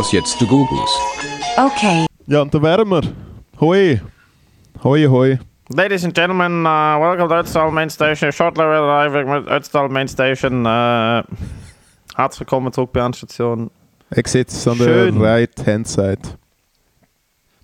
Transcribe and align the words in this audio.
das 0.00 0.12
jetzt 0.12 0.38
zu 0.38 0.46
Googles. 0.46 0.90
Okay. 1.58 2.06
Ja, 2.26 2.40
und 2.40 2.54
da 2.54 2.62
wären 2.62 2.88
wir. 2.88 3.02
Hoi. 3.60 4.00
Hoi, 4.82 5.04
hoi. 5.04 5.38
Ladies 5.68 6.04
and 6.04 6.14
gentlemen, 6.14 6.64
uh, 6.64 6.98
welcome 6.98 7.28
to 7.28 7.34
Ötztal 7.34 7.70
Main 7.70 7.90
Station. 7.90 8.32
Shortly 8.32 8.64
arriving 8.64 9.28
mit 9.28 9.46
Ötztal 9.46 9.90
Main 9.90 10.08
Station. 10.08 10.64
Uh, 10.64 11.22
herzlich 12.16 12.40
willkommen 12.40 12.72
zurück 12.72 12.94
bei 12.94 13.00
Endstation. 13.00 13.70
Exits 14.10 14.66
on 14.66 14.78
Schön. 14.78 15.14
the 15.14 15.20
right 15.20 15.66
hand 15.66 15.86
side. 15.86 16.39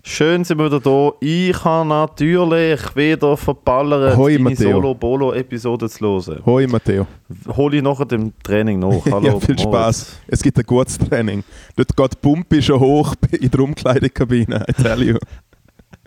Schön 0.09 0.45
sind 0.45 0.57
wir 0.57 0.67
wieder 0.67 0.79
da. 0.79 1.11
Ich 1.19 1.65
habe 1.65 1.87
natürlich 1.87 2.95
wieder 2.95 3.35
verballert, 3.35 4.15
Hoi, 4.15 4.37
deine. 4.37 4.55
Solo-Bolo-Episode 4.55 5.89
zu 5.89 5.99
hören. 5.99 6.45
Hoi, 6.45 6.65
Matteo. 6.65 7.05
Hol 7.49 7.73
ich 7.73 7.83
nachher 7.83 8.05
dem 8.05 8.31
Training 8.41 8.79
nach. 8.79 9.05
Hallo, 9.11 9.27
ja, 9.27 9.39
viel. 9.39 9.59
Spaß. 9.59 10.21
Es 10.27 10.41
gibt 10.41 10.57
ein 10.57 10.65
gutes 10.65 10.97
Training. 10.97 11.43
Dort 11.75 11.95
geht 11.95 12.13
die 12.13 12.17
Pumpe 12.21 12.61
schon 12.61 12.79
hoch 12.79 13.15
in 13.31 13.51
der 13.51 13.59
Umkleidekabine. 13.59 14.65
I 14.69 14.73
tell 14.81 15.03
you. 15.03 15.17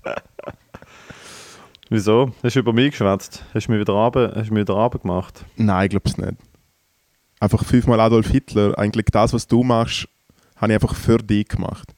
Wieso? 1.91 2.33
Hast 2.43 2.57
du 2.57 2.61
über 2.61 2.73
mich 2.73 2.93
geschwätzt? 2.93 3.45
Hast 3.53 3.67
du 3.67 3.73
mich 3.73 3.83
wieder 3.83 3.93
runter, 3.93 4.33
hast 4.35 4.49
du 4.49 4.55
mich 4.55 4.63
wieder 4.63 4.75
runtergemacht? 4.75 5.45
Nein, 5.57 5.85
ich 5.85 5.91
glaube 5.91 6.09
es 6.09 6.17
nicht. 6.17 6.37
Einfach 7.39 7.63
fünfmal 7.65 8.01
Adolf 8.01 8.31
Hitler. 8.31 8.79
Eigentlich 8.79 9.07
das, 9.13 9.35
was 9.35 9.47
du 9.47 9.63
machst, 9.63 10.09
habe 10.57 10.73
ich 10.73 10.77
einfach 10.77 10.95
für 10.95 11.19
dich 11.19 11.49
gemacht. 11.49 11.95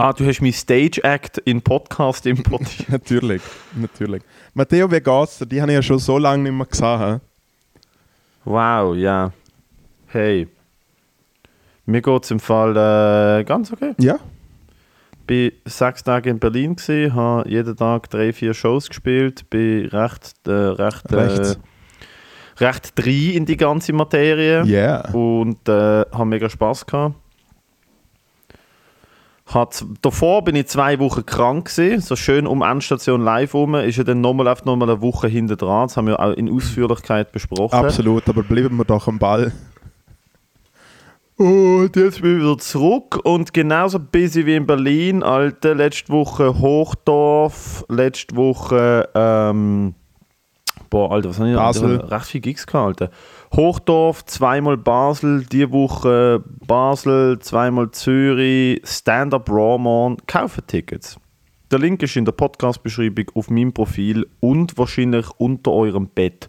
Ah, 0.00 0.12
du 0.12 0.24
hast 0.24 0.40
mein 0.40 0.52
Stage-Act 0.52 1.38
in 1.38 1.60
Podcast 1.60 2.24
importiert. 2.24 2.88
natürlich, 2.88 3.42
natürlich. 3.74 4.22
Matteo, 4.54 4.88
wie 4.92 5.00
geht's 5.00 5.38
dir? 5.38 5.46
Die 5.46 5.60
habe 5.60 5.72
ich 5.72 5.74
ja 5.74 5.82
schon 5.82 5.98
so 5.98 6.18
lange 6.18 6.44
nicht 6.44 6.52
mehr 6.52 6.66
gesehen. 6.66 7.20
Wow, 8.44 8.94
ja. 8.94 9.32
Hey. 10.06 10.46
Mir 11.84 12.00
geht 12.00 12.22
es 12.22 12.30
im 12.30 12.38
Fall 12.38 12.76
äh, 13.40 13.42
ganz 13.42 13.72
okay. 13.72 13.94
Ja? 13.98 14.20
bin 15.26 15.50
sechs 15.64 16.04
Tage 16.04 16.30
in 16.30 16.38
Berlin 16.38 16.76
habe 17.12 17.48
jeden 17.50 17.76
Tag 17.76 18.08
drei, 18.08 18.32
vier 18.32 18.54
Shows 18.54 18.88
gespielt, 18.88 19.50
bin 19.50 19.86
recht, 19.86 20.32
äh, 20.46 20.50
recht, 20.52 21.10
äh, 21.10 21.16
Recht. 21.16 21.58
recht 22.60 22.92
drin 22.96 23.32
in 23.34 23.46
die 23.46 23.56
ganze 23.56 23.92
Materie 23.92 24.64
Yeah. 24.64 25.12
und 25.12 25.68
äh, 25.68 26.02
habe 26.12 26.24
mega 26.24 26.48
Spaß 26.48 26.86
gehabt. 26.86 27.16
Hat, 29.48 29.84
davor 30.02 30.44
bin 30.44 30.56
ich 30.56 30.66
zwei 30.66 30.98
Wochen 30.98 31.24
krank 31.24 31.74
gewesen, 31.74 32.02
so 32.02 32.16
schön 32.16 32.46
um 32.46 32.62
Endstation 32.62 33.22
live 33.22 33.54
rum, 33.54 33.74
ist 33.76 33.96
ja 33.96 34.04
dann 34.04 34.20
nochmal 34.20 34.46
auf 34.46 34.64
nochmal 34.64 34.90
eine 34.90 35.00
Woche 35.00 35.26
hinter 35.26 35.56
dran, 35.56 35.88
das 35.88 35.96
haben 35.96 36.06
wir 36.06 36.20
auch 36.20 36.32
in 36.32 36.52
Ausführlichkeit 36.52 37.32
besprochen. 37.32 37.74
Absolut, 37.74 38.28
aber 38.28 38.42
bleiben 38.42 38.76
wir 38.76 38.84
doch 38.84 39.08
am 39.08 39.18
Ball. 39.18 39.52
Und 41.38 41.94
jetzt 41.94 42.20
bin 42.20 42.36
ich 42.36 42.42
wieder 42.42 42.58
zurück 42.58 43.20
und 43.22 43.54
genauso 43.54 44.00
busy 44.00 44.44
wie 44.44 44.56
in 44.56 44.66
Berlin, 44.66 45.22
Alter. 45.22 45.76
Letzte 45.76 46.12
Woche 46.12 46.58
Hochdorf, 46.58 47.84
letzte 47.88 48.34
Woche, 48.34 49.08
ähm, 49.14 49.94
boah, 50.90 51.12
Alter, 51.12 51.30
was 51.30 51.38
habe 51.38 51.48
ich 51.50 51.54
noch? 51.54 51.62
Basel. 51.62 51.96
Recht 52.00 52.26
viel 52.26 52.40
Gigs 52.40 52.66
gehabt, 52.66 53.02
Alter. 53.02 53.10
Hochdorf, 53.54 54.24
zweimal 54.26 54.76
Basel, 54.76 55.44
die 55.44 55.70
Woche 55.70 56.42
Basel, 56.66 57.38
zweimal 57.38 57.90
Zürich, 57.90 58.80
Stand-Up 58.84 59.48
Rawmon. 59.50 60.16
Kaufen 60.26 60.66
Tickets. 60.66 61.18
Der 61.70 61.78
Link 61.78 62.02
ist 62.02 62.16
in 62.16 62.24
der 62.24 62.32
Podcast-Beschreibung 62.32 63.26
auf 63.34 63.50
meinem 63.50 63.72
Profil 63.72 64.26
und 64.40 64.78
wahrscheinlich 64.78 65.26
unter 65.36 65.72
eurem 65.72 66.08
Bett. 66.08 66.48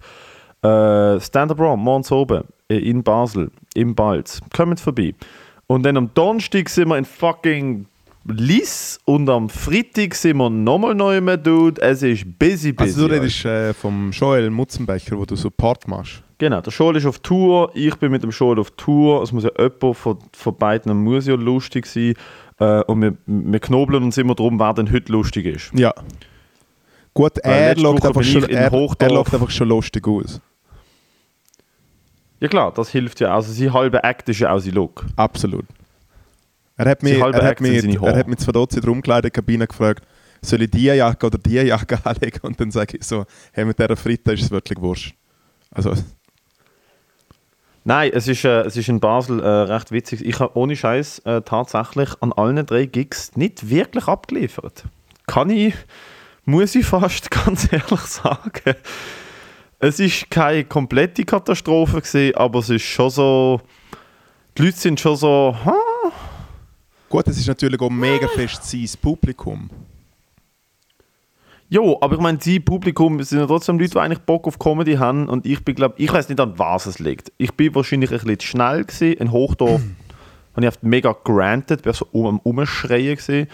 Äh, 0.62 1.20
Stand-Up 1.20 1.60
Raw, 1.60 1.78
morgens 1.78 2.12
oben 2.12 2.44
äh, 2.70 2.78
in 2.78 3.04
Basel, 3.04 3.52
im 3.76 3.96
Balz. 3.96 4.42
Kommt 4.56 4.80
vorbei. 4.80 5.14
Und 5.68 5.84
dann 5.84 5.98
am 5.98 6.14
Donnerstag 6.14 6.68
sind 6.70 6.90
wir 6.90 6.98
in 6.98 7.06
fucking 7.06 7.86
Liss 8.26 9.00
und 9.06 9.30
am 9.30 9.50
Freitag 9.50 10.14
sind 10.14 10.38
wir 10.38 10.50
nochmal 10.50 10.94
neu 10.94 11.20
mehr, 11.22 11.38
Dude. 11.38 11.82
Es 11.82 12.04
ist 12.04 12.26
busy, 12.38 12.72
busy. 12.72 12.90
Also 12.90 13.08
du 13.08 13.14
redest 13.14 13.46
äh, 13.46 13.74
vom 13.74 14.12
Joel 14.12 14.50
Mutzenbecher, 14.50 15.18
wo 15.18 15.26
du 15.26 15.36
Support 15.36 15.88
machst. 15.88 16.24
Genau, 16.38 16.62
der 16.62 16.72
Joel 16.72 16.98
ist 16.98 17.06
auf 17.06 17.20
Tour, 17.20 17.72
ich 17.74 17.96
bin 17.96 18.12
mit 18.12 18.24
dem 18.24 18.30
Joel 18.30 18.60
auf 18.60 18.72
Tour. 18.72 19.24
Es 19.24 19.32
muss 19.32 19.44
ja 19.44 19.52
jemand 19.58 19.98
von, 19.98 20.20
von 20.32 20.56
beiden 20.56 20.96
muss 21.04 21.28
ja 21.28 21.36
lustig 21.36 21.86
sein. 21.86 22.14
Äh, 22.60 22.84
und 22.84 23.02
wir, 23.02 23.18
wir 23.26 23.60
knobeln 23.60 24.04
uns 24.04 24.18
immer 24.18 24.36
darum, 24.36 24.60
wer 24.60 24.74
denn 24.74 24.92
heute 24.92 25.12
lustig 25.12 25.46
ist. 25.46 25.72
Ja. 25.74 25.94
Gut, 27.14 27.38
er 27.40 27.78
schaut 27.78 28.06
einfach 28.06 28.24
schon, 28.24 28.44
er, 28.44 28.72
er 28.72 29.34
einfach 29.34 29.50
schon 29.50 29.68
lustig 29.68 30.08
aus. 30.08 30.40
Ja 32.40 32.48
klar, 32.48 32.72
das 32.74 32.90
hilft 32.90 33.20
ja. 33.20 33.34
Also 33.34 33.52
sein 33.52 33.74
halber 33.74 34.04
Act 34.04 34.30
ist 34.30 34.40
ja 34.40 34.54
auch 34.54 34.60
sein 34.60 34.74
Look. 34.74 35.06
Absolut. 35.16 35.66
Er 36.80 36.92
hat 36.92 37.04
mich, 37.04 37.20
er 37.20 37.44
hat 37.44 37.60
mich, 37.60 37.84
er 37.84 38.16
hat 38.16 38.28
mich 38.30 38.38
zwei 38.38 38.54
Dozzi 38.54 38.78
in 38.78 38.84
der 38.84 38.92
Umkleidekabine 38.92 39.68
gefragt, 39.68 40.02
soll 40.42 40.62
ich 40.62 40.72
diese 40.72 40.96
Jacke 40.96 41.26
oder 41.26 41.38
diese 41.38 41.64
Jacke 41.64 42.00
anlegen? 42.06 42.40
Und 42.44 42.58
dann 42.58 42.72
sage 42.72 42.96
ich 42.98 43.04
so, 43.06 43.26
hey, 43.52 43.66
mit 43.66 43.78
dieser 43.78 43.98
Fritte 43.98 44.32
ist 44.32 44.44
es 44.44 44.52
wirklich 44.52 44.80
wurscht. 44.80 45.14
Also, 45.72 45.94
Nein, 47.84 48.12
es 48.14 48.30
ist, 48.30 48.46
äh, 48.46 48.62
es 48.62 48.78
ist 48.78 48.88
in 48.88 49.02
Basel 49.02 49.42
äh, 49.42 49.46
recht 49.46 49.92
witzig. 49.92 50.24
Ich 50.26 50.40
habe 50.40 50.56
ohne 50.58 50.78
Scheiß 50.78 51.20
äh, 51.20 51.42
tatsächlich 51.42 52.12
an 52.22 52.32
allen 52.32 52.66
drei 52.66 52.86
Gigs 52.86 53.36
nicht 53.36 53.70
wirklich 53.70 54.08
abgeliefert. 54.08 54.86
Kann 55.28 55.50
ich, 55.50 55.76
muss 56.46 56.76
ich 56.76 56.86
fast 56.86 57.30
ganz 57.46 57.74
ehrlich 57.74 58.00
sagen. 58.00 58.78
Es 59.80 60.00
ist 60.00 60.32
keine 60.32 60.64
komplette 60.64 61.26
Katastrophe 61.26 62.00
gewesen, 62.00 62.38
aber 62.38 62.60
es 62.60 62.70
ist 62.70 62.84
schon 62.84 63.10
so. 63.10 63.60
Die 64.58 64.62
Leute 64.62 64.78
sind 64.78 64.98
schon 65.02 65.18
so. 65.18 65.58
Ha? 65.66 65.76
Gut, 67.10 67.28
es 67.28 67.38
ist 67.38 67.48
natürlich 67.48 67.80
auch 67.82 67.90
mega 67.90 68.28
fest 68.28 68.64
sein 68.64 68.88
Publikum. 69.02 69.70
Jo, 71.72 71.98
aber 72.02 72.16
ich 72.16 72.22
meine, 72.22 72.38
die 72.40 72.60
Publikum 72.60 73.22
sind 73.22 73.40
ja 73.40 73.46
trotzdem 73.46 73.78
Leute, 73.78 73.92
die 73.92 74.00
eigentlich 74.00 74.20
Bock 74.20 74.48
auf 74.48 74.58
Comedy 74.58 74.96
haben. 74.96 75.30
Und 75.30 75.46
ich 75.46 75.64
bin, 75.64 75.76
glaube 75.76 75.96
ich, 75.98 76.12
weiß 76.12 76.28
nicht, 76.30 76.40
an 76.40 76.58
was 76.58 76.88
es 76.88 76.98
liegt. 76.98 77.32
Ich 77.38 77.54
bin 77.54 77.76
wahrscheinlich 77.76 78.10
ein 78.10 78.18
bisschen 78.18 78.40
zu 78.40 78.48
schnell 78.48 78.84
gewesen. 78.86 79.14
In 79.14 79.32
Hochdorf 79.32 79.82
habe 80.56 80.66
ich 80.66 80.68
oft 80.68 80.82
mega 80.84 81.16
granted, 81.24 81.84
bin 81.84 81.94
so 81.94 82.08
um, 82.12 82.26
am 82.26 82.40
Umschreien 82.40 83.16
gewesen. 83.16 83.48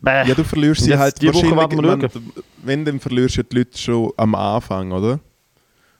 Bäh. 0.00 0.28
Ja, 0.28 0.34
du 0.34 0.44
verlierst 0.44 0.82
sie 0.82 0.96
halt 0.96 1.20
die 1.20 1.32
Woche 1.32 1.56
wenn, 1.82 2.32
wenn, 2.62 2.84
dann 2.84 3.00
verlierst 3.00 3.38
du 3.38 3.42
die 3.44 3.58
Leute 3.58 3.78
schon 3.78 4.12
am 4.16 4.34
Anfang, 4.34 4.92
oder? 4.92 5.18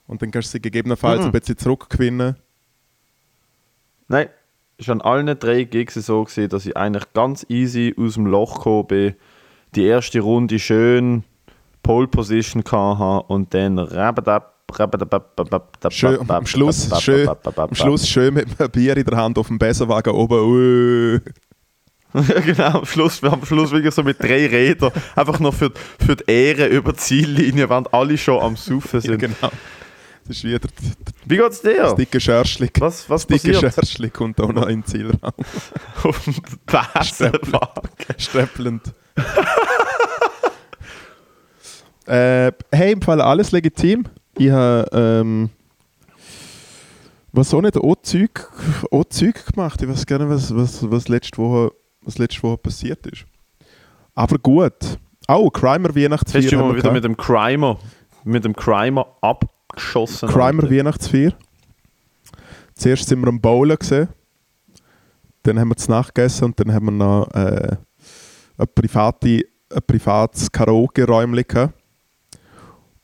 Und 0.06 0.22
dann 0.22 0.30
kannst 0.30 0.48
du 0.48 0.52
sie 0.52 0.62
gegebenenfalls 0.62 1.20
Mhm. 1.20 1.26
ein 1.26 1.32
bisschen 1.32 1.58
zurückgewinnen. 1.58 2.36
Nein, 4.08 4.28
war 4.78 4.92
an 4.94 5.00
allen 5.00 5.38
drei 5.38 5.64
Gigs 5.64 5.94
so, 5.94 6.24
gewesen, 6.24 6.48
dass 6.48 6.66
ich 6.66 6.76
eigentlich 6.76 7.04
ganz 7.12 7.46
easy 7.48 7.94
aus 7.98 8.14
dem 8.14 8.26
Loch 8.26 8.56
gekommen 8.56 8.86
bin. 8.88 9.14
Die 9.74 9.84
erste 9.84 10.20
Runde 10.20 10.58
schön 10.58 11.24
Pole 11.82 12.06
Position 12.08 12.62
hatte 12.64 13.26
und 13.28 13.52
dann 13.54 13.78
rabadab, 13.78 14.50
Schön, 15.90 16.30
am 16.30 16.46
Schluss, 16.46 16.88
schön, 17.02 17.28
am 17.28 17.74
Schluss 17.74 18.08
schön 18.08 18.32
mit 18.32 18.58
einem 18.58 18.70
Bier 18.70 18.96
in 18.96 19.04
der 19.04 19.18
Hand 19.18 19.36
auf 19.36 19.48
dem 19.48 19.58
Besenwagen 19.58 20.14
oben. 20.14 21.20
Ja, 22.14 22.22
genau, 22.40 22.78
am 22.78 22.86
Schluss, 22.86 23.22
am 23.22 23.44
Schluss 23.44 23.70
wirklich 23.70 23.92
so 23.94 24.02
mit 24.02 24.18
drei 24.22 24.46
Rädern, 24.46 24.92
einfach 25.14 25.40
noch 25.40 25.52
für, 25.52 25.72
für 25.98 26.16
die 26.16 26.24
Ehre 26.30 26.66
über 26.68 26.92
die 26.92 26.98
Ziellinie, 26.98 27.68
während 27.68 27.92
alle 27.92 28.16
schon 28.16 28.40
am 28.42 28.56
Saufen 28.56 29.00
Ja, 29.00 29.00
sind. 29.00 29.18
genau. 29.18 29.50
Das 30.26 30.36
ist 30.36 30.44
wieder 30.44 30.60
das 30.60 30.70
Wie 31.26 31.36
geht's 31.36 31.60
dir? 31.62 31.94
dicke 31.94 32.20
Schärschli. 32.20 32.70
Was, 32.78 33.08
was 33.10 33.26
Das 33.26 33.42
dicke 33.42 33.54
passiert? 33.54 33.74
Schärschli 33.74 34.10
kommt 34.10 34.40
auch 34.40 34.52
noch 34.52 34.66
in 34.66 34.80
den 34.80 34.86
Zielraum. 34.86 35.18
Auf 36.02 36.24
dem 36.24 36.34
Besenwagen. 36.66 37.88
Streppelnd. 38.18 38.82
äh, 42.06 42.52
hey, 42.70 42.92
im 42.92 43.02
Fall 43.02 43.20
alles 43.20 43.50
legitim. 43.50 44.04
Ich 44.38 44.50
habe 44.50 44.88
ähm, 44.92 45.50
was 47.32 47.52
auch 47.54 47.62
nicht 47.62 47.76
auch 47.76 47.96
Zeug, 48.02 48.48
auch 48.90 49.04
Zeug 49.04 49.44
gemacht. 49.46 49.80
Ich 49.82 49.88
weiß 49.88 50.06
gerne, 50.06 50.28
was, 50.28 50.54
was, 50.54 50.88
was, 50.90 51.08
letzte 51.08 51.38
Woche, 51.38 51.72
was 52.02 52.18
letzte 52.18 52.42
Woche 52.42 52.58
passiert 52.58 53.06
ist. 53.06 53.25
Aber 54.14 54.38
gut. 54.38 54.98
Oh, 55.28 55.48
Crimer 55.50 55.94
Weihnachtsfeier. 55.94 56.42
Hast 56.42 56.52
du 56.52 56.56
mal 56.56 56.70
wieder 56.70 56.82
gehabt. 56.82 56.94
mit 56.94 57.04
dem 57.04 57.16
Crimer, 57.16 57.78
mit 58.25 58.44
dem 58.44 58.54
Crimer 58.54 59.06
abgeschossen? 59.72 60.28
Crimer. 60.28 60.70
Weihnachtsfeier. 60.70 61.32
Zuerst 62.74 63.08
sind 63.08 63.20
wir 63.20 63.28
am 63.28 63.40
Bowlen 63.40 63.76
gesehen. 63.76 64.08
Dann 65.42 65.58
haben 65.58 65.69
wir 65.69 65.76
zu 65.76 65.90
Nacht 65.90 66.14
gegessen 66.14 66.44
und 66.44 66.60
dann 66.60 66.72
haben 66.72 66.86
wir 66.86 66.92
noch 66.92 67.28
äh, 67.34 67.76
ein, 68.58 68.66
private, 68.74 69.40
ein 69.74 69.82
privates 69.86 70.50
Karaoke-Räumchen. 70.50 71.72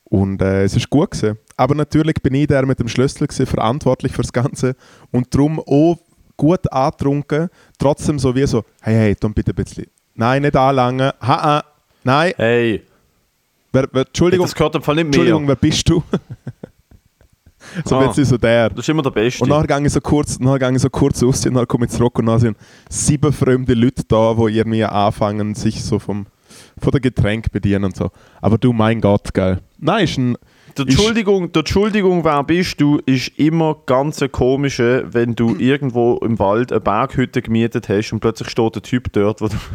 Und 0.04 0.40
äh, 0.40 0.64
es 0.64 0.74
ist 0.76 0.88
gut 0.88 1.10
gewesen. 1.10 1.38
Aber 1.56 1.74
natürlich 1.74 2.14
bin 2.22 2.34
ich 2.34 2.46
der 2.46 2.64
mit 2.64 2.78
dem 2.78 2.88
Schlüssel 2.88 3.26
gewesen, 3.26 3.46
verantwortlich 3.46 4.12
für 4.12 4.22
das 4.22 4.32
Ganze 4.32 4.76
und 5.10 5.34
darum 5.34 5.58
auch 5.60 5.98
gut 6.36 6.70
angetrunken. 6.72 7.48
Trotzdem 7.78 8.18
so 8.18 8.34
wie 8.34 8.46
so, 8.46 8.64
hey, 8.80 8.94
hey, 8.94 9.16
dann 9.18 9.34
bitte 9.34 9.50
ein 9.52 9.56
bisschen. 9.56 9.86
Nein, 10.14 10.42
nicht 10.42 10.56
anlangen. 10.56 11.12
Ha, 11.20 11.42
ha. 11.42 11.64
Nein, 12.04 12.32
Hey, 12.36 12.82
wer, 13.72 13.88
wer, 13.92 14.06
Entschuldigung, 14.06 14.46
das 14.46 14.54
gehört 14.54 14.76
im 14.76 14.82
Fall 14.82 14.94
nicht 14.94 15.04
mehr. 15.04 15.08
Entschuldigung, 15.08 15.48
wer 15.48 15.56
bist 15.56 15.88
du? 15.88 16.02
so 17.84 17.96
Ah. 17.96 18.00
wird 18.00 18.26
so 18.26 18.36
der. 18.36 18.70
Das 18.70 18.78
ist 18.80 18.88
immer 18.88 19.02
der 19.02 19.10
Beste. 19.10 19.42
Und 19.42 19.50
nachher 19.50 19.66
gehe 19.66 19.86
ich 19.86 19.92
so 19.92 20.00
kurz, 20.00 20.38
nachher 20.38 20.70
ich 20.70 20.80
so 20.80 20.90
kurz 20.90 21.22
ausziehen, 21.22 21.54
dann 21.54 21.66
komme 21.66 21.86
ich 21.86 21.92
zurück 21.92 22.18
und 22.18 22.26
dann 22.26 22.38
sind 22.38 22.56
sieben 22.88 23.32
fremde 23.32 23.74
Leute 23.74 24.02
da, 24.08 24.34
die 24.34 24.56
irgendwie 24.56 24.84
anfangen, 24.84 25.54
sich 25.54 25.82
so 25.84 25.98
vom, 25.98 26.26
von 26.80 26.90
der 26.92 27.00
Getränk 27.00 27.50
bedienen 27.52 27.84
und 27.84 27.96
so. 27.96 28.10
Aber 28.40 28.58
du, 28.58 28.72
mein 28.72 29.00
Gott, 29.00 29.32
geil. 29.34 29.60
Nein, 29.78 30.04
ist 30.04 30.18
ein, 30.18 30.36
Die 30.76 30.82
Entschuldigung, 30.82 31.52
die 31.52 31.58
Entschuldigung, 31.60 32.24
wer 32.24 32.42
bist 32.44 32.80
du, 32.80 32.98
ist 33.06 33.28
immer 33.38 33.76
ganz 33.86 34.20
eine 34.20 34.28
komische, 34.28 35.06
wenn 35.10 35.34
du 35.34 35.56
irgendwo 35.58 36.16
im 36.18 36.38
Wald 36.38 36.72
eine 36.72 36.80
Berghütte 36.80 37.42
gemietet 37.42 37.88
hast 37.88 38.12
und 38.12 38.20
plötzlich 38.20 38.48
steht 38.50 38.76
ein 38.76 38.82
Typ 38.82 39.12
dort, 39.12 39.40
wo 39.40 39.48
du. 39.48 39.56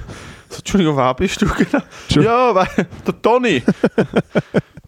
So, 0.49 0.59
Entschuldigung, 0.59 0.97
wer 0.97 1.15
bist 1.15 1.41
du 1.41 1.47
genau? 1.47 1.83
Ja, 2.09 2.53
weil, 2.53 2.67
der 3.07 3.21
Toni. 3.23 3.63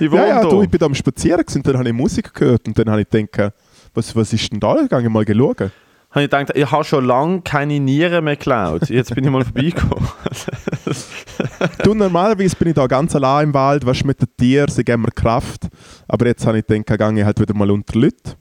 ich 0.00 0.10
wohne 0.10 0.22
ja, 0.22 0.42
ja, 0.42 0.48
du, 0.48 0.62
ich 0.62 0.70
bin 0.70 0.78
da 0.78 0.86
am 0.86 0.94
Spazieren 0.94 1.44
und 1.54 1.66
dann 1.66 1.78
habe 1.78 1.88
ich 1.88 1.94
Musik 1.94 2.32
gehört 2.34 2.66
und 2.66 2.78
dann 2.78 2.90
habe 2.90 3.02
ich 3.02 3.08
gedacht, 3.08 3.52
was, 3.94 4.14
was 4.14 4.32
ist 4.32 4.52
denn 4.52 4.60
da? 4.60 4.80
Ich 4.80 4.88
gehe 4.88 5.08
mal 5.08 5.24
schauen. 5.26 5.56
habe 5.58 5.70
ich 6.14 6.30
gedacht, 6.30 6.50
ich 6.54 6.70
habe 6.70 6.84
schon 6.84 7.04
lange 7.04 7.40
keine 7.42 7.80
Nieren 7.80 8.24
mehr 8.24 8.36
geklaut. 8.36 8.88
Jetzt 8.88 9.14
bin 9.14 9.24
ich 9.24 9.30
mal 9.30 9.44
vorbeigekommen. 9.44 10.08
du, 11.84 11.94
normalerweise 11.94 12.56
bin 12.56 12.68
ich 12.68 12.74
da 12.74 12.86
ganz 12.86 13.14
allein 13.14 13.48
im 13.48 13.54
Wald, 13.54 13.84
was 13.86 14.04
mit 14.04 14.20
den 14.20 14.28
Tieren, 14.36 14.68
sie 14.70 14.84
geben 14.84 15.02
mir 15.02 15.10
Kraft. 15.10 15.68
Aber 16.06 16.26
jetzt 16.26 16.46
habe 16.46 16.58
ich 16.58 16.66
gedacht, 16.66 16.98
gehe 16.98 17.18
ich 17.20 17.24
halt 17.24 17.40
wieder 17.40 17.54
mal 17.54 17.70
unter 17.70 17.98
Leute. 17.98 18.36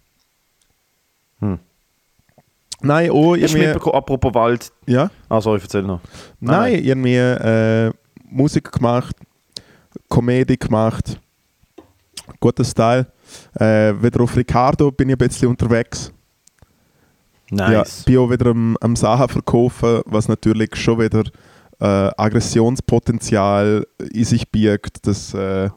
Hm. 1.39 1.59
Nein, 2.81 3.09
oh, 3.11 3.33
irgendwie, 3.33 3.59
mitbekommen, 3.59 3.95
apropos 3.95 4.33
Wald. 4.35 4.71
ja. 4.85 5.09
Ah, 5.29 5.41
sorry, 5.41 5.59
erzähl 5.61 5.81
noch. 5.81 6.01
Nein, 6.39 6.73
Nein, 6.73 6.83
irgendwie 6.83 7.15
äh, 7.15 7.91
Musik 8.29 8.71
gemacht, 8.71 9.15
Komödie 10.07 10.57
gemacht, 10.57 11.19
guter 12.39 12.63
Style. 12.63 13.07
Äh, 13.59 13.93
wieder 14.01 14.21
auf 14.21 14.35
Ricardo 14.35 14.91
bin 14.91 15.09
ich 15.09 15.15
ein 15.15 15.17
bisschen 15.17 15.49
unterwegs. 15.49 16.11
Ja, 17.51 17.69
Nice. 17.69 18.03
bin 18.03 18.17
auch 18.17 18.29
wieder 18.29 18.47
am, 18.47 18.75
am 18.81 18.95
Sachen 18.95 19.29
verkaufen, 19.29 20.01
was 20.05 20.27
natürlich 20.27 20.75
schon 20.75 20.99
wieder 20.99 21.23
äh, 21.79 22.11
Aggressionspotenzial 22.17 23.85
in 24.13 24.25
sich 24.25 24.49
birgt, 24.49 25.05
dass, 25.07 25.33
äh, 25.33 25.69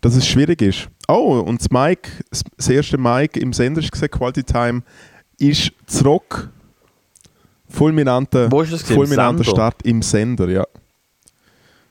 dass 0.00 0.14
es 0.16 0.26
schwierig 0.26 0.62
ist. 0.62 0.88
Oh, 1.08 1.40
und 1.40 1.60
das 1.60 1.70
Mike, 1.70 2.10
das- 2.56 2.68
erste 2.68 2.96
Mike 2.96 3.38
im 3.40 3.52
Sender 3.52 3.80
ist 3.80 3.92
gesehen, 3.92 4.10
Quality 4.10 4.44
Time, 4.44 4.82
ist 5.38 5.72
zurück. 5.86 6.48
Fulminanter, 7.68 8.48
fulminanter 8.50 9.44
Sender? 9.44 9.44
Start 9.44 9.82
im 9.84 10.02
Sender, 10.02 10.48
ja. 10.48 10.64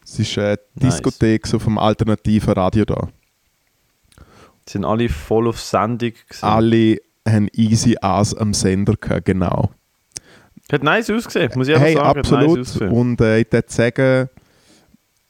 Es 0.04 0.18
ist 0.20 0.38
eine 0.38 0.58
Nice. 0.76 0.96
Diskothek 0.96 1.46
so 1.48 1.60
vom 1.60 1.78
alternativen 1.78 2.54
Radio 2.54 2.84
da. 2.86 3.08
Sind 4.70 4.86
alle 4.86 5.10
voll 5.10 5.48
auf 5.48 5.60
Sendung 5.60 6.12
gewesen. 6.12 6.46
Alle 6.46 6.98
haben 7.28 7.48
easy 7.54 7.98
Ass 8.02 8.36
am 8.36 8.54
Sender 8.54 8.94
gehabt, 9.00 9.26
genau. 9.26 9.72
Hat 10.72 10.84
nice 10.84 11.10
ausgesehen, 11.10 11.52
muss 11.56 11.68
ich 11.68 11.74
einfach 11.76 11.88
Hey, 11.88 11.96
sagen. 11.96 12.08
Nice 12.08 12.18
absolut. 12.32 12.60
ausgesehen. 12.60 12.92
und 12.92 13.22
äh, 13.22 13.40
ich 13.40 13.52
würde 13.52 13.68
sagen, 13.72 14.30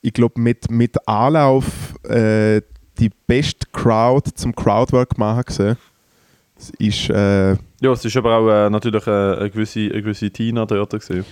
ich 0.01 0.13
glaube, 0.13 0.39
mit, 0.41 0.69
mit 0.69 1.07
Anlauf 1.07 1.65
äh, 2.03 2.61
die 2.97 3.09
beste 3.27 3.67
Crowd 3.71 4.29
zum 4.35 4.53
Crowdwork 4.55 5.17
machen 5.17 5.43
gesehen. 5.45 5.77
Es 6.57 6.69
ist, 6.71 7.09
äh, 7.09 7.51
Ja, 7.79 7.91
es 7.93 8.03
ist 8.03 8.17
aber 8.17 8.37
auch 8.37 8.49
äh, 8.49 8.69
natürlich 8.69 9.07
äh, 9.07 9.09
eine, 9.11 9.49
gewisse, 9.49 9.79
eine 9.79 10.01
gewisse 10.01 10.29
Tina 10.31 10.65
dort 10.65 10.91
gewesen. 10.91 11.25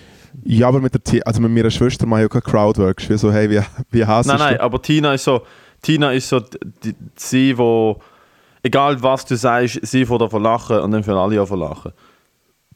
ja, 0.45 0.69
aber 0.69 0.79
mit, 0.79 0.93
der, 0.93 1.03
Ti- 1.03 1.23
also 1.23 1.41
mit 1.41 1.51
meiner 1.51 1.69
Schwester 1.69 2.05
mache 2.05 2.21
ich 2.21 2.27
auch 2.27 2.31
kein 2.33 2.43
Crowdwork. 2.43 3.09
Wie 3.09 3.17
so, 3.17 3.31
hey, 3.33 3.49
wie, 3.49 3.59
wie 3.91 4.05
hasst 4.05 4.29
Nein, 4.29 4.39
nein, 4.39 4.59
aber 4.61 4.81
Tina 4.81 5.13
ist 5.13 5.25
so, 5.25 5.41
Tina 5.87 6.11
ist 6.11 6.27
so 6.27 6.41
die, 6.41 6.57
die, 6.83 6.95
sie, 7.15 7.57
wo 7.57 8.01
egal 8.61 9.01
was 9.01 9.23
du 9.23 9.37
sagst, 9.37 9.79
sie 9.83 10.05
vor 10.05 10.19
davon 10.19 10.43
lachen 10.43 10.79
und 10.79 10.91
dann 10.91 11.01
für 11.01 11.15
alle 11.15 11.41
auch 11.41 11.49
lachen. 11.49 11.93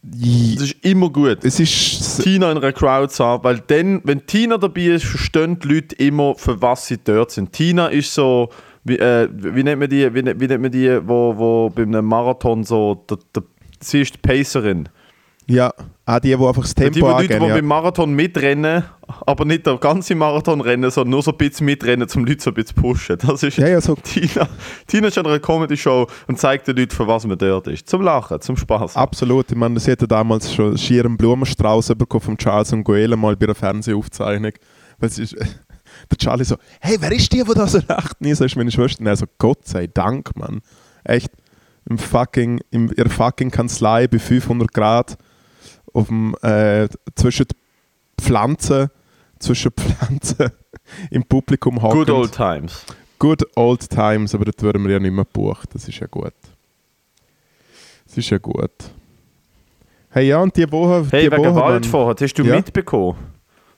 Das 0.02 0.62
ist 0.62 0.76
immer 0.82 1.10
gut. 1.10 1.44
Es 1.44 1.60
ist, 1.60 2.22
Tina 2.22 2.50
in 2.50 2.56
einer 2.56 2.72
Crowd 2.72 3.12
zu 3.12 3.22
haben, 3.22 3.44
weil 3.44 3.58
dann, 3.66 4.00
wenn 4.04 4.26
Tina 4.26 4.56
dabei 4.56 4.86
ist, 4.86 5.04
verstehen 5.04 5.58
die 5.58 5.68
Leute 5.68 5.94
immer, 5.96 6.34
für 6.36 6.62
was 6.62 6.86
sie 6.86 6.96
dort 7.04 7.32
sind. 7.32 7.52
Tina 7.52 7.88
ist 7.88 8.14
so, 8.14 8.48
wie, 8.82 8.96
äh, 8.96 9.28
wie 9.30 9.62
nennt 9.62 9.80
man 9.80 9.90
die, 9.90 10.14
wie, 10.14 10.24
wie 10.24 10.46
nennt 10.46 10.62
man 10.62 10.70
die, 10.72 11.06
wo, 11.06 11.36
wo 11.36 11.68
bei 11.68 11.82
einem 11.82 12.06
Marathon 12.06 12.64
so, 12.64 13.04
der, 13.10 13.18
der, 13.34 13.42
sie 13.78 14.00
ist 14.00 14.14
die 14.14 14.18
Pacerin. 14.26 14.88
Ja, 15.52 15.72
auch 16.04 16.18
die, 16.18 16.28
die 16.28 16.34
einfach 16.34 16.62
das 16.62 16.74
Die, 16.74 16.84
die 16.84 16.90
Tempo 17.00 17.10
Leute, 17.10 17.38
die. 17.38 17.46
Ja. 17.46 17.54
beim 17.54 17.66
Marathon 17.66 18.12
mitrennen, 18.12 18.84
aber 19.26 19.44
nicht 19.44 19.66
der 19.66 19.76
ganze 19.76 20.14
Marathon 20.14 20.60
rennen, 20.60 20.90
sondern 20.90 21.10
nur 21.10 21.22
so 21.22 21.30
ein 21.30 21.36
bisschen 21.36 21.66
mitrennen, 21.66 22.08
um 22.14 22.24
die 22.24 22.32
Leute 22.32 22.42
so 22.42 22.50
ein 22.50 22.54
bisschen 22.54 22.74
zu 22.76 22.82
pushen. 22.82 23.18
Das 23.18 23.42
ist 23.42 23.58
ja, 23.58 23.68
ja, 23.68 23.80
so, 23.80 23.94
Tina. 24.02 24.48
Tina 24.86 25.08
ist 25.08 25.18
an 25.18 25.26
einer 25.26 25.38
Comedy-Show 25.38 26.06
und 26.26 26.38
zeigt 26.38 26.66
den 26.68 26.76
Leuten, 26.76 26.90
für 26.90 27.06
was 27.06 27.26
man 27.26 27.38
dort 27.38 27.68
ist. 27.68 27.88
Zum 27.88 28.02
Lachen, 28.02 28.40
zum 28.40 28.56
Spaß. 28.56 28.96
absolut. 28.96 29.50
Ich 29.52 29.56
meine, 29.56 29.78
sie 29.78 29.92
hatte 29.92 30.08
damals 30.08 30.52
schon 30.52 30.76
schier 30.76 31.04
einen 31.04 31.16
Blumenstrauß 31.16 31.88
bekommen 31.96 32.22
von 32.22 32.36
Charles 32.38 32.72
und 32.72 32.84
Goela 32.84 33.16
mal 33.16 33.36
bei 33.36 33.46
einer 33.46 33.54
Fernsehaufzeichnung. 33.54 34.52
Weil 34.98 35.08
es 35.08 35.18
ist, 35.18 35.34
der 36.10 36.18
Charlie 36.18 36.44
so, 36.44 36.56
hey, 36.80 36.96
wer 36.98 37.12
ist 37.12 37.32
die, 37.32 37.44
die 37.44 37.54
da 37.54 37.66
so 37.66 37.78
lacht? 37.86 38.20
Nie 38.20 38.34
so 38.34 38.44
ist 38.44 38.56
meine 38.56 38.70
Schwester. 38.70 39.04
Er 39.04 39.16
so, 39.16 39.26
Gott 39.38 39.68
sei 39.68 39.86
Dank, 39.86 40.34
Mann. 40.36 40.62
Echt, 41.04 41.30
im 41.88 41.98
fucking, 41.98 42.60
in 42.70 42.88
ihrer 42.90 43.10
fucking 43.10 43.50
Kanzlei 43.50 44.06
bei 44.06 44.18
500 44.18 44.72
Grad 44.72 45.16
auf 45.92 46.08
dem, 46.08 46.34
äh, 46.42 46.88
zwischen 47.14 47.46
Pflanzen, 48.20 48.90
zwischen 49.38 49.70
Pflanzen 49.72 50.50
im 51.10 51.24
Publikum 51.24 51.80
hocken. 51.82 51.98
Good 51.98 52.10
old 52.10 52.32
times. 52.32 52.84
Good 53.18 53.44
old 53.56 53.88
times, 53.88 54.34
aber 54.34 54.46
das 54.46 54.54
würden 54.60 54.84
wir 54.84 54.92
ja 54.92 54.98
nicht 54.98 55.12
mehr 55.12 55.24
buchen. 55.24 55.68
Das 55.72 55.86
ist 55.88 55.98
ja 55.98 56.06
gut. 56.06 56.32
Das 58.06 58.18
ist 58.18 58.30
ja 58.30 58.38
gut. 58.38 58.70
Hey, 60.10 60.28
ja, 60.28 60.38
und 60.40 60.54
die 60.56 60.70
Woche. 60.70 61.06
Hey, 61.10 61.24
die 61.24 61.32
wegen 61.32 61.44
Woche, 61.44 61.54
Wald 61.54 61.86
vorher, 61.86 62.14
hast 62.20 62.34
du 62.38 62.42
Ja. 62.44 62.56
mitbekommen? 62.56 63.16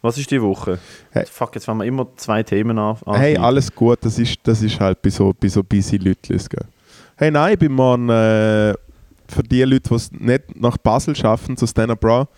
Was 0.03 0.19
ist 0.19 0.31
die 0.31 0.43
Woche? 0.43 0.79
Hey. 1.13 1.25
Fuck, 1.27 1.55
jetzt 1.55 1.69
haben 1.69 1.79
wir 1.79 1.85
immer 1.87 2.07
zwei 2.17 2.43
Themen 2.43 2.79
an. 2.79 2.97
Hey, 3.07 3.39
alles 3.39 3.75
gut, 3.75 3.99
das 4.03 4.19
ist, 4.19 4.39
das 4.43 4.61
ist 4.61 4.79
halt 4.81 5.01
bei 5.01 5.11
so, 5.11 5.33
bei 5.39 5.49
so 5.49 5.63
busy 5.63 5.97
Leuten. 5.97 6.37
gell. 6.37 6.67
Hey, 7.17 7.31
nein, 7.31 7.53
ich 7.55 7.59
bin 7.59 7.73
morgen 7.73 8.09
äh, 8.09 8.75
für 9.35 9.43
die 9.43 9.63
Leute, 9.63 9.89
die 9.91 9.95
es 9.95 10.13
nicht 10.13 10.61
nach 10.61 10.77
Basel 10.79 11.15
schaffen, 11.17 11.57
zu 11.57 11.67
Stena 11.67 11.95
Bra, 11.95 12.29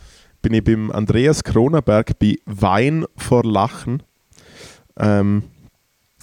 bin 0.42 0.54
ich 0.54 0.64
beim 0.64 0.90
Andreas 0.90 1.44
Kronenberg 1.44 2.18
bei 2.18 2.36
Wein 2.46 3.04
vor 3.16 3.44
Lachen. 3.44 4.02
Ähm, 4.98 5.44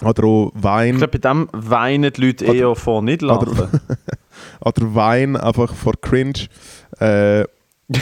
oder 0.04 0.24
auch 0.24 0.52
Wein, 0.56 0.94
Ich 0.96 0.98
glaube, 0.98 1.20
bei 1.20 1.30
dem 1.30 1.48
weinen 1.54 2.12
die 2.12 2.22
Leute 2.26 2.46
Oder- 2.46 2.54
eher 2.56 2.76
vor 2.76 3.02
nicht 3.02 3.22
lachen. 3.22 3.70
oder 4.62 4.96
Wein 4.96 5.36
einfach 5.38 5.74
vor 5.74 5.94
Cringe. 6.02 6.48
Äh, 7.00 7.46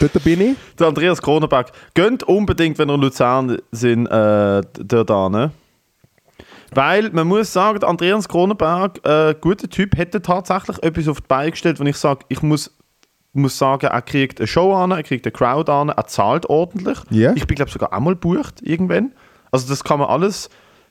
dort 0.00 0.24
bin 0.24 0.40
ich. 0.40 0.56
Der 0.78 0.88
Andreas 0.88 1.22
Kronenberg. 1.22 1.70
Geht 1.94 2.22
unbedingt, 2.24 2.78
wenn 2.78 2.90
ihr 2.90 2.94
in 2.94 3.00
Luzern 3.00 3.58
sind, 3.70 4.06
äh, 4.06 4.62
dort 4.78 5.10
hin. 5.10 5.50
Weil 6.74 7.10
man 7.10 7.26
muss 7.26 7.52
sagen, 7.52 7.82
Andreas 7.84 8.28
Kronenberg, 8.28 9.04
äh, 9.06 9.34
guter 9.40 9.68
Typ, 9.68 9.96
hätte 9.96 10.22
tatsächlich 10.22 10.82
etwas 10.82 11.08
auf 11.08 11.20
die 11.20 11.26
Beine 11.28 11.50
gestellt, 11.50 11.80
wenn 11.80 11.86
ich 11.86 11.96
sage, 11.96 12.24
ich 12.28 12.42
muss, 12.42 12.74
muss 13.32 13.58
sagen, 13.58 13.86
er 13.86 14.02
kriegt 14.02 14.40
eine 14.40 14.46
Show 14.46 14.74
an, 14.74 14.90
er 14.90 15.02
kriegt 15.02 15.26
eine 15.26 15.32
Crowd 15.32 15.70
an, 15.70 15.90
er 15.90 16.06
zahlt 16.06 16.46
ordentlich. 16.46 16.98
Ja. 17.10 17.32
Ich 17.34 17.46
bin, 17.46 17.56
glaube 17.56 17.70
sogar 17.70 17.92
einmal 17.92 18.14
gebucht 18.14 18.62
irgendwann. 18.62 19.12
Also 19.50 19.68
das 19.68 19.84
kann 19.84 19.98
man 19.98 20.08
alles, 20.08 20.48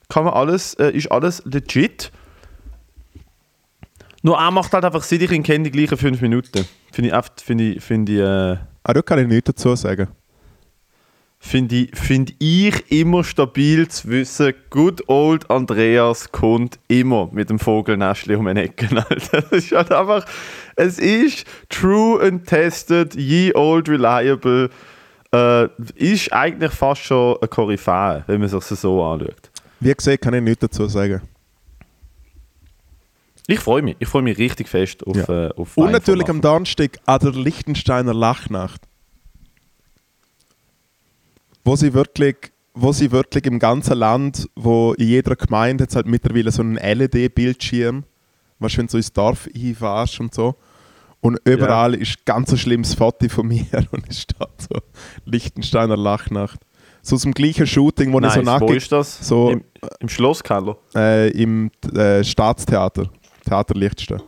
kann 0.09 0.25
man 0.25 0.33
alles, 0.33 0.75
äh, 0.75 0.91
ist 0.91 1.11
alles 1.11 1.41
legit. 1.45 2.11
Nur 4.23 4.37
er 4.37 4.51
macht 4.51 4.71
halt 4.73 4.85
einfach, 4.85 5.01
seit 5.01 5.21
ich 5.21 5.31
ihn 5.31 5.41
kenne, 5.41 5.63
die 5.63 5.71
gleichen 5.71 5.97
fünf 5.97 6.21
Minuten. 6.21 6.67
Finde 6.91 7.09
ich, 7.09 7.43
finde 7.43 7.63
ich, 7.63 7.83
finde 7.83 8.11
ich, 8.11 8.19
äh, 8.19 8.57
Ah, 8.83 8.93
da 8.93 9.01
kann 9.01 9.19
ich 9.19 9.27
nichts 9.27 9.45
dazu 9.45 9.75
sagen. 9.75 10.07
Finde 11.43 11.75
ich, 11.75 11.97
find 11.97 12.35
ich 12.37 12.91
immer 12.91 13.23
stabil 13.23 13.87
zu 13.87 14.09
wissen, 14.09 14.53
good 14.69 15.01
old 15.09 15.49
Andreas 15.49 16.31
kommt 16.31 16.77
immer 16.87 17.29
mit 17.31 17.49
dem 17.49 17.57
Vogelnestli 17.57 18.35
um 18.35 18.45
den 18.45 18.57
Ecken. 18.57 18.97
Alter. 19.09 19.41
Das 19.41 19.51
ist 19.51 19.71
halt 19.71 19.91
einfach, 19.91 20.23
es 20.75 20.99
ist 20.99 21.45
true 21.67 22.21
and 22.21 22.45
tested, 22.47 23.15
ye 23.15 23.51
old 23.55 23.89
reliable, 23.89 24.69
äh, 25.33 25.67
ist 25.95 26.31
eigentlich 26.31 26.71
fast 26.71 27.01
schon 27.01 27.37
eine 27.41 27.47
Koryphäe, 27.47 28.23
wenn 28.27 28.39
man 28.39 28.47
sich 28.47 28.61
so 28.63 29.03
anschaut. 29.03 29.49
Wie 29.79 29.93
gesagt, 29.93 30.21
kann 30.21 30.35
ich 30.35 30.43
nichts 30.43 30.61
dazu 30.61 30.87
sagen. 30.87 31.21
Ich 33.47 33.59
freue 33.59 33.81
mich, 33.81 33.95
ich 33.97 34.07
freue 34.07 34.21
mich 34.21 34.37
richtig 34.37 34.69
fest 34.69 35.05
auf, 35.07 35.15
Ja. 35.17 35.47
äh, 35.47 35.53
auf 35.55 35.75
Und 35.75 35.91
natürlich 35.91 36.29
am 36.29 36.39
Donnerstag 36.39 36.99
an 37.07 37.19
der 37.19 37.31
Liechtensteiner 37.31 38.13
Lachnacht. 38.13 38.81
Wo 41.63 41.75
sie 41.75 41.93
wirklich, 41.93 42.35
wo 42.73 42.91
sie 42.91 43.11
wirklich 43.11 43.45
im 43.45 43.59
ganzen 43.59 43.97
Land, 43.97 44.47
wo 44.55 44.93
in 44.93 45.07
jeder 45.07 45.35
Gemeinde 45.35 45.83
hat 45.83 45.95
halt 45.95 46.07
mittlerweile 46.07 46.51
so 46.51 46.61
einen 46.61 46.75
LED-Bildschirm, 46.75 48.03
was 48.59 48.77
wenn 48.77 48.87
du 48.87 48.91
so 48.91 48.97
ins 48.97 49.13
Dorf 49.13 49.47
hinfährst 49.53 50.19
und 50.19 50.33
so. 50.33 50.55
Und 51.19 51.37
überall 51.45 51.93
ist 51.93 52.25
ganz 52.25 52.51
ein 52.51 52.57
schlimmes 52.57 52.95
Foto 52.95 53.29
von 53.29 53.47
mir 53.49 53.65
und 53.91 54.05
es 54.09 54.21
steht 54.21 54.37
so 54.57 54.79
Liechtensteiner 55.25 55.95
Lachnacht. 55.97 56.59
so 57.03 57.15
aus 57.15 57.21
dem 57.21 57.33
gleichen 57.33 57.67
Shooting, 57.67 58.11
wo 58.11 58.19
Nice. 58.19 58.37
ich 58.37 58.41
so 58.45 58.47
Wo 58.47 58.59
nackig 58.59 58.75
ist 58.77 58.91
das? 58.91 59.27
so 59.27 59.51
Im, 59.51 59.63
Im 59.99 60.09
Schlosskeller? 60.09 60.77
äh, 60.95 61.29
im 61.31 61.69
äh, 61.93 62.23
Staatstheater, 62.23 63.09
Theater 63.45 63.75
Liechtenstein. 63.75 64.21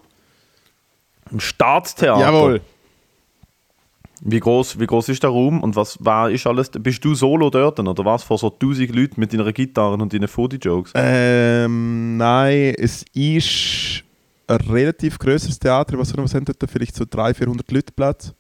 Im 1.32 1.40
Staatstheater? 1.40 2.20
Jawohl. 2.22 2.62
Wie 4.26 4.40
groß, 4.40 4.80
wie 4.80 4.86
groß 4.88 5.10
ist 5.10 5.22
der 5.24 5.32
Raum 5.32 5.62
und 5.62 5.76
was 5.76 5.98
war 6.04 6.32
ist 6.32 6.48
alles? 6.48 6.70
Bist 6.70 7.04
du 7.04 7.14
solo 7.14 7.50
dort 7.50 7.78
oder 7.80 8.06
was? 8.06 8.24
Vor 8.24 8.38
so 8.38 8.50
1000 8.50 8.96
Leuten 8.96 9.20
mit 9.20 9.34
deiner 9.34 9.52
Gitarre 9.52 9.94
und 10.02 10.14
deinen 10.14 10.30
Fodi-Jokes? 10.30 10.94
Ähm, 10.96 12.16
nein, 12.16 12.74
es 12.78 13.04
ist 13.14 14.04
ein 14.48 14.58
relativ 14.70 15.20
größeres 15.20 15.60
Theater. 15.60 15.98
Was, 15.98 16.16
was 16.16 16.34
haben 16.36 16.46
dort? 16.46 16.64
Vielleicht 16.72 16.96
so 16.96 17.04
300, 17.10 17.38
400 17.38 17.72
Leute 17.72 17.92
Platz. 17.94 18.34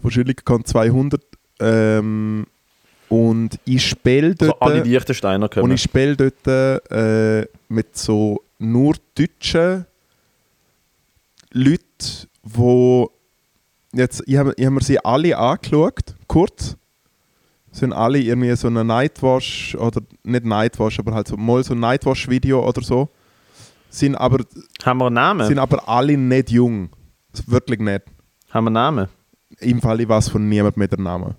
Wahrscheinlich 0.00 0.36
kann 0.44 0.64
200. 0.64 1.20
Ähm, 1.60 2.46
und 3.08 3.58
ich 3.64 3.84
spiele 3.88 4.36
Also 4.38 4.52
dort. 4.52 4.62
alle 4.62 4.82
Liechtensteiner 4.82 5.44
und 5.46 5.52
kommen. 5.52 5.72
ich 5.72 5.82
spiele 5.82 6.16
dort 6.16 6.46
äh, 6.92 7.46
mit 7.68 7.96
so 7.96 8.40
nur 8.60 8.94
deutschen 9.16 9.86
Leuten, 11.52 12.28
wo 12.42 13.10
jetzt, 13.94 14.22
ich 14.26 14.36
habe 14.36 14.54
hab 14.58 14.72
mir 14.72 14.80
sie 14.82 14.98
alle 15.04 15.36
angeschaut, 15.36 16.14
kurz. 16.26 16.76
Sind 17.72 17.92
alle 17.92 18.18
irgendwie 18.20 18.54
so 18.54 18.68
eine 18.68 18.84
Nightwash 18.84 19.74
oder 19.74 20.00
nicht 20.22 20.44
Nightwash, 20.44 21.00
aber 21.00 21.12
halt 21.14 21.26
so 21.26 21.36
mal 21.36 21.64
so 21.64 21.74
ein 21.74 21.80
Nightwash-Video 21.80 22.64
oder 22.66 22.82
so. 22.82 23.08
Sind 23.90 24.14
aber, 24.14 24.44
Haben 24.84 24.98
wir 24.98 25.06
einen 25.06 25.14
Namen? 25.14 25.46
sind 25.48 25.58
aber 25.58 25.88
alle 25.88 26.16
nicht 26.16 26.50
jung. 26.50 26.90
Wirklich 27.46 27.80
nicht. 27.80 28.02
Haben 28.50 28.64
wir 28.64 28.68
einen 28.68 28.74
Namen? 28.74 29.08
Im 29.58 29.80
Fall 29.80 30.00
ich 30.00 30.08
weiß 30.08 30.28
von 30.28 30.48
niemandem 30.48 30.80
mit 30.80 30.92
dem 30.92 31.02
Namen. 31.02 31.34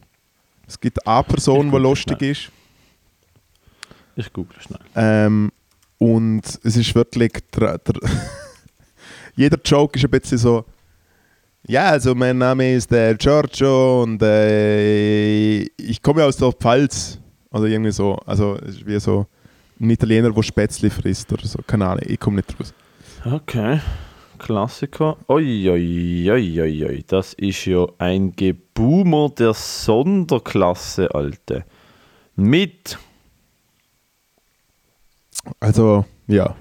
Es 0.67 0.77
gibt 0.79 1.05
eine 1.07 1.23
Person, 1.23 1.71
die 1.71 1.77
lustig 1.77 2.17
schnell. 2.17 2.31
ist. 2.31 2.51
Ich 4.17 4.33
google 4.33 4.59
schnell. 4.61 4.79
Ähm, 4.95 5.51
und 5.97 6.41
es 6.63 6.75
ist 6.75 6.95
wirklich. 6.95 7.31
Der, 7.55 7.77
der 7.77 7.95
jeder 9.35 9.57
Joke 9.63 9.97
ist 9.97 10.03
ein 10.05 10.11
bisschen 10.11 10.37
so. 10.37 10.65
Ja, 11.67 11.89
also 11.89 12.13
mein 12.13 12.37
Name 12.37 12.75
ist 12.75 12.91
der 12.91 13.15
Giorgio 13.15 14.03
und 14.03 14.21
äh, 14.21 15.61
ich 15.61 15.99
komme 16.01 16.23
aus 16.23 16.37
der 16.37 16.51
Pfalz. 16.51 17.19
Oder 17.51 17.65
irgendwie 17.65 17.91
so. 17.91 18.17
Also 18.25 18.57
wie 18.85 18.99
so 18.99 19.25
ein 19.79 19.89
Italiener, 19.89 20.31
der 20.31 20.43
Spätzle 20.43 20.89
frisst 20.91 21.31
oder 21.33 21.45
so. 21.45 21.59
Keine 21.65 21.87
Ahnung, 21.87 22.03
ich 22.05 22.19
komme 22.19 22.37
nicht 22.37 22.59
raus. 22.59 22.73
Okay. 23.25 23.79
Klassiker. 24.37 25.17
Oi, 25.27 25.69
oi, 25.69 26.29
oi, 26.29 26.61
oi, 26.61 26.85
oi. 26.85 27.03
Das 27.07 27.33
ist 27.33 27.65
ja 27.65 27.87
ein 27.97 28.35
Geboomer 28.35 29.29
der 29.29 29.53
Sonderklasse, 29.53 31.15
Alte. 31.15 31.65
Mit. 32.35 32.99
Also, 35.59 36.05
ja. 36.27 36.55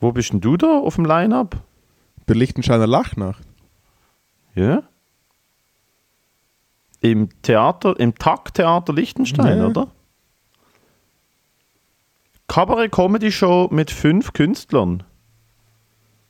Wo 0.00 0.12
bist 0.12 0.32
denn 0.32 0.40
du 0.40 0.56
da 0.56 0.80
auf 0.80 0.96
dem 0.96 1.06
Line-Up? 1.06 1.65
Bei 2.26 2.34
Lichtensteiner 2.34 2.86
Lachnacht. 2.86 3.42
Ja? 4.54 4.82
Im 7.00 7.28
Theater, 7.42 7.98
im 8.00 8.14
Tag-Theater 8.16 8.92
Liechtenstein, 8.92 9.58
Ja. 9.58 9.66
oder? 9.66 9.88
Kabarett-Comedy-Show 12.48 13.68
mit 13.70 13.90
fünf 13.90 14.32
Künstlern. 14.32 15.02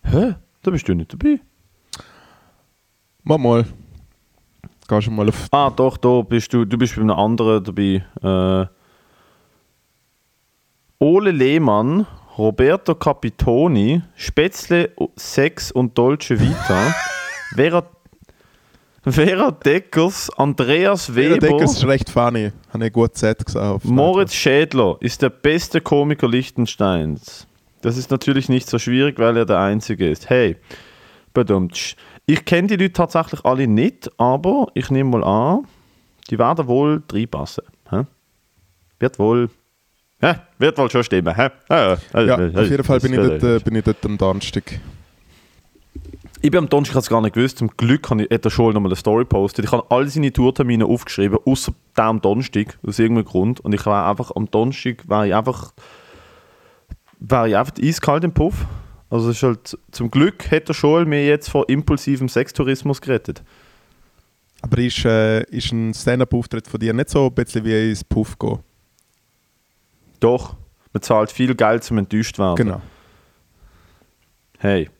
Hä? 0.03 0.35
Da 0.62 0.71
bist 0.71 0.88
du 0.88 0.95
nicht 0.95 1.12
dabei. 1.12 1.41
Mal 3.23 3.38
mal. 3.38 3.67
Gehst 4.88 5.07
du 5.09 5.11
mal 5.11 5.29
auf. 5.29 5.49
Ah, 5.50 5.71
doch, 5.71 5.97
da 5.97 6.23
bist 6.23 6.53
du, 6.53 6.65
du 6.65 6.79
bist 6.79 6.95
bei 6.95 7.03
einem 7.03 7.11
anderen 7.11 7.62
dabei. 7.65 8.05
Äh, 8.23 8.67
Ole 10.99 11.31
Lehmann, 11.33 12.07
Roberto 12.38 12.95
Capitoni, 12.95 14.02
Spätzle, 14.14 14.90
Sex 15.16 15.73
und 15.73 15.97
Dolce 15.97 16.38
Vita, 16.38 16.95
Vera, 17.55 17.83
Vera 19.05 19.50
Deckers, 19.50 20.31
Andreas 20.37 21.14
Weber, 21.14 21.38
denkt, 21.38 21.62
es 21.62 21.73
ist 21.78 21.87
recht 21.87 22.11
funny. 22.11 22.52
Habe 22.71 22.87
ich 22.87 22.93
gut 22.93 23.16
Z 23.16 23.45
gesagt. 23.45 23.85
Moritz 23.85 24.35
Schädler 24.35 24.97
ist 25.00 25.23
der 25.23 25.31
beste 25.31 25.81
Komiker 25.81 26.28
Liechtensteins. 26.28 27.47
Das 27.81 27.97
ist 27.97 28.11
natürlich 28.11 28.49
nicht 28.49 28.69
so 28.69 28.78
schwierig, 28.78 29.19
weil 29.19 29.37
er 29.37 29.47
der 29.47 29.61
Einzige 29.61 30.11
ist. 30.11 30.28
Hey, 30.28 30.57
badumtsch. 31.33 31.95
Ich 32.26 32.45
kenne 32.45 32.66
die 32.66 32.76
Leute 32.76 32.95
tatsächlich 32.95 33.45
alle 33.45 33.69
nicht, 33.69 34.11
aber 34.19 34.66
ich 34.75 34.90
nehme 34.90 35.11
mal 35.11 35.25
an, 35.25 35.66
die 36.28 36.38
werden 36.38 36.66
wohl 36.66 37.02
reinpassen. 37.11 37.64
Hä? 37.88 38.02
Wird 38.99 39.19
wohl. 39.19 39.49
Hä? 40.26 40.35
Wird 40.59 40.76
wohl 40.78 40.90
schon 40.90 41.04
stimmen. 41.04 41.35
Hä? 41.35 41.50
Ja, 41.71 41.97
Ja, 42.14 42.35
auf 42.35 42.68
jeden 42.68 42.83
Fall 42.83 42.99
bin 42.99 43.12
ich, 43.12 43.21
dort, 43.21 43.42
äh, 43.42 43.59
bin 43.61 43.76
ich 43.76 43.85
dort 43.85 44.04
am 44.04 44.18
Donnerstag. 44.18 44.80
Ich 46.42 46.50
bin 46.50 46.59
am 46.59 46.68
Donnerstag 46.68 46.92
ich 46.92 46.97
hab's 46.97 47.09
gar 47.09 47.21
nicht 47.21 47.35
gewusst. 47.35 47.59
Zum 47.59 47.71
Glück 47.76 48.11
hat 48.11 48.45
der 48.45 48.50
Scholl 48.50 48.73
nochmal 48.73 48.90
eine 48.90 48.97
Story 48.97 49.23
gepostet. 49.23 49.64
Ich 49.64 49.73
habe 49.73 49.85
all 49.88 50.09
seine 50.09 50.33
Tourtermine 50.33 50.85
aufgeschrieben, 50.85 51.38
außer 51.45 51.73
der 51.97 52.04
am 52.04 52.21
Donnerstag, 52.21 52.76
aus 52.85 52.99
irgendeinem 52.99 53.26
Grund. 53.26 53.61
Und 53.61 53.73
ich 53.73 53.87
war 53.87 54.09
einfach 54.11 54.33
am 54.35 54.50
Donnerstag, 54.50 55.09
war 55.09 55.26
ich 55.26 55.35
einfach, 55.35 55.73
war 57.21 57.47
ich 57.47 57.56
einfach 57.56 57.75
eiskalt 57.80 58.25
im 58.25 58.33
Puff. 58.33 58.66
Also 59.09 59.30
es 59.30 59.37
ist 59.37 59.42
halt, 59.45 59.78
zum 59.92 60.11
Glück 60.11 60.50
hat 60.50 60.68
der 60.68 60.75
Scholl 60.75 61.06
mir 61.06 61.25
jetzt 61.25 61.49
vor 61.49 61.68
impulsivem 61.68 62.28
Sextourismus 62.28 63.00
gerettet. 63.00 63.42
Aber 64.62 64.78
ist, 64.78 65.04
äh, 65.04 65.45
ist 65.45 65.71
ein 65.71 65.95
Stand-Up-Auftritt 65.95 66.66
von 66.66 66.80
dir 66.80 66.92
nicht 66.92 67.11
so 67.11 67.26
ein 67.26 67.35
bisschen 67.35 67.64
wie 67.64 67.90
ins 67.90 68.02
Puff 68.02 68.37
gehen? 68.37 68.59
Doch, 70.20 70.56
man 70.92 71.02
zahlt 71.02 71.30
viel 71.32 71.54
Geld 71.54 71.85
zum 71.85 71.99
enttäuscht 71.99 72.38
werden. 72.38 72.56
Genau. 72.56 72.80
Hey. 74.58 74.90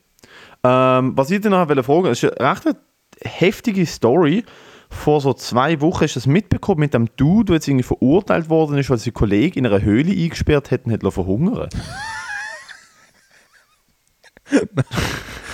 Ähm, 0.63 1.17
was 1.17 1.31
ich 1.31 1.41
dir 1.41 1.49
noch 1.49 1.67
wollte 1.67 1.83
fragen, 1.83 2.07
ist 2.07 2.23
eine 2.23 2.51
recht 2.51 2.67
eine 2.67 2.77
heftige 3.23 3.85
Story. 3.85 4.43
Vor 4.89 5.19
so 5.19 5.33
zwei 5.33 5.81
Wochen 5.81 6.01
hast 6.03 6.15
du 6.15 6.19
das 6.19 6.27
mitbekommen 6.27 6.79
mit 6.79 6.93
dem 6.93 7.09
Dude, 7.17 7.45
der 7.45 7.55
jetzt 7.55 7.67
irgendwie 7.67 7.83
verurteilt 7.83 8.49
worden 8.49 8.77
ist, 8.77 8.89
weil 8.89 8.97
sein 8.97 9.13
Kollege 9.13 9.59
in 9.59 9.65
einer 9.65 9.81
Höhle 9.81 10.11
eingesperrt 10.11 10.71
hat 10.71 10.85
und 10.85 10.93
hat 10.93 11.13
verhungern 11.13 11.69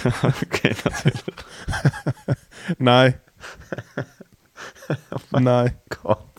Okay, 0.03 0.75
natürlich. 0.83 1.23
Nein. 2.77 3.15
Nein. 5.31 5.71
Gott. 5.89 6.32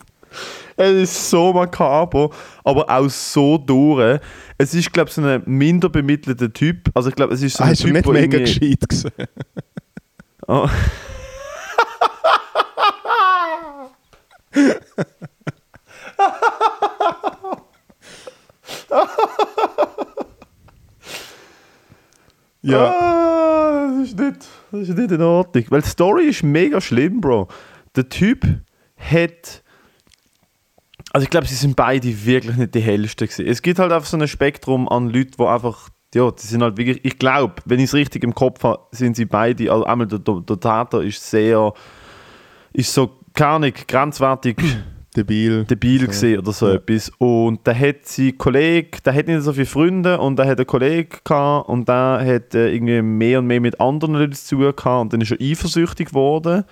Es 0.77 0.91
ist 0.91 1.29
so 1.29 1.53
makaber, 1.53 2.29
aber 2.63 2.89
auch 2.89 3.09
so 3.09 3.57
durch. 3.57 4.19
Es 4.57 4.73
ist, 4.73 4.91
glaube 4.91 5.09
ich, 5.09 5.15
so 5.15 5.21
ein 5.21 5.41
minder 5.45 5.87
bemittelter 5.89 6.51
Typ. 6.51 6.89
Also 6.93 7.09
ich 7.09 7.15
glaube, 7.15 7.33
es 7.33 7.41
ist 7.41 7.55
so 7.57 7.63
Ah, 7.63 7.67
ein 7.67 7.73
ist 7.73 7.81
Typ, 7.81 7.93
nicht 7.93 8.05
der 8.05 8.13
mega 8.13 8.37
irgendwie- 8.39 8.75
gescheit. 8.87 9.13
Oh. 10.47 10.67
Ja. 22.61 22.89
Ah, 22.89 23.91
das, 23.99 24.09
ist 24.09 24.19
nicht, 24.19 24.47
das 24.71 24.89
ist 24.89 24.97
nicht 24.97 25.11
in 25.11 25.21
Ordnung. 25.21 25.65
Weil 25.69 25.81
die 25.81 25.87
Story 25.89 26.25
ist 26.25 26.43
mega 26.43 26.81
schlimm, 26.81 27.21
Bro. 27.21 27.47
Der 27.95 28.09
Typ 28.09 28.43
hat. 28.97 29.63
Also 31.15 31.23
ich 31.23 31.29
glaube, 31.29 31.47
sie 31.47 31.55
sind 31.55 31.77
beide 31.77 32.25
wirklich 32.25 32.57
nicht 32.57 32.75
die 32.75 32.81
hellsten 32.81 33.25
gewesen. 33.29 33.47
Es 33.47 33.61
gibt 33.61 33.79
halt 33.79 33.93
einfach 33.93 34.05
so 34.05 34.17
ein 34.17 34.27
Spektrum 34.27 34.89
an 34.89 35.09
Leuten, 35.09 35.31
die 35.39 35.45
einfach. 35.45 35.87
Ja, 36.13 36.29
die 36.29 36.45
sind 36.45 36.61
halt 36.61 36.75
wirklich. 36.75 36.99
Ich 37.05 37.17
glaube, 37.17 37.53
wenn 37.63 37.79
ich 37.79 37.85
es 37.85 37.93
richtig 37.93 38.25
im 38.25 38.35
Kopf 38.35 38.61
habe, 38.65 38.81
sind 38.91 39.15
sie 39.15 39.23
beide. 39.23 39.71
Also 39.71 39.85
einmal 39.85 40.07
der, 40.07 40.19
der, 40.19 40.59
Täter 40.59 41.01
ist 41.01 41.25
sehr. 41.25 41.73
Ist 42.73 42.93
so 42.93 43.11
gar 43.33 43.59
nicht 43.59 43.87
grenzwertig 43.87 44.57
Debil. 45.15 45.63
debil 45.63 46.11
So. 46.11 46.27
oder 46.27 46.51
so 46.51 46.67
Ja. 46.67 46.73
etwas. 46.73 47.09
Und 47.17 47.65
da 47.65 47.73
hat 47.73 48.05
sie 48.05 48.33
Kollege, 48.33 48.97
der 49.05 49.13
hat 49.13 49.27
nicht 49.27 49.41
so 49.41 49.53
viele 49.53 49.67
Freunde 49.67 50.19
und 50.19 50.37
der 50.37 50.47
hat 50.47 50.57
einen 50.57 50.67
Kollegen 50.67 51.15
gehabt 51.23 51.69
und 51.69 51.87
der 51.87 52.25
hat 52.25 52.55
äh, 52.55 52.73
irgendwie 52.73 53.01
mehr 53.01 53.39
und 53.39 53.47
mehr 53.47 53.61
mit 53.61 53.79
anderen 53.79 54.15
Leuten 54.15 54.33
zu 54.33 54.57
tun 54.57 54.73
gehabt 54.75 55.01
und 55.01 55.13
dann 55.13 55.21
ist 55.21 55.31
er 55.31 55.39
eifersüchtig 55.39 56.09
geworden. 56.09 56.65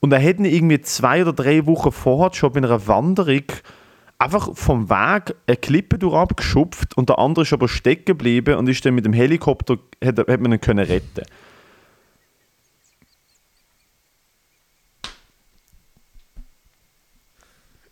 Und 0.00 0.12
er 0.12 0.22
hat 0.22 0.38
ihn 0.38 0.46
irgendwie 0.46 0.80
zwei 0.80 1.22
oder 1.22 1.32
drei 1.32 1.66
Wochen 1.66 1.92
vorher 1.92 2.34
schon 2.34 2.52
bei 2.52 2.58
einer 2.58 2.86
Wanderung 2.86 3.44
einfach 4.18 4.54
vom 4.54 4.90
Weg 4.90 5.34
eine 5.46 5.56
Klippe 5.56 5.98
durch 5.98 6.14
abgeschupft 6.14 6.96
und 6.96 7.08
der 7.08 7.18
andere 7.18 7.42
ist 7.42 7.52
aber 7.52 7.68
stecken 7.68 8.04
geblieben 8.04 8.56
und 8.56 8.68
ist 8.68 8.84
dann 8.84 8.94
mit 8.94 9.04
dem 9.04 9.12
Helikopter, 9.12 9.78
hat, 10.04 10.18
hat 10.18 10.40
man 10.40 10.52
ihn 10.52 10.60
können 10.60 10.84
retten 10.84 11.24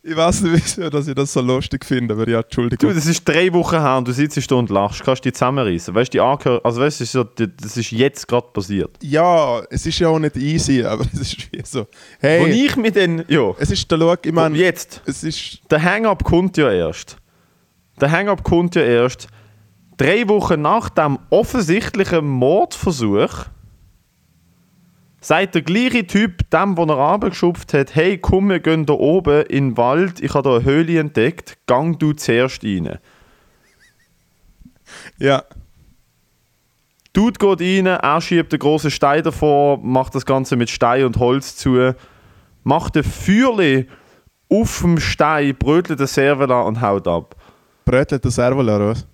Ich 0.03 0.17
weiß 0.17 0.43
nicht, 0.43 0.55
wieso 0.77 0.89
dass 0.89 1.09
ich 1.09 1.15
das 1.15 1.33
so 1.33 1.41
lustig 1.41 1.85
finde, 1.85 2.15
aber 2.15 2.29
ja, 2.29 2.41
Entschuldigung. 2.41 2.89
Du, 2.89 2.95
das 2.95 3.07
ist 3.07 3.29
drei 3.29 3.53
Wochen 3.53 3.81
her 3.81 3.99
und 3.99 4.07
du 4.07 4.13
sitzt 4.13 4.51
da 4.51 4.55
und 4.55 4.71
lachst. 4.71 5.03
Kannst 5.03 5.25
du 5.25 5.29
dich 5.29 5.35
zusammenreißen? 5.35 5.95
Weißt 5.95 6.15
du, 6.15 6.23
also 6.23 6.81
weißt, 6.81 7.01
das 7.01 7.01
ist, 7.01 7.13
so, 7.13 7.25
das 7.25 7.77
ist 7.77 7.91
jetzt 7.91 8.27
gerade 8.29 8.47
passiert. 8.53 8.97
Ja, 9.03 9.61
es 9.71 9.87
ist 9.87 9.99
ja 9.99 10.09
auch 10.09 10.19
nicht 10.19 10.37
easy, 10.37 10.83
aber 10.85 11.05
es 11.13 11.21
ist 11.21 11.53
wie 11.53 11.63
so. 11.65 11.87
Hey, 12.21 12.41
Wo 12.41 12.47
ich 12.47 12.77
mir 12.77 12.93
dann, 12.93 13.25
ja, 13.29 13.53
es 13.59 13.71
ist 13.71 13.91
der 13.91 13.99
Schau, 13.99 14.15
ich 14.23 14.33
meine, 14.33 14.57
jetzt, 14.57 15.03
es 15.05 15.25
ist. 15.25 15.61
der 15.71 15.83
Hang-Up 15.83 16.23
kommt 16.25 16.57
ja 16.57 16.71
erst. 16.71 17.17
Der 18.01 18.11
Hang-Up 18.11 18.45
kommt 18.45 18.77
ja 18.77 18.83
erst 18.83 19.27
drei 19.97 20.29
Wochen 20.29 20.63
nach 20.63 20.89
dem 20.89 21.19
offensichtlichen 21.31 22.25
Mordversuch. 22.27 23.47
Sagt 25.21 25.55
der 25.57 25.63
gleiche 25.63 26.07
Typ, 26.07 26.49
dem, 26.51 26.77
der 26.77 26.87
er 26.89 26.95
runtergeschupft 26.95 27.75
hat, 27.75 27.95
hey, 27.95 28.19
komm, 28.19 28.51
wir 28.51 28.61
gehen 28.61 28.87
da 28.87 28.93
oben 28.93 29.45
in 29.47 29.71
den 29.71 29.77
Wald, 29.77 30.21
ich 30.21 30.35
habe 30.35 30.49
da 30.49 30.57
eine 30.57 30.65
Höhle 30.65 31.01
entdeckt, 31.01 31.59
gang 31.67 31.99
du 31.99 32.13
zuerst 32.13 32.63
rein. 32.63 32.99
Ja, 35.19 35.43
Dude 37.19 37.39
geht 37.39 37.61
rein, 37.61 37.87
er 37.87 38.21
schiebt 38.21 38.53
einen 38.53 38.61
großen 38.61 38.93
Stein 38.93 39.25
davor, 39.25 39.79
macht 39.79 40.15
das 40.15 40.25
Ganze 40.25 40.55
mit 40.55 40.71
Stein 40.71 41.05
und 41.05 41.17
Holz 41.19 41.57
zu, 41.57 41.95
macht 42.63 42.97
ein 42.97 43.03
Feuerli 43.03 43.89
auf 44.49 44.81
dem 44.83 45.01
Stein, 45.01 45.57
brötelt 45.59 45.99
den 45.99 46.07
Servola 46.07 46.61
und 46.63 46.81
haut 46.81 47.09
ab. 47.09 47.35
brötelt 47.85 48.23
der 48.23 48.31
Servola 48.31 48.77
oder 48.77 48.89
was? 48.91 49.07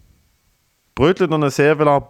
Brötelt 0.95 1.31
noch 1.31 1.41
einen 1.41 1.51
Servola 1.51 2.09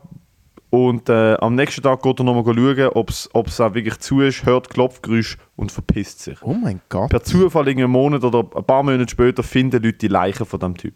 und 0.74 1.08
äh, 1.08 1.34
am 1.34 1.54
nächsten 1.54 1.82
Tag 1.82 2.02
geht 2.02 2.18
er 2.18 2.24
nochmal 2.24 2.52
schauen, 2.52 2.88
ob 3.32 3.46
es 3.48 3.60
auch 3.60 3.74
wirklich 3.74 3.96
zu 4.00 4.22
ist, 4.22 4.44
hört 4.44 4.70
Klopfgeräusch 4.70 5.38
und 5.54 5.70
verpisst 5.70 6.18
sich. 6.18 6.42
Oh 6.42 6.52
mein 6.52 6.80
Gott. 6.88 7.10
Per 7.10 7.22
Zufall 7.22 7.68
in 7.68 7.78
einem 7.78 7.92
Monat 7.92 8.24
oder 8.24 8.40
ein 8.40 8.64
paar 8.64 8.82
Monate 8.82 9.08
später 9.08 9.44
finden 9.44 9.80
Leute 9.80 9.98
die 9.98 10.08
Leiche 10.08 10.44
von 10.44 10.58
dem 10.58 10.76
Typ. 10.76 10.94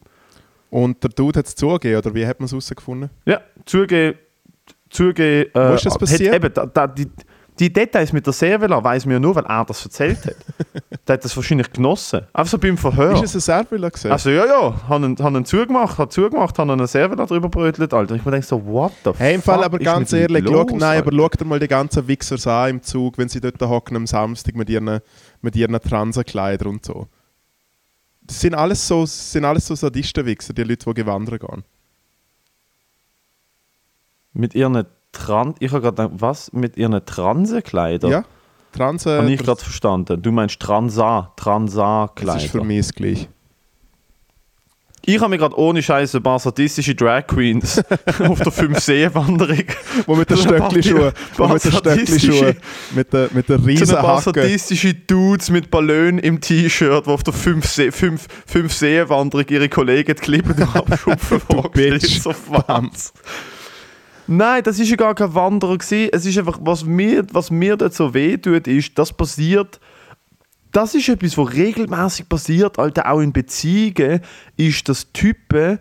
Und 0.71 1.01
der 1.05 1.11
Dude 1.11 1.39
hat 1.39 1.47
es 1.47 1.55
zugegeben, 1.55 1.97
oder 1.97 2.13
wie 2.13 2.27
hat 2.27 2.41
man 2.41 2.47
es 2.47 2.51
herausgefunden? 2.51 3.11
Ja, 3.25 3.41
zugeben, 3.67 4.19
zugeben. 4.91 5.49
Äh, 5.55 5.71
Wo 5.71 5.75
ist 5.75 5.87
das 5.87 5.93
hat 5.93 6.01
passiert? 6.01 6.35
Eben, 6.35 6.53
da, 6.53 6.67
da, 6.67 6.87
die, 6.89 7.07
die 7.59 7.73
Details 7.73 8.13
mit 8.13 8.25
der 8.25 8.33
Servola 8.33 8.83
weiß 8.83 9.07
man 9.07 9.15
ja 9.15 9.21
nur, 9.21 9.35
weil 9.35 9.45
er 9.45 9.65
das 9.65 9.85
erzählt 9.85 10.25
hat. 10.27 10.37
der 11.07 11.15
hat 11.15 11.25
das 11.25 11.37
wahrscheinlich 11.37 11.71
genossen. 11.73 12.21
Einfach 12.33 12.51
so 12.51 12.59
beim 12.59 12.79
Verhör. 12.79 13.23
Ist 13.23 13.35
es 13.35 13.49
ein 13.49 13.65
Servola 13.65 13.89
gesehen? 13.89 14.13
also 14.13 14.31
ja, 14.31 14.47
ja, 14.47 14.89
haben 14.89 15.05
ihn, 15.05 15.17
haben 15.19 15.37
ihn 15.37 15.45
zugemacht, 15.45 15.99
hat 15.99 16.13
zugemacht, 16.13 16.59
haben 16.59 16.71
einen 16.71 16.87
Servola 16.87 17.27
drüber 17.27 17.49
brötelt, 17.49 17.93
Alter. 17.93 18.15
Ich 18.15 18.25
mir 18.25 18.31
denke 18.31 18.47
so, 18.47 18.65
what 18.65 18.93
the 19.05 19.13
Hey, 19.17 19.35
im 19.35 19.43
Fall 19.43 19.65
aber 19.65 19.79
ganz 19.79 20.13
ehrlich, 20.13 20.45
los, 20.45 20.67
schau, 20.71 20.77
nein, 20.77 21.01
aber 21.01 21.13
schau 21.13 21.29
dir 21.29 21.45
mal 21.45 21.59
die 21.59 21.69
ganzen 21.69 22.07
Wichsers 22.07 22.47
an 22.47 22.71
im 22.71 22.83
Zug, 22.83 23.19
wenn 23.19 23.29
sie 23.29 23.41
dort 23.41 23.61
hocken 23.61 23.97
am 23.97 24.07
Samstag 24.07 24.55
mit 24.55 24.71
ihren, 24.71 25.01
mit 25.41 25.57
ihren 25.57 25.79
Transenkleidern 25.81 26.69
und 26.69 26.85
so. 26.85 27.09
Das 28.23 28.41
sind 28.41 28.55
alles 28.55 28.87
so, 28.87 29.07
sind 29.07 29.45
alles 29.45 29.67
so 29.67 29.75
Sadisten-Wichser, 29.75 30.53
die 30.53 30.63
Leute, 30.63 30.85
die 30.85 30.95
gewandert 30.95 31.41
gehen. 31.41 31.65
Mit 34.35 34.55
ihren 34.55 34.85
Trans... 35.19 35.57
Ich 35.61 35.71
habe 35.73 35.83
gerade 35.83 35.97
gedacht, 36.09 36.21
was? 36.21 36.53
Mit 36.53 36.77
ihren 36.77 37.05
Transenkleidern? 37.05 38.11
Ja? 38.11 38.25
Transe, 38.73 39.19
Habe 39.19 39.31
ich 39.31 39.39
das, 39.39 39.47
gerade 39.47 39.61
verstanden. 39.63 40.23
Du 40.23 40.31
meinst 40.31 40.61
Transa, 40.61 41.33
das 41.37 41.43
Transa-Kleider. 41.45 42.45
ist 42.45 42.51
für 42.53 42.63
mich 42.65 42.79
das 42.87 42.95
Gleiche. 42.95 43.29
Ich 45.07 45.19
habe 45.21 45.31
mir 45.31 45.39
gerade 45.39 45.59
ohne 45.59 45.83
Scheiße 45.83 46.19
ein 46.19 46.23
paar 46.23 46.39
sadistische 46.39 46.95
Drag 46.95 47.27
Queens 47.27 47.83
auf 48.29 48.41
der 48.41 48.53
Fünf-See-Wanderung 48.53 49.65
Wo 50.07 50.17
mit 50.17 50.29
den 50.29 50.37
Stöckli-Schuhen, 50.37 51.13
mit 51.39 51.65
den 51.65 51.73
Stöckli-Schuhen, 51.73 52.57
mit 52.95 53.13
der, 53.15 53.29
mit 53.33 53.47
zu 53.47 53.55
riesen 53.55 53.97
ein 53.97 54.03
paar 54.03 54.21
sadistische 54.21 54.93
Dudes 54.93 55.49
mit 55.49 55.71
Ballon 55.71 56.19
im 56.19 56.43
T-Shirt, 56.43 57.07
die 57.07 57.11
auf 57.11 57.23
der 57.23 57.33
Fünf-See- 57.33 57.91
Fünf- 57.91 58.27
Fünf-See-Wanderung 58.47 59.47
ihre 59.49 59.71
Kollegen 59.71 60.15
die 60.15 60.21
Klippen 60.21 60.63
abschupfen 60.75 61.41
vorgestellt. 61.41 62.03
Bitch. 62.03 62.21
So. 62.21 62.35
Nein, 64.29 64.63
das 64.63 64.79
ist 64.79 64.91
ja 64.91 64.97
gar 64.97 65.15
kein 65.15 65.35
Wanderer 65.35 65.79
gewesen. 65.79 66.11
Es 66.13 66.27
ist 66.27 66.39
einfach, 66.39 66.59
was 66.63 66.85
mir, 66.85 67.27
was 67.33 67.51
mir 67.51 67.77
dort 67.77 67.95
so 67.95 68.15
weh 68.15 68.37
tut, 68.37 68.69
ist, 68.69 68.99
das 68.99 69.13
passiert 69.13 69.81
das 70.73 70.95
ist 70.95 71.09
etwas, 71.09 71.39
was 71.39 71.55
regelmäßig 71.55 72.29
passiert, 72.29 72.79
Alter, 72.79 73.11
auch 73.11 73.21
in 73.21 73.33
Beziehungen, 73.33 74.21
ist, 74.57 74.89
dass 74.89 75.13
Typen, 75.13 75.79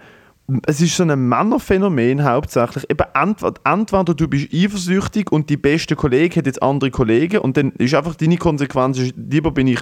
es 0.65 0.79
ist 0.79 0.95
so 0.95 1.03
ein 1.03 1.27
Männerphänomen 1.27 2.23
hauptsächlich, 2.23 2.89
eben 2.89 3.05
entweder, 3.13 3.53
entweder 3.65 4.13
du 4.13 4.27
bist 4.27 4.53
eifersüchtig 4.53 5.31
und 5.31 5.49
die 5.49 5.57
beste 5.57 5.95
Kollege 5.95 6.37
hat 6.37 6.45
jetzt 6.45 6.63
andere 6.63 6.91
Kollegen 6.91 7.39
und 7.39 7.57
dann 7.57 7.71
ist 7.73 7.93
einfach 7.93 8.15
deine 8.15 8.37
Konsequenz, 8.37 8.99
lieber 9.15 9.51
bin 9.51 9.67
ich 9.67 9.81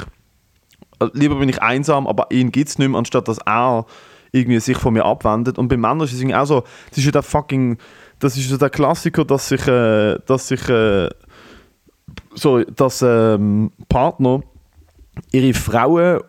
lieber 1.14 1.36
bin 1.36 1.50
ich 1.50 1.62
einsam, 1.62 2.08
aber 2.08 2.28
ihn 2.32 2.52
gibt 2.52 2.70
es 2.70 2.80
nicht 2.80 2.88
mehr, 2.88 2.98
anstatt 2.98 3.28
dass 3.28 3.38
er 3.40 3.86
irgendwie 4.32 4.60
sich 4.60 4.78
von 4.78 4.94
mir 4.94 5.06
abwendet. 5.06 5.58
Und 5.58 5.68
bei 5.68 5.78
Männern 5.78 6.02
ist 6.02 6.14
es 6.14 6.34
auch 6.34 6.46
so, 6.46 6.64
das 6.90 7.00
ist 7.00 7.06
ja 7.06 7.12
der 7.12 7.24
fucking, 7.24 7.78
das 8.20 8.38
ist 8.38 8.50
ja 8.50 8.58
der 8.58 8.70
Klassiker, 8.70 9.26
dass 9.26 9.50
sich, 9.50 9.68
äh, 9.68 10.18
dass 10.26 10.48
sich, 10.48 10.68
äh, 10.70 11.10
so, 12.34 12.64
dass 12.64 13.02
ähm, 13.02 13.72
Partner 13.90 14.42
ihre 15.32 15.54
Frauen 15.54 16.22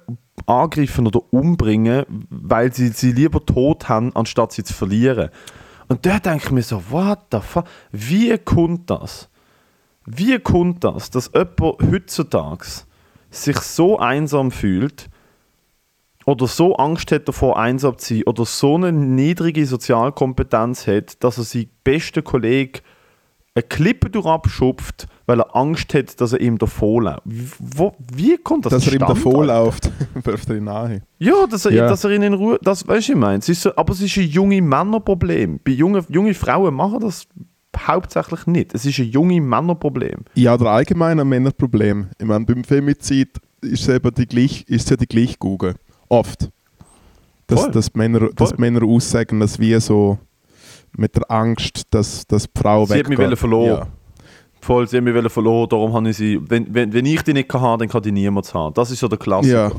angreifen 0.47 1.07
oder 1.07 1.21
umbringen, 1.33 2.05
weil 2.31 2.73
sie 2.73 2.89
sie 2.89 3.13
lieber 3.13 3.45
tot 3.45 3.89
haben, 3.89 4.15
anstatt 4.15 4.53
sie 4.53 4.65
zu 4.65 4.75
verlieren. 4.75 5.31
Und 5.89 6.05
da 6.05 6.19
denke 6.19 6.47
ich 6.47 6.51
mir 6.51 6.63
so, 6.63 6.83
what 6.91 7.19
the 7.33 7.39
fuck, 7.41 7.65
wie 7.93 8.37
kommt 8.39 8.91
das? 8.91 9.29
Wie 10.05 10.39
kommt 10.39 10.85
das, 10.85 11.11
dass 11.11 11.31
jemand 11.35 11.61
heutzutage 11.61 12.67
sich 13.31 13.59
so 13.59 13.99
einsam 13.99 14.51
fühlt 14.51 15.09
oder 16.27 16.47
so 16.47 16.75
Angst 16.77 17.11
hat 17.13 17.27
davor, 17.29 17.59
einsam 17.59 17.97
zu 17.99 18.15
sein 18.15 18.25
oder 18.25 18.45
so 18.45 18.75
eine 18.75 18.93
niedrige 18.93 19.65
Sozialkompetenz 19.65 20.87
hat, 20.87 21.23
dass 21.25 21.39
er 21.39 21.45
seinen 21.45 21.71
besten 21.85 22.23
Kollegen 22.25 22.81
eine 23.55 23.63
Klippe 23.63 24.11
durchabschupft, 24.11 25.07
weil 25.25 25.41
er 25.41 25.57
Angst 25.57 25.95
hat, 25.95 26.21
dass 26.21 26.35
er 26.35 26.41
ihm 26.41 26.59
davonläuft. 26.59 27.23
Wo, 27.25 27.95
wie 28.15 28.37
kommt 28.37 28.67
das 28.67 28.73
Dass 28.75 28.87
er 28.87 28.93
ihm 28.95 28.99
zustande, 29.01 29.15
davon 29.23 29.49
Alter? 29.51 29.65
läuft, 29.65 29.91
wirft 30.27 30.51
er 30.51 30.57
ihn 30.57 30.65
nahe. 30.65 31.03
Ja, 31.19 31.47
dass 31.51 31.65
er, 31.65 31.73
Ja. 31.73 31.89
dass 31.89 32.05
er 32.05 32.11
ihn 32.11 32.23
in 32.23 32.35
Ruhe. 32.35 32.59
Das 32.61 32.87
weißt 32.87 33.09
du, 33.09 33.13
ich 33.13 33.19
meine. 33.19 33.41
So, 33.41 33.75
aber 33.77 33.95
es 33.95 34.03
ist 34.03 34.17
ein 34.19 34.29
junge 34.29 34.61
Männerproblem. 34.61 35.61
Bei 35.65 35.73
jungen 35.73 36.05
junge 36.11 36.35
Frauen 36.35 36.75
machen 36.75 37.01
das 37.01 37.27
hauptsächlich 37.79 38.47
nicht. 38.47 38.75
Es 38.75 38.85
ist 38.85 38.99
ein 38.99 39.07
junge 39.07 39.41
Männerproblem. 39.41 40.25
Ja, 40.35 40.55
oder 40.55 40.71
allgemein 40.73 41.19
ein 41.19 41.29
Männerproblem. 41.29 42.09
Ich 42.19 42.27
meine, 42.27 42.45
beim 42.45 42.63
Femizid 42.65 43.39
ist 43.63 43.83
es 43.83 43.89
eben 43.89 44.15
die 44.15 44.27
gleich, 44.27 44.65
ist 44.69 44.85
es 44.85 44.91
ja 44.91 44.97
die 44.97 45.07
gleiche 45.07 45.37
Google. 45.39 45.75
Oft. 46.09 46.51
Dass, 47.47 47.61
Voll. 47.61 47.71
dass, 47.71 47.95
Männer, 47.95 48.31
dass 48.35 48.51
Voll. 48.51 48.59
Männer 48.59 48.85
aussagen, 48.85 49.41
dass 49.41 49.59
wir 49.59 49.81
so 49.81 50.19
mit 50.97 51.15
der 51.15 51.31
Angst, 51.31 51.83
dass, 51.91 52.27
dass 52.27 52.45
die 52.45 52.61
Frau 52.61 52.87
Sie 52.87 52.95
hat 52.95 53.09
mich 53.09 53.11
weggeht. 53.11 53.27
wollen 53.27 53.37
verloren. 53.37 53.69
Ja. 53.69 53.87
Voll, 54.61 54.89
sie 54.89 54.97
haben 54.97 55.05
mich 55.05 55.33
verloren, 55.33 55.69
darum 55.69 55.93
habe 55.93 56.11
ich 56.11 56.17
sie. 56.17 56.41
Wenn, 56.43 56.75
wenn, 56.75 56.93
wenn 56.93 57.07
ich 57.07 57.23
die 57.23 57.33
nicht 57.33 57.53
habe, 57.55 57.79
dann 57.79 57.89
kann 57.89 58.03
die 58.03 58.11
niemand 58.11 58.53
haben. 58.53 58.75
Das 58.75 58.91
ist 58.91 58.99
so 58.99 59.07
der 59.07 59.19
Klassiker. 59.19 59.69
Ja. 59.69 59.73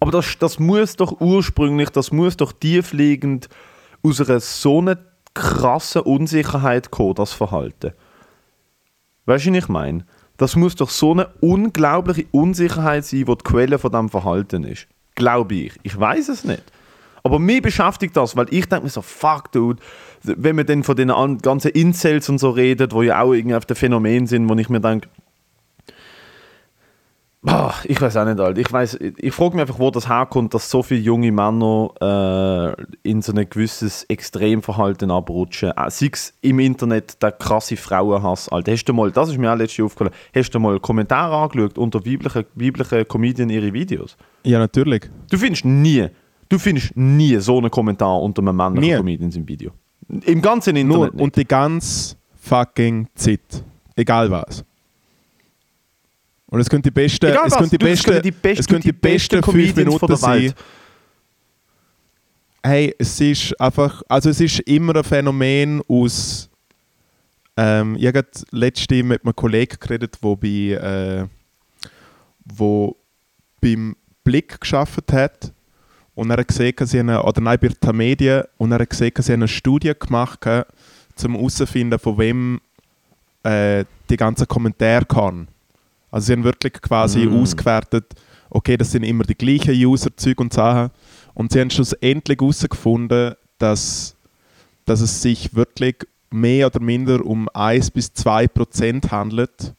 Aber 0.00 0.12
das, 0.12 0.38
das 0.38 0.58
muss 0.58 0.96
doch 0.96 1.20
ursprünglich, 1.20 1.90
das 1.90 2.10
muss 2.12 2.36
doch 2.36 2.52
tiefliegend 2.52 3.48
aus 4.02 4.20
einer 4.20 4.40
so 4.40 4.78
einer 4.78 4.98
krassen 5.34 6.02
Unsicherheit 6.02 6.90
kommen, 6.90 7.14
das 7.14 7.32
Verhalten. 7.32 7.92
Weißt 9.26 9.44
du, 9.46 9.50
was 9.50 9.58
ich 9.58 9.68
meine? 9.68 10.06
Das 10.36 10.56
muss 10.56 10.74
doch 10.74 10.90
so 10.90 11.12
eine 11.12 11.28
unglaubliche 11.40 12.26
Unsicherheit 12.30 13.04
sein, 13.04 13.20
die 13.20 13.24
die 13.24 13.34
Quelle 13.44 13.78
von 13.78 13.90
diesem 13.90 14.08
Verhalten 14.10 14.64
ist. 14.64 14.86
Glaube 15.14 15.54
ich. 15.54 15.72
Ich 15.82 15.98
weiß 15.98 16.28
es 16.28 16.44
nicht. 16.44 16.62
Aber 17.22 17.38
mich 17.38 17.62
beschäftigt 17.62 18.16
das, 18.16 18.36
weil 18.36 18.46
ich 18.50 18.66
denke 18.66 18.84
mir 18.84 18.90
so, 18.90 19.02
fuck, 19.02 19.50
dude, 19.50 19.82
wenn 20.22 20.54
man 20.56 20.66
dann 20.66 20.82
von 20.84 20.94
den 20.94 21.10
an- 21.10 21.38
ganzen 21.38 21.70
Incels 21.72 22.28
und 22.28 22.38
so 22.38 22.50
redet, 22.50 22.92
wo 22.92 23.02
ja 23.02 23.20
auch 23.20 23.32
irgendwie 23.32 23.56
auf 23.56 23.64
Phänomen 23.74 24.26
sind, 24.26 24.48
wo 24.48 24.54
ich 24.54 24.68
mir 24.68 24.80
denke, 24.80 25.08
ich 27.84 28.00
weiß 28.00 28.16
auch 28.16 28.24
nicht, 28.24 28.40
Alter. 28.40 28.60
Ich, 28.60 28.72
weiß, 28.72 28.98
ich 29.00 29.32
frage 29.34 29.54
mich 29.54 29.62
einfach, 29.62 29.78
wo 29.78 29.90
das 29.90 30.08
herkommt, 30.08 30.52
dass 30.54 30.68
so 30.70 30.82
viele 30.82 31.00
junge 31.00 31.30
Männer 31.30 31.90
äh, 32.00 33.08
in 33.08 33.22
so 33.22 33.32
ein 33.32 33.48
gewisses 33.48 34.04
Extremverhalten 34.04 35.10
abrutschen. 35.10 35.70
Äh, 35.76 35.90
sei 35.90 36.10
es 36.12 36.34
im 36.40 36.58
Internet 36.58 37.22
der 37.22 37.32
krasse 37.32 37.76
Frauenhass. 37.76 38.48
Alter. 38.48 38.72
Hast 38.72 38.84
du 38.84 38.92
mal, 38.92 39.12
das 39.12 39.28
ist 39.28 39.38
mir 39.38 39.52
auch 39.52 39.56
letztes 39.56 39.76
Jahr 39.76 39.86
aufgefallen, 39.86 40.14
hast 40.34 40.50
du 40.50 40.58
mal 40.58 40.80
Kommentare 40.80 41.36
angeschaut 41.36 41.78
unter 41.78 42.04
weiblichen, 42.04 42.44
weiblichen 42.54 43.06
Comedian 43.06 43.50
ihre 43.50 43.72
Videos? 43.72 44.16
ja, 44.42 44.58
natürlich. 44.58 45.02
Du 45.30 45.38
findest 45.38 45.64
nie, 45.64 46.06
du 46.48 46.58
findest 46.58 46.96
nie 46.96 47.36
so 47.36 47.58
einen 47.58 47.70
Kommentar 47.70 48.20
unter 48.22 48.42
einem 48.42 48.56
männlichen 48.56 48.90
Nie. 48.90 48.96
Comedian 48.96 49.30
im 49.30 49.48
Video. 49.48 49.70
Im 50.08 50.40
ganzen 50.42 50.74
Nur 50.74 50.80
Internet 50.82 51.14
nicht. 51.14 51.22
und 51.22 51.36
die 51.36 51.44
ganze 51.46 52.16
fucking 52.40 53.08
Zeit. 53.14 53.64
Egal 53.96 54.30
was. 54.30 54.64
Und 56.48 56.60
es 56.60 56.68
könnte 56.70 56.90
die 56.90 56.94
beste, 56.94 57.28
Egal 57.30 57.46
es 57.48 57.56
könnte 57.56 57.76
die 57.78 57.84
beste, 57.84 58.22
die 58.22 58.30
besten- 58.30 58.60
es 58.60 58.66
könnte 58.68 58.88
die 58.88 58.92
besten 58.92 59.42
fünf 59.42 59.74
Minuten 59.76 60.16
sein. 60.16 60.52
Hey, 62.62 62.94
es 62.98 63.20
ist 63.20 63.60
einfach, 63.60 64.02
also 64.08 64.30
es 64.30 64.40
ist 64.40 64.60
immer 64.60 64.96
ein 64.96 65.04
Phänomen 65.04 65.82
aus. 65.88 66.48
Ähm, 67.56 67.96
ich 67.98 68.06
habe 68.06 68.26
letztens 68.50 69.04
mit 69.04 69.24
einem 69.24 69.34
Kollegen 69.34 69.76
geredet, 69.80 70.18
wo 70.20 70.36
bei, 70.36 70.48
äh, 70.48 71.26
wo 72.44 72.96
beim 73.60 73.96
Blick 74.24 74.60
geschaffen 74.60 75.04
hat 75.12 75.52
und 76.14 76.30
er 76.30 76.38
hat 76.38 76.48
gesehen, 76.48 76.74
sie 76.82 76.98
haben, 76.98 77.08
oder 77.10 77.40
nein, 77.40 77.58
bei 77.60 77.68
der 77.68 77.92
Medien, 77.92 78.42
und 78.58 78.72
er 78.72 78.80
hat 78.80 78.90
gesehen, 78.90 79.12
sie 79.18 79.32
haben 79.32 79.40
eine 79.40 79.48
Studie 79.48 79.92
gemacht, 79.98 80.44
um 81.24 81.34
herauszufinden, 81.34 81.98
von 81.98 82.18
wem 82.18 82.60
äh, 83.42 83.84
die 84.10 84.16
ganzen 84.16 84.46
Kommentare 84.48 85.04
kommen. 85.04 85.48
Also 86.10 86.26
sie 86.26 86.32
haben 86.34 86.44
wirklich 86.44 86.74
quasi 86.74 87.26
Mm. 87.26 87.40
ausgewertet, 87.42 88.14
okay, 88.50 88.76
das 88.76 88.92
sind 88.92 89.02
immer 89.02 89.24
die 89.24 89.34
gleichen 89.34 89.74
User-Zeug 89.74 90.40
und 90.40 90.52
Sachen. 90.52 90.90
Und 91.34 91.52
sie 91.52 91.60
haben 91.60 91.70
schlussendlich 91.70 92.38
herausgefunden, 92.40 93.34
dass, 93.58 94.16
dass 94.84 95.00
es 95.00 95.20
sich 95.22 95.54
wirklich 95.54 95.96
mehr 96.30 96.66
oder 96.66 96.80
minder 96.80 97.24
um 97.24 97.48
1 97.52 97.90
bis 97.90 98.12
2 98.12 98.48
Prozent 98.48 99.10
handelt 99.10 99.74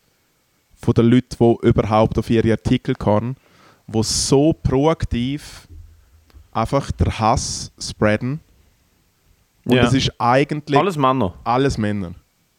von 0.76 0.94
den 0.94 1.08
Leuten, 1.08 1.36
die 1.40 1.68
überhaupt 1.68 2.18
auf 2.20 2.30
ihre 2.30 2.52
Artikel 2.52 2.94
kommen, 2.96 3.36
die 3.88 4.04
so 4.04 4.54
proaktiv 4.54 5.68
einfach 6.52 6.92
der 6.92 7.18
Hass 7.20 7.72
spreaden. 7.80 8.40
Und 9.66 9.76
Ja. 9.76 9.84
das 9.84 9.94
ist 9.94 10.12
eigentlich 10.20 10.78
Alles 10.80 10.98
Männer, 10.98 11.34
alles 11.44 11.78
Männer. 11.78 12.14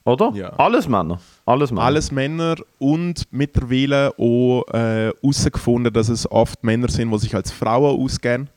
Oder? 0.09 0.33
Ja. 0.35 0.51
Alles 0.57 0.89
Männer. 0.89 1.21
Alles 1.47 1.71
Männer. 1.71 1.83
Alles 1.83 2.11
Männer 2.13 2.57
und 2.79 3.25
mittlerweile 3.31 4.13
auch 4.19 4.65
äh, 4.73 5.13
herausgefunden, 5.13 5.93
dass 5.93 6.09
es 6.09 6.31
oft 6.31 6.65
Männer 6.65 6.89
sind, 6.89 7.11
die 7.11 7.19
sich 7.19 7.35
als 7.35 7.53
Frauen 7.53 8.01
ausgeben. 8.01 8.49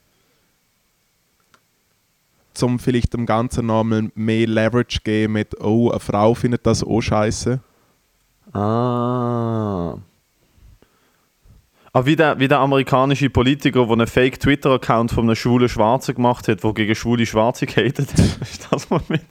Zum 2.53 2.79
vielleicht 2.79 3.13
dem 3.13 3.25
Ganzen 3.25 3.67
nochmal 3.67 4.09
mehr 4.13 4.47
Leverage 4.47 4.99
geben 5.03 5.33
mit, 5.33 5.59
oh, 5.61 5.89
eine 5.89 5.99
Frau 5.99 6.33
findet 6.33 6.65
das 6.65 6.83
auch 6.83 7.01
scheiße. 7.01 7.59
Ah. 8.53 9.95
Ah, 11.93 12.05
wie 12.05 12.15
der, 12.15 12.39
wie 12.39 12.47
der 12.47 12.59
amerikanische 12.59 13.29
Politiker, 13.29 13.83
der 13.83 13.91
einen 13.91 14.07
Fake-Twitter-Account 14.07 15.11
von 15.11 15.25
einem 15.25 15.35
schwulen 15.35 15.67
Schwarzen 15.67 16.15
gemacht 16.15 16.47
hat, 16.47 16.63
der 16.63 16.73
gegen 16.73 16.95
schwule 16.95 17.25
Schwarze 17.25 17.65
gehatet 17.65 18.13
hat. 18.13 18.19
Ist 18.41 18.67
das 18.69 18.89
mal 18.89 19.01
mit? 19.09 19.25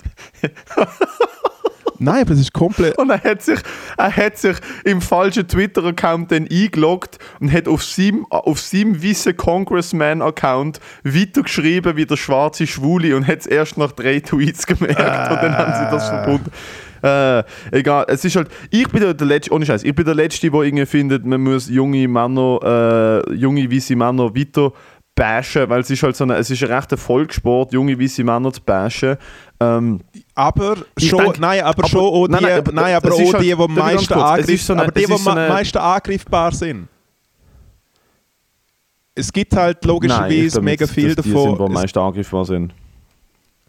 Nein, 2.00 2.22
aber 2.22 2.32
es 2.32 2.40
ist 2.40 2.54
komplett. 2.54 2.96
Und 2.98 3.10
er 3.10 3.22
hat 3.22 3.42
sich, 3.42 3.60
er 3.98 4.16
hat 4.16 4.38
sich 4.38 4.56
im 4.84 5.02
falschen 5.02 5.46
Twitter-Account 5.46 6.32
dann 6.32 6.48
eingeloggt 6.50 7.18
und 7.40 7.52
hat 7.52 7.68
auf 7.68 7.84
seinem, 7.84 8.26
auf 8.30 8.58
seinem 8.58 9.02
weißen 9.02 9.36
Congressman-Account 9.36 10.80
weitergeschrieben 11.04 11.96
wie 11.96 12.06
der 12.06 12.16
schwarze 12.16 12.66
Schwule 12.66 13.14
und 13.14 13.26
hat 13.26 13.40
es 13.40 13.46
erst 13.46 13.76
nach 13.76 13.92
drei 13.92 14.20
Tweets 14.20 14.66
gemerkt 14.66 14.98
und 14.98 15.42
dann 15.42 15.56
haben 15.56 15.72
sie 15.74 15.90
das 15.90 16.08
verbunden. 16.08 16.50
Äh, 17.02 17.44
egal, 17.70 18.06
es 18.08 18.24
ist 18.24 18.36
halt, 18.36 18.48
ich 18.70 18.88
bin 18.88 19.00
der, 19.00 19.14
der 19.14 19.26
Letzte, 19.26 19.52
ohne 19.52 19.66
Scheiß, 19.66 19.84
ich 19.84 19.94
bin 19.94 20.04
der 20.04 20.14
Letzte, 20.14 20.50
der 20.50 20.60
irgendwie 20.62 20.86
findet, 20.86 21.24
man 21.24 21.42
muss 21.42 21.68
junge 21.68 22.08
Männer, 22.08 23.24
äh, 23.28 23.34
junge 23.34 23.70
weiße 23.70 23.96
Männer 23.96 24.34
weiter 24.34 24.72
bashen, 25.14 25.68
weil 25.68 25.80
es 25.80 25.90
ist 25.90 26.02
halt 26.02 26.16
so 26.16 26.24
eine, 26.24 26.36
es 26.36 26.50
ist 26.50 26.62
ein 26.62 26.70
rechter 26.70 26.96
Volkssport, 26.96 27.72
junge 27.72 27.98
weiße 27.98 28.24
Männer 28.24 28.52
zu 28.52 28.62
bashen. 28.62 29.16
Ähm, 29.60 30.00
Aber 30.40 30.76
Ich 30.98 31.08
schon, 31.08 31.18
denk- 31.18 31.38
nein, 31.40 31.60
aber, 31.60 31.80
aber- 31.80 31.88
schon 31.88 32.00
auch 32.00 32.26
die, 32.26 32.32
nein, 32.32 32.42
nein, 32.42 32.62
nein, 32.72 32.94
aber 32.94 33.08
ist 33.08 33.14
auch 33.14 33.32
halt- 33.34 33.42
die, 33.42 33.46
die 33.46 33.52
am 33.52 33.74
meisten, 33.74 34.14
ist 34.54 34.66
so 34.66 34.72
eine- 34.72 34.82
aber 34.82 34.92
die, 34.92 35.04
die 35.06 35.12
ist 35.12 35.24
so 35.24 35.30
eine- 35.30 35.48
meisten 35.48 35.78
angreifbar 35.78 36.52
sind. 36.52 36.88
Es 39.14 39.32
gibt 39.32 39.54
halt 39.54 39.84
logischerweise 39.84 40.62
mega 40.62 40.84
nicht, 40.84 40.94
viel 40.94 41.14
dass 41.14 41.24
die 41.24 41.30
sind, 41.30 41.40
die 41.40 41.46
am 41.50 41.58
davon. 41.58 41.72
meisten 41.72 41.98
angreifbar 41.98 42.44
sind. 42.44 42.72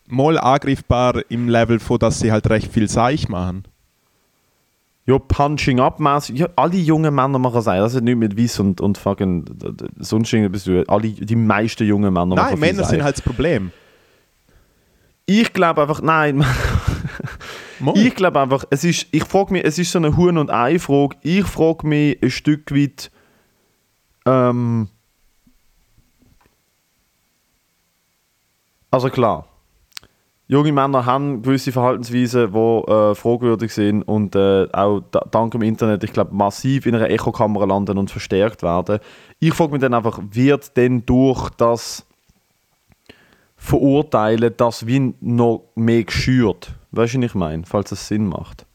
mal 0.08 0.38
angreifbar 0.38 1.22
im 1.30 1.50
Level 1.50 1.80
von, 1.80 1.98
dass 2.00 2.20
sie 2.20 2.32
halt 2.32 2.50
recht 2.50 2.72
viel 2.72 2.88
Seich 2.90 3.28
machen. 3.30 3.64
Ja, 5.06 5.18
Punching 5.20 5.80
Up 5.80 6.00
mäßig. 6.00 6.38
Ja, 6.40 6.48
alle 6.56 6.76
jungen 6.78 7.14
Männer 7.16 7.40
machen 7.40 7.56
das. 7.56 7.66
Das 7.66 7.96
hat 7.96 8.04
nichts 8.04 8.20
mit 8.20 8.38
Weiss 8.38 8.60
und, 8.60 8.80
und 8.82 8.98
fucking 8.98 9.46
sonst 9.98 10.32
irgendwas 10.32 10.64
zu 10.64 10.72
tun. 10.76 10.84
Alle, 10.88 11.10
die 11.10 11.36
meisten 11.36 11.86
jungen 11.86 12.14
Männer 12.14 12.36
Nein, 12.36 12.46
machen 12.46 12.60
Männer 12.60 12.84
sind 12.86 13.04
halt 13.04 13.16
das 13.18 13.22
Problem. 13.22 13.72
Ich 15.26 15.54
glaube 15.54 15.82
einfach, 15.82 16.02
nein. 16.02 16.46
Ich 17.96 18.14
glaube 18.14 18.40
einfach, 18.40 18.64
es 18.70 18.84
ist, 18.84 19.08
ich 19.12 19.24
frage 19.24 19.54
mich, 19.54 19.66
es 19.66 19.80
ist 19.80 19.92
so 19.92 19.98
eine 19.98 20.16
Huhn- 20.16 20.38
und 20.38 20.52
Ei-Frage. 20.52 21.18
Ich 21.24 21.46
frage 21.46 21.88
mich 21.88 22.22
ein 22.22 22.30
Stück 22.30 22.72
weit, 22.72 23.10
ähm, 24.26 24.88
also 28.92 29.10
klar, 29.10 29.48
junge 30.48 30.72
Männer 30.72 31.06
haben 31.06 31.42
gewisse 31.42 31.72
Verhaltensweisen, 31.72 32.52
die 32.52 32.58
äh, 32.92 33.16
fragwürdig 33.16 33.74
sind 33.74 34.04
und 34.04 34.36
äh, 34.36 34.68
auch 34.74 35.02
da, 35.12 35.26
dank 35.32 35.54
dem 35.54 35.62
Internet, 35.62 36.04
ich 36.04 36.14
glaube, 36.14 36.36
massiv 36.36 36.86
in 36.86 36.94
einer 36.94 37.10
Echokammer 37.10 37.66
landen 37.66 37.98
und 37.98 38.12
verstärkt 38.12 38.62
werden. 38.62 39.00
Ich 39.40 39.54
frage 39.54 39.72
mich 39.72 39.82
dann 39.82 39.94
einfach, 39.94 40.20
wird 40.30 40.76
denn 40.78 41.06
durch 41.06 41.50
das 41.52 42.06
Verurteilen 43.64 44.52
das 44.58 44.88
wie 44.88 45.14
noch 45.22 45.66
mehr 45.76 46.04
geschürt? 46.04 46.74
Weißt 46.90 47.14
du, 47.14 47.20
was 47.20 47.26
ich 47.26 47.36
meine? 47.36 47.64
Falls 47.64 47.92
das 47.92 48.08
Sinn 48.08 48.26
macht. 48.26 48.66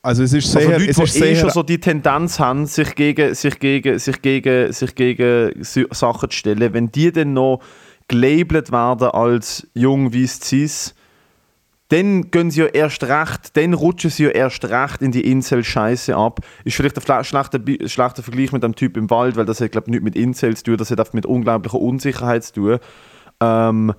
Also 0.00 0.22
es 0.22 0.32
ist 0.32 0.56
Also 0.56 0.68
sehr, 0.70 0.78
Leute, 0.78 0.90
es 0.90 0.98
ist 0.98 1.14
die 1.14 1.22
eh 1.22 1.36
schon 1.36 1.50
so 1.50 1.62
die 1.62 1.78
Tendenz 1.78 2.40
haben, 2.40 2.64
sich 2.64 2.94
gegen, 2.94 3.34
sich 3.34 3.58
gegen, 3.58 3.98
sich 3.98 4.22
gegen, 4.22 4.72
sich 4.72 4.94
gegen 4.94 5.52
Sachen 5.62 6.30
zu 6.30 6.36
stellen, 6.36 6.72
wenn 6.72 6.90
die 6.90 7.12
dann 7.12 7.34
noch 7.34 7.60
gelabelt 8.08 8.72
werden 8.72 9.08
als 9.08 9.68
jung 9.74 10.14
wie 10.14 10.26
cis, 10.26 10.94
dann 11.88 12.30
gehen 12.30 12.50
sie 12.50 12.62
ja 12.62 12.66
erst 12.68 13.04
recht, 13.04 13.54
dann 13.54 13.74
rutschen 13.74 14.08
sie 14.08 14.24
ja 14.24 14.30
erst 14.30 14.64
recht 14.64 15.02
in 15.02 15.12
die 15.12 15.30
Incel-Scheiße 15.30 16.16
ab. 16.16 16.40
Ist 16.64 16.76
vielleicht 16.76 16.96
ein 16.98 17.24
schlechter, 17.24 17.60
schlechter 17.86 18.22
Vergleich 18.22 18.50
mit 18.50 18.62
dem 18.62 18.74
Typ 18.74 18.96
im 18.96 19.10
Wald, 19.10 19.36
weil 19.36 19.44
das 19.44 19.60
hat, 19.60 19.72
glaube 19.72 19.88
ich, 19.88 19.90
nichts 19.90 20.04
mit 20.04 20.16
Incels 20.16 20.60
zu 20.60 20.70
tun, 20.70 20.78
das 20.78 20.90
hat 20.90 20.98
einfach 20.98 21.12
mit 21.12 21.26
unglaublicher 21.26 21.78
Unsicherheit 21.78 22.44
zu 22.44 22.54
tun. 22.54 22.78
Ähm, 23.42 23.92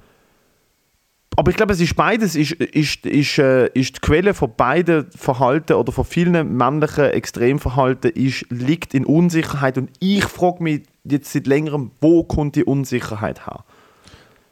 aber 1.36 1.49
ich 1.49 1.58
glaube, 1.58 1.73
es 1.73 1.82
ist 1.82 1.95
beides, 1.95 2.36
ist, 2.36 2.51
ist, 2.53 3.06
ist, 3.08 3.39
äh, 3.39 3.67
ist 3.73 3.95
die 3.95 3.99
Quelle 4.01 4.34
von 4.36 4.51
beiden 4.56 5.10
Verhalten 5.12 5.73
oder 5.73 5.91
von 5.91 6.06
vielen 6.06 6.56
männlichen 6.58 7.06
Extremverhalten 7.06 8.12
ist, 8.12 8.45
liegt 8.49 8.93
in 8.93 9.03
Unsicherheit. 9.06 9.77
Und 9.79 9.89
ich 9.99 10.23
frage 10.25 10.62
mich 10.62 10.84
jetzt 11.03 11.34
seit 11.34 11.47
längerem, 11.47 11.91
wo 12.01 12.23
kommt 12.23 12.56
die 12.56 12.63
Unsicherheit 12.63 13.47
her? 13.47 13.63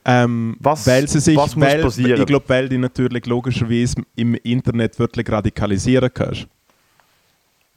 Ähm, 0.06 0.58
Was- 0.60 0.88
weil 0.88 1.08
sie 1.08 1.20
sich, 1.20 1.38
was 1.38 1.56
muss 1.56 1.68
weil, 1.68 1.82
passieren? 1.84 2.20
ich 2.20 2.26
glaube, 2.26 2.46
weil 2.50 2.68
die 2.68 2.80
natürlich 2.80 3.28
logischerweise 3.28 3.98
im 4.16 4.34
Internet 4.34 4.98
wirklich 4.98 5.32
radikalisieren 5.32 6.10
kannst. 6.12 6.48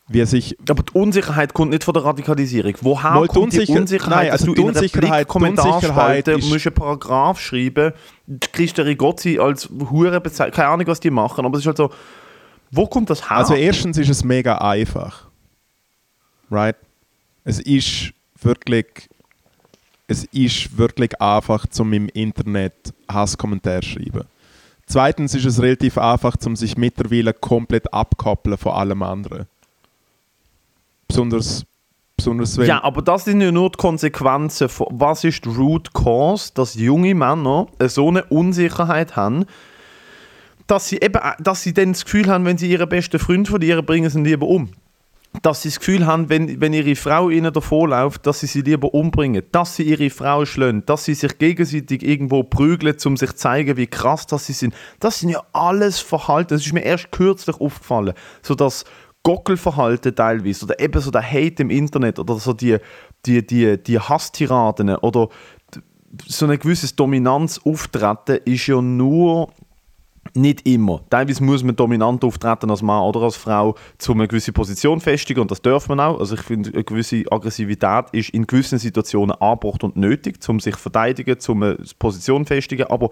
Wie 0.07 0.25
sich 0.27 0.57
Aber 0.69 0.83
die 0.83 0.93
Unsicherheit 0.93 1.55
kommt 1.55 1.71
nicht 1.71 1.83
von 1.83 1.95
der 1.95 2.05
Radikalisierung. 2.05 2.75
Woher 2.83 3.13
Mal 3.13 3.27
kommt 3.27 3.53
die 3.55 3.61
Unsicher- 3.61 3.81
Unsicherheit, 3.81 4.11
Nein, 4.25 4.31
also 4.33 4.53
die 4.53 4.61
Unsicherheit- 4.61 5.27
Kommentarsspalte 5.29 6.33
ist- 6.33 6.49
musst 6.51 6.67
einen 6.67 6.75
Paragraph 6.75 7.41
schreiben, 7.41 7.93
du 8.27 8.49
kriegst 8.53 8.77
den 8.77 8.85
Rigozzi 8.85 9.39
als 9.41 9.69
Hure 9.91 10.21
bezeichnet, 10.21 10.55
keine 10.57 10.69
Ahnung, 10.69 10.87
was 10.87 11.01
die 11.01 11.11
machen, 11.11 11.47
aber 11.47 11.57
es 11.57 11.63
ist 11.63 11.67
halt 11.69 11.79
so, 11.79 11.91
wo 12.71 12.87
kommt 12.87 13.09
das 13.09 13.31
her? 13.31 13.39
Also 13.39 13.55
erstens 13.55 13.97
ist 13.97 14.11
es 14.11 14.23
mega 14.25 14.59
einfach. 14.59 15.29
Right? 16.51 16.77
Es 17.45 17.59
ist 17.61 18.13
wirklich 18.43 18.87
es 20.07 20.25
ist 20.33 20.77
wirklich 20.77 21.19
einfach, 21.19 21.67
zum 21.69 21.91
im 21.95 22.09
Internet 22.11 22.93
Hasskommentare 23.11 23.81
zu 23.81 23.89
schreiben. 23.89 24.25
Zweitens 24.87 25.35
ist 25.35 25.47
es 25.47 25.63
relativ 25.63 25.97
einfach, 25.97 26.37
zum 26.37 26.57
sich 26.57 26.77
mittlerweile 26.77 27.33
komplett 27.33 27.91
abkoppeln 27.93 28.59
von 28.59 28.73
allem 28.73 29.03
anderen. 29.03 29.47
Besonders, 31.15 31.65
besonders. 32.17 32.57
Ja, 32.57 32.83
aber 32.83 33.01
das 33.01 33.25
sind 33.25 33.41
ja 33.41 33.53
nur 33.53 33.71
die 33.71 33.77
Konsequenzen 33.77 34.69
von, 34.69 34.89
was 34.91 35.23
ist 35.23 35.45
die 35.45 35.49
Root 35.49 35.95
Cause, 35.95 36.51
dass 36.55 36.75
junge 36.75 37.15
Männer 37.15 37.69
so 37.87 38.09
eine 38.09 38.25
Unsicherheit 38.25 39.15
haben, 39.15 39.45
dass 40.67 40.89
sie 40.89 40.97
eben, 40.97 41.21
dass 41.39 41.63
sie 41.63 41.73
dann 41.73 41.93
das 41.93 42.05
Gefühl 42.05 42.27
haben, 42.27 42.45
wenn 42.45 42.59
sie 42.59 42.69
ihren 42.69 42.89
besten 42.89 43.21
Freund 43.21 43.47
verlieren, 43.47 43.87
bringen 43.87 44.11
sie 44.11 44.19
ihn 44.19 44.25
lieber 44.25 44.49
um. 44.49 44.71
Dass 45.43 45.63
sie 45.63 45.69
das 45.69 45.79
Gefühl 45.79 46.05
haben, 46.05 46.29
wenn, 46.29 46.61
wenn 46.61 46.73
ihre 46.73 46.97
Frau 46.97 47.29
ihnen 47.31 47.53
davonläuft, 47.53 48.27
dass 48.27 48.41
sie 48.41 48.47
sie 48.47 48.63
lieber 48.63 48.93
umbringen. 48.95 49.43
Dass 49.53 49.77
sie 49.77 49.83
ihre 49.83 50.11
Frau 50.11 50.45
schlagen. 50.45 50.85
Dass 50.87 51.05
sie 51.05 51.15
sich 51.15 51.39
gegenseitig 51.39 52.05
irgendwo 52.05 52.45
prügeln, 52.45 52.97
um 53.05 53.17
sich 53.17 53.31
zu 53.31 53.37
zeigen, 53.37 53.77
wie 53.77 53.89
krass 53.89 54.27
das 54.27 54.47
sie 54.47 54.53
sind. 54.53 54.75
Das 55.01 55.19
sind 55.19 55.31
ja 55.31 55.43
alles 55.53 55.99
Verhalten. 55.99 56.55
Das 56.55 56.65
ist 56.65 56.73
mir 56.73 56.85
erst 56.85 57.11
kürzlich 57.11 57.61
aufgefallen. 57.61 58.15
So 58.43 58.55
das 58.55 58.85
Gockelverhalten 59.25 60.15
teilweise 60.15 60.67
oder 60.67 60.79
eben 60.79 61.01
so 61.01 61.11
der 61.11 61.23
Hate 61.23 61.63
im 61.63 61.71
Internet 61.71 62.19
oder 62.19 62.37
so 62.37 62.53
die, 62.53 62.77
die, 63.27 63.45
die, 63.45 63.83
die 63.83 63.99
Hasstiraden 63.99 64.95
oder 64.97 65.29
so 66.27 66.47
ein 66.47 66.59
gewisses 66.59 66.95
Dominanzauftreten 66.95 68.39
ist 68.45 68.67
ja 68.69 68.81
nur 68.81 69.51
nicht 70.35 70.67
immer. 70.67 71.03
Teilweise 71.11 71.43
muss 71.43 71.63
man 71.63 71.77
dominant 71.77 72.25
auftreten 72.25 72.71
als 72.71 72.83
Mann 72.83 73.03
oder 73.03 73.23
als 73.23 73.37
Frau, 73.37 73.75
um 74.09 74.19
eine 74.19 74.29
gewisse 74.29 74.53
Position 74.53 75.01
festigen 75.01 75.41
und 75.41 75.51
das 75.51 75.61
darf 75.61 75.89
man 75.89 76.01
auch. 76.01 76.21
Also 76.21 76.35
ich 76.35 76.43
finde, 76.43 76.73
eine 76.73 76.85
gewisse 76.85 77.25
Aggressivität 77.31 78.07
ist 78.13 78.31
in 78.31 78.47
gewissen 78.47 78.79
Situationen 78.79 79.35
angebracht 79.41 79.85
und 79.85 79.97
nötig, 79.97 80.39
um 80.49 80.61
sich 80.61 80.75
zu 80.75 80.81
verteidigen, 80.83 81.37
um 81.49 81.63
eine 81.63 81.79
Position 81.99 82.47
festigen, 82.47 82.85
aber 82.85 83.11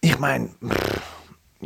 ich 0.00 0.18
meine, 0.18 0.48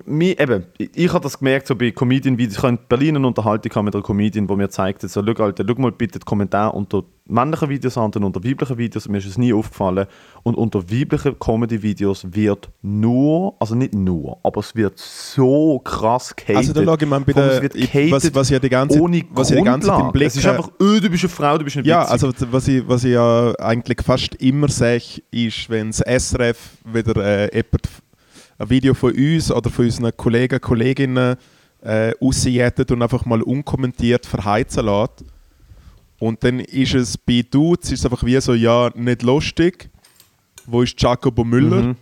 mir, 0.04 0.38
eben, 0.38 0.66
ich, 0.78 0.90
ich 0.94 1.12
habe 1.12 1.22
das 1.22 1.38
gemerkt, 1.38 1.66
so 1.66 1.74
bei 1.74 1.90
Comedian-Videos, 1.90 2.56
ich 2.58 2.62
habe 2.62 2.74
in 2.74 2.78
Berlin 2.88 3.16
eine 3.16 3.26
Unterhaltung 3.26 3.68
gehabt 3.70 3.84
mit 3.84 3.94
einer 3.94 4.02
Comedian, 4.04 4.48
wo 4.48 4.56
mir 4.56 4.68
zeigt, 4.68 5.02
so, 5.02 5.08
schau, 5.24 5.42
Alter, 5.44 5.64
schau 5.66 5.80
mal 5.80 5.92
bitte 5.92 6.18
die 6.18 6.24
Kommentare 6.24 6.72
unter 6.72 7.02
männlichen 7.28 7.68
Videos 7.68 7.98
an 7.98 8.04
und 8.14 8.22
unter 8.24 8.44
weiblichen 8.44 8.78
Videos, 8.78 9.08
mir 9.08 9.18
ist 9.18 9.26
es 9.26 9.36
nie 9.36 9.52
aufgefallen. 9.52 10.06
Und 10.44 10.54
unter 10.56 10.88
weiblichen 10.90 11.36
Comedy-Videos 11.38 12.26
wird 12.32 12.68
nur, 12.82 13.54
also 13.58 13.74
nicht 13.74 13.94
nur, 13.94 14.38
aber 14.44 14.60
es 14.60 14.76
wird 14.76 14.96
so 14.98 15.80
krass 15.80 16.34
gehatet. 16.36 16.56
Also 16.56 16.72
da 16.72 16.84
schaue 16.84 16.96
ich 17.00 17.06
mal 17.08 17.20
bei 17.20 17.32
der, 17.32 17.62
ich- 17.74 18.12
was, 18.12 18.32
was 18.34 18.46
ich 18.48 18.52
ja 18.52 18.58
die 18.60 18.68
ganze, 18.68 19.00
ohne 19.00 19.24
was 19.30 19.50
ich 19.50 19.56
die 19.58 19.64
ganze 19.64 19.88
Zeit 19.88 20.00
im. 20.00 20.12
Blick 20.12 20.26
Es 20.28 20.36
ist 20.36 20.46
einfach, 20.46 20.70
öh, 20.80 21.00
du 21.00 21.10
bist 21.10 21.24
eine 21.24 21.30
Frau, 21.30 21.58
du 21.58 21.64
bist 21.64 21.76
nicht 21.76 21.86
Ja, 21.86 22.04
also 22.04 22.30
was 22.50 22.68
ich, 22.68 22.86
was 22.86 23.02
ich 23.02 23.12
ja 23.12 23.52
eigentlich 23.58 23.98
fast 24.04 24.34
immer 24.36 24.68
sehe, 24.68 25.00
ist, 25.32 25.68
wenn 25.68 25.90
das 25.90 25.98
SRF 26.00 26.58
wieder 26.84 27.16
äh, 27.24 27.54
jemand 27.56 27.88
ein 28.58 28.70
Video 28.70 28.94
von 28.94 29.12
uns 29.12 29.52
oder 29.52 29.70
von 29.70 29.84
unseren 29.84 30.16
Kollegen, 30.16 30.60
Kolleginnen 30.60 31.36
äh, 31.82 32.12
rausjätet 32.20 32.90
und 32.90 33.02
einfach 33.02 33.24
mal 33.24 33.42
unkommentiert 33.42 34.26
verheizen 34.26 34.86
lässt. 34.86 35.24
Und 36.18 36.42
dann 36.42 36.60
ist 36.60 36.94
es 36.94 37.18
bei 37.18 37.44
Dudes 37.48 37.92
ist 37.92 38.04
einfach 38.04 38.24
wie 38.24 38.40
so, 38.40 38.54
ja, 38.54 38.90
nicht 38.94 39.22
lustig. 39.22 39.90
Wo 40.66 40.82
ist 40.82 41.00
Jacobo 41.00 41.44
Müller? 41.44 41.82
Mhm. 41.82 41.96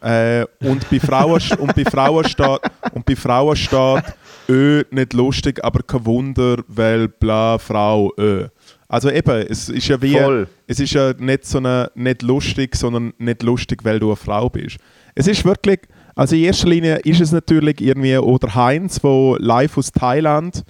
Äh, 0.00 0.44
und 0.60 0.88
bei 0.90 1.00
Frauen, 1.00 1.40
und 1.58 1.74
bei 1.74 1.84
Frauen 1.84 2.24
steht, 2.28 2.60
und 2.92 3.04
bei 3.06 3.16
Frauen 3.16 3.56
steht, 3.56 4.04
ö, 4.48 4.82
nicht 4.90 5.12
lustig, 5.14 5.62
aber 5.64 5.82
kein 5.82 6.04
Wunder, 6.04 6.58
weil 6.68 7.08
bla, 7.08 7.58
Frau, 7.58 8.12
ö. 8.18 8.48
Also 8.88 9.10
eben, 9.10 9.46
es 9.48 9.68
ist 9.68 9.88
ja 9.88 10.00
wie, 10.02 10.12
Voll. 10.18 10.46
es 10.66 10.78
ist 10.78 10.92
ja 10.92 11.12
nicht 11.18 11.46
so 11.46 11.58
eine, 11.58 11.90
nicht 11.94 12.22
lustig, 12.22 12.76
sondern 12.76 13.12
nicht 13.18 13.42
lustig, 13.42 13.80
weil 13.84 13.98
du 13.98 14.08
eine 14.08 14.16
Frau 14.16 14.48
bist. 14.50 14.76
Es 15.14 15.26
ist 15.26 15.44
wirklich, 15.44 15.80
also 16.14 16.36
in 16.36 16.42
erster 16.44 16.68
Linie 16.68 16.96
ist 16.98 17.20
es 17.20 17.32
natürlich 17.32 17.80
irgendwie, 17.80 18.16
oder 18.18 18.54
Heinz, 18.54 19.02
wo 19.02 19.36
live 19.40 19.78
aus 19.78 19.90
Thailand 19.92 20.64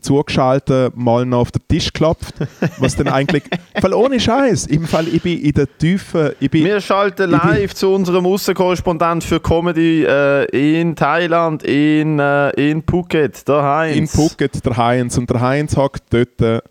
zugeschaltet 0.00 0.96
mal 0.96 1.26
noch 1.26 1.40
auf 1.40 1.50
den 1.50 1.62
Tisch 1.68 1.92
klopft, 1.92 2.34
was 2.78 2.96
dann 2.96 3.08
eigentlich, 3.08 3.42
weil 3.80 3.92
ohne 3.92 4.20
Scheiß, 4.20 4.66
im 4.66 4.86
Fall, 4.86 5.08
ich 5.08 5.20
bin 5.22 5.40
in 5.40 5.52
der 5.52 5.66
Tiefe, 5.78 6.36
ich 6.40 6.50
bin, 6.50 6.64
Wir 6.64 6.80
schalten 6.80 7.34
Ich 7.34 7.40
bin- 7.40 7.50
live 7.50 7.74
zu 7.74 7.92
unserem 7.92 8.24
Außenkorrespondent 8.26 9.24
für 9.24 9.40
Comedy 9.40 10.04
äh, 10.04 10.44
in 10.80 10.94
Thailand, 10.94 11.64
in, 11.64 12.18
äh, 12.20 12.50
in 12.50 12.82
Phuket, 12.88 13.46
der 13.48 13.62
Heinz. 13.62 13.96
in 13.96 14.06
Phuket 14.06 14.64
der 14.64 14.76
Heinz 14.76 15.18
und 15.18 15.28
der 15.30 15.40
Heinz 15.40 15.76
hockt 15.76 16.04
dort 16.10 16.62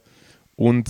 und 0.57 0.89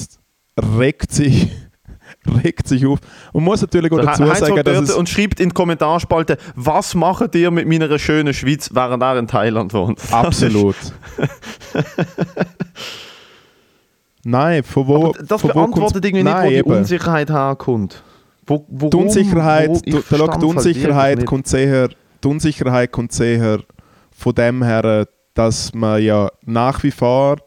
regt 0.80 1.12
sich, 1.12 1.50
regt 2.44 2.68
sich 2.68 2.84
auf. 2.88 2.98
Und 3.34 3.44
muss 3.44 3.62
natürlich 3.62 3.92
auch 3.92 3.98
Der 3.98 4.06
dazu 4.08 4.24
Heinz 4.28 4.40
sagen, 4.40 4.64
dass 4.64 4.80
es, 4.90 4.96
und 4.96 5.08
schreibt 5.08 5.40
in 5.40 5.50
die 5.50 5.54
Kommentarspalte, 5.54 6.38
was 6.56 6.96
macht 6.96 7.36
ihr 7.36 7.52
mit 7.52 7.68
meiner 7.68 8.00
schönen 8.00 8.34
Schweiz, 8.34 8.72
während 8.74 9.04
er 9.04 9.20
in 9.20 9.28
Thailand 9.28 9.72
wohnt? 9.76 10.00
absolut. 10.12 10.76
Nein, 14.24 14.64
von 14.64 14.88
wo, 14.88 15.14
Das, 15.14 15.28
das 15.28 15.42
von 15.42 15.50
wo 15.52 15.54
beantwortet 15.54 15.94
kommt's- 15.94 16.08
irgendwie 16.08 16.24
Nein, 16.24 16.44
nicht, 16.50 16.54
wo 16.54 16.58
eben. 16.60 16.70
die 16.72 16.78
Unsicherheit 16.80 17.30
herkommt. 17.30 18.04
Wo, 18.46 18.66
warum, 18.70 18.90
Die 18.90 18.98
Unsicherheit, 18.98 19.70
wo, 19.70 19.80
du, 19.80 19.92
schau, 19.92 20.02
verstand's 20.02 20.38
die 20.40 20.46
halt 20.48 20.56
Unsicherheit 20.58 21.26
kommt 21.26 21.48
sehr, 21.48 21.90
die 22.24 22.28
Unsicherheit 22.28 22.92
kommt 22.92 23.12
sehr 23.12 23.60
von 24.12 24.36
dem 24.36 24.64
her, 24.64 25.08
dass 25.34 25.74
man 25.74 26.02
ja 26.02 26.30
nach 26.46 26.84
wie 26.84 26.92
vor 26.92 27.38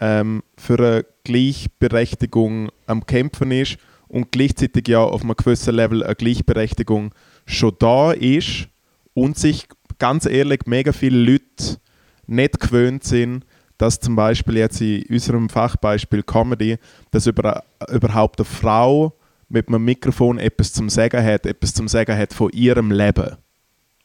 ähm, 0.00 0.42
für 0.56 0.78
eine 0.78 1.06
Gleichberechtigung 1.24 2.70
am 2.86 3.06
Kämpfen 3.06 3.52
ist 3.52 3.76
und 4.08 4.32
gleichzeitig 4.32 4.88
ja 4.88 5.00
auf 5.00 5.22
einem 5.22 5.36
gewissen 5.36 5.74
Level 5.74 6.02
eine 6.02 6.16
Gleichberechtigung 6.16 7.14
schon 7.46 7.76
da 7.78 8.12
ist 8.12 8.68
und 9.14 9.38
sich 9.38 9.68
ganz 9.98 10.26
ehrlich 10.26 10.62
mega 10.66 10.92
viele 10.92 11.18
Leute 11.18 11.78
nicht 12.26 12.58
gewöhnt 12.58 13.04
sind, 13.04 13.44
dass 13.78 14.00
zum 14.00 14.16
Beispiel 14.16 14.56
jetzt 14.56 14.80
in 14.80 15.04
unserem 15.08 15.48
Fachbeispiel 15.48 16.22
Comedy, 16.22 16.78
dass 17.10 17.26
über, 17.26 17.62
überhaupt 17.90 18.40
eine 18.40 18.44
Frau 18.44 19.14
mit 19.48 19.68
einem 19.68 19.84
Mikrofon 19.84 20.38
etwas 20.38 20.72
zum 20.72 20.88
Sagen 20.88 21.24
hat, 21.24 21.46
etwas 21.46 21.74
zum 21.74 21.88
Sagen 21.88 22.16
hat 22.16 22.32
von 22.32 22.50
ihrem 22.50 22.90
Leben. 22.90 23.36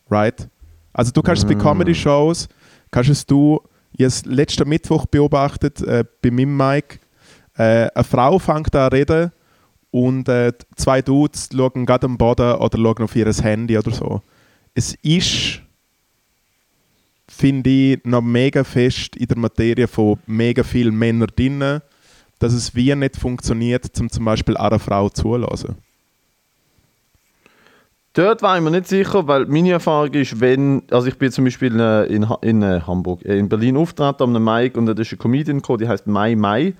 Right? 0.09 0.49
Also 0.93 1.11
du 1.11 1.21
kannst 1.21 1.43
es 1.43 1.47
bei 1.47 1.55
Comedy-Shows, 1.55 2.47
kannst 2.89 3.09
es 3.09 3.25
du, 3.25 3.61
ich 3.97 4.01
habe 4.01 4.07
es 4.07 4.25
letzten 4.25 4.67
Mittwoch 4.67 5.05
beobachtet, 5.05 5.81
äh, 5.81 6.03
bei 6.21 6.29
meinem 6.29 6.55
Mike, 6.55 6.99
äh, 7.57 7.89
eine 7.93 8.03
Frau 8.03 8.39
fängt 8.39 8.75
an 8.75 8.91
zu 8.91 8.97
reden 8.97 9.31
und 9.91 10.27
äh, 10.27 10.51
zwei 10.75 11.01
Dudes 11.01 11.49
schauen 11.55 11.85
gerade 11.85 12.05
am 12.05 12.17
Boden 12.17 12.55
oder 12.55 12.77
schauen 12.77 13.03
auf 13.03 13.15
ihr 13.15 13.31
Handy 13.33 13.77
oder 13.77 13.91
so. 13.91 14.21
Es 14.73 14.95
ist, 14.95 15.61
finde 17.29 17.69
ich, 17.69 18.03
noch 18.03 18.21
mega 18.21 18.65
fest 18.65 19.15
in 19.15 19.27
der 19.27 19.37
Materie 19.37 19.87
von 19.87 20.19
mega 20.25 20.63
vielen 20.63 20.95
Männern 20.97 21.31
drin, 21.33 21.79
dass 22.39 22.51
es 22.51 22.75
wie 22.75 22.93
nicht 22.93 23.15
funktioniert, 23.15 23.85
zum 23.95 24.09
zum 24.09 24.25
Beispiel 24.25 24.57
einer 24.57 24.79
Frau 24.79 25.07
zulassen. 25.07 25.77
Dort 28.15 28.41
war 28.41 28.55
ich 28.55 28.63
mir 28.63 28.71
nicht 28.71 28.87
sicher, 28.87 29.27
weil 29.27 29.45
meine 29.45 29.71
Erfahrung 29.71 30.13
ist, 30.13 30.39
wenn, 30.39 30.83
also 30.89 31.07
ich 31.07 31.17
bin 31.17 31.33
zum 31.33 31.43
Beispiel 31.43 31.77
äh, 31.77 32.05
in, 32.05 32.25
in 32.41 32.61
äh, 32.61 32.79
Hamburg, 32.87 33.25
äh, 33.25 33.37
in 33.37 33.49
Berlin 33.49 33.75
auftreten 33.75 34.37
am 34.37 34.41
Mike 34.41 34.79
und 34.79 34.85
da 34.85 34.93
ist 34.93 35.11
eine 35.11 35.17
Comedian 35.17 35.57
gekommen, 35.57 35.79
die 35.79 35.87
heißt 35.89 36.07
Mai 36.07 36.33
Mai. 36.33 36.75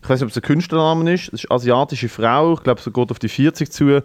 Ich 0.00 0.08
weiß 0.08 0.20
nicht, 0.20 0.22
ob 0.22 0.30
es 0.30 0.36
ein 0.36 0.42
Künstlername 0.42 1.12
ist. 1.12 1.32
Das 1.32 1.42
ist 1.42 1.50
eine 1.50 1.56
asiatische 1.56 2.08
Frau, 2.08 2.54
ich 2.54 2.62
glaube, 2.62 2.80
sie 2.80 2.92
geht 2.92 3.10
auf 3.10 3.18
die 3.18 3.28
40 3.28 3.72
zu. 3.72 4.00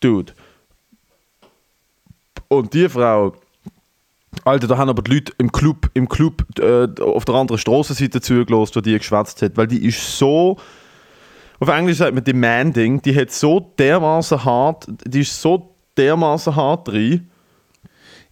Dude. 0.00 0.34
Und 2.48 2.74
die 2.74 2.86
Frau, 2.90 3.32
Alter, 4.44 4.66
da 4.66 4.76
haben 4.76 4.90
aber 4.90 5.00
die 5.00 5.14
Leute 5.14 5.32
im 5.38 5.50
Club, 5.50 5.88
im 5.94 6.10
Club 6.10 6.44
äh, 6.58 6.88
auf 7.00 7.24
der 7.24 7.36
anderen 7.36 7.58
Strassenseite 7.58 8.20
zugelassen, 8.20 8.76
wo 8.76 8.80
die 8.82 8.98
geschwätzt 8.98 9.40
hat, 9.40 9.56
weil 9.56 9.66
die 9.66 9.86
ist 9.86 10.18
so 10.18 10.58
auf 11.60 11.68
Englisch 11.68 11.98
sagt 11.98 12.14
man 12.14 12.24
demanding, 12.24 13.00
die 13.00 13.14
hat 13.14 13.30
so 13.30 13.72
dermaßen 13.78 14.44
hart, 14.44 14.86
die 15.06 15.20
ist 15.20 15.40
so 15.40 15.74
dermaßen 15.96 16.54
hart 16.54 16.88
drin. 16.88 17.28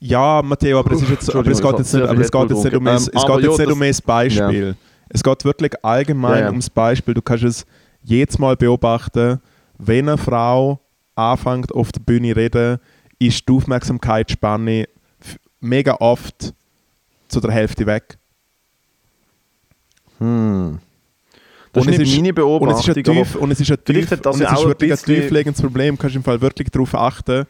Ja, 0.01 0.43
Matteo, 0.43 0.81
aber 0.81 0.93
es, 0.93 1.03
ist 1.03 1.11
jetzt, 1.11 1.35
aber 1.35 1.47
es 1.49 1.63
geht 1.63 1.79
jetzt 1.79 1.95
nicht, 1.95 2.03
aber 2.05 2.21
es 2.21 2.31
geht 2.33 2.51
jetzt 2.51 2.65
nicht 2.65 2.75
um, 2.75 2.87
es, 2.89 3.03
es 3.09 3.09
Ähm, 3.09 3.21
geht 3.37 3.45
jetzt 3.45 3.59
ja, 3.59 3.65
nicht 3.67 3.73
um 3.75 3.81
das- 3.81 4.03
Beispiel. 4.03 4.77
Es 5.09 5.23
geht 5.23 5.45
wirklich 5.45 5.73
allgemein 5.85 6.35
Ja, 6.39 6.41
ja. 6.41 6.49
ums 6.49 6.71
Beispiel. 6.71 7.15
Du 7.15 7.23
kannst 7.23 7.45
es 7.45 7.67
jedes 8.03 8.39
Mal 8.39 8.57
beobachten, 8.57 9.41
wenn 9.79 10.09
eine 10.09 10.19
Frau 10.19 10.81
anfängt 11.15 11.71
auf 11.73 11.93
der 11.93 12.01
Bühne 12.01 12.31
zu 12.33 12.37
reden, 12.37 12.79
ist 13.19 13.47
die 13.49 13.53
Aufmerksamkeitsspanne 13.53 14.89
mega 15.61 15.95
oft 16.01 16.53
zu 17.29 17.41
der 17.41 17.53
Hälfte 17.53 17.87
weg. 17.87 18.17
Hm. 20.19 20.79
Das 21.73 21.87
Und 21.87 21.93
ist 21.93 21.95
es 21.95 21.99
nicht 22.01 22.11
ist- 22.13 22.17
meine 22.19 22.29
Und 22.31 22.35
Beobachtung, 22.35 22.79
es 22.79 22.89
ist 22.89 22.97
ein, 22.97 23.05
tief, 23.05 23.35
und 23.37 23.51
es 23.51 23.61
ist 23.61 23.71
ein, 23.71 23.85
tief, 23.85 24.09
das 24.11 24.37
und 24.37 24.43
es 24.43 24.51
ist 24.53 24.59
ein 24.59 24.69
wirklich 24.69 24.93
ein 24.93 24.99
tieflegendes 24.99 25.63
Problem. 25.63 25.97
Du 25.97 26.01
kannst 26.03 26.17
im 26.17 26.23
Fall 26.23 26.41
wirklich 26.41 26.69
darauf 26.71 26.95
achten. 26.95 27.47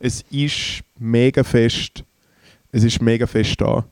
Es 0.00 0.24
ist 0.30 0.82
mega 0.98 1.44
fest. 1.44 2.02
Es 2.72 2.82
ist 2.82 3.00
mega 3.00 3.26
fest 3.26 3.60
da. 3.60 3.84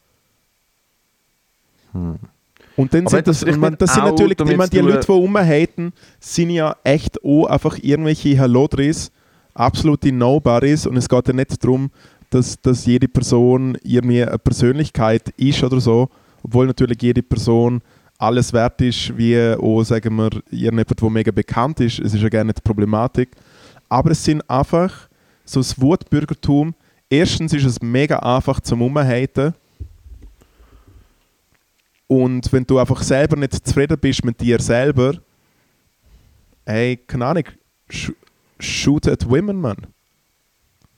Und 1.92 2.94
dann 2.94 3.02
Aber 3.06 3.11
sind 3.11 3.26
das 3.28 3.42
und 3.42 3.59
man, 3.59 3.70
nicht 3.72 3.83
das 3.83 3.94
sind 3.94 4.04
natürlich, 4.04 4.38
ich 4.38 4.56
meine, 4.56 4.70
die 4.70 4.78
Leute, 4.78 5.00
die 5.06 5.12
rumhaten, 5.12 5.92
sind 6.18 6.50
ja 6.50 6.74
echt 6.85 7.22
auch 7.24 7.46
einfach 7.46 7.78
irgendwelche 7.83 8.38
Hallodris, 8.38 9.11
absolute 9.54 10.12
Nobodies 10.12 10.87
und 10.87 10.96
es 10.96 11.09
geht 11.09 11.28
ja 11.28 11.35
nicht 11.35 11.62
darum, 11.62 11.90
dass, 12.30 12.61
dass 12.61 12.87
jede 12.87 13.09
Person 13.09 13.76
irgendwie 13.83 14.22
eine 14.22 14.38
Persönlichkeit 14.38 15.28
ist 15.37 15.62
oder 15.64 15.80
so, 15.80 16.09
obwohl 16.42 16.66
natürlich 16.66 17.02
jede 17.02 17.22
Person 17.22 17.83
alles 18.20 18.52
wert 18.52 18.80
ist, 18.83 19.16
wie 19.16 19.54
auch, 19.54 19.83
sagen 19.83 20.14
wir, 20.16 20.30
irgendjemand, 20.50 21.00
der 21.00 21.11
mega 21.11 21.30
bekannt 21.30 21.80
ist. 21.80 21.98
Es 21.98 22.12
ist 22.12 22.20
ja 22.20 22.28
gerne 22.28 22.52
die 22.52 22.61
Problematik. 22.61 23.30
Aber 23.88 24.11
es 24.11 24.22
sind 24.22 24.48
einfach 24.48 25.09
so 25.44 25.61
das 25.61 25.80
Wutbürgertum. 25.80 26.74
Erstens 27.09 27.54
ist 27.54 27.64
es 27.64 27.80
mega 27.80 28.18
einfach 28.18 28.61
zum 28.61 28.83
Umhaten. 28.83 29.54
Und 32.06 32.52
wenn 32.52 32.64
du 32.66 32.78
einfach 32.78 33.02
selber 33.02 33.37
nicht 33.37 33.66
zufrieden 33.66 33.98
bist 33.98 34.24
mit 34.24 34.40
dir 34.40 34.61
selber, 34.61 35.14
ey, 36.66 36.98
keine 36.98 37.26
Ahnung, 37.26 37.44
sh 37.88 38.11
shoot 38.59 39.09
at 39.09 39.28
women, 39.28 39.59
man. 39.59 39.87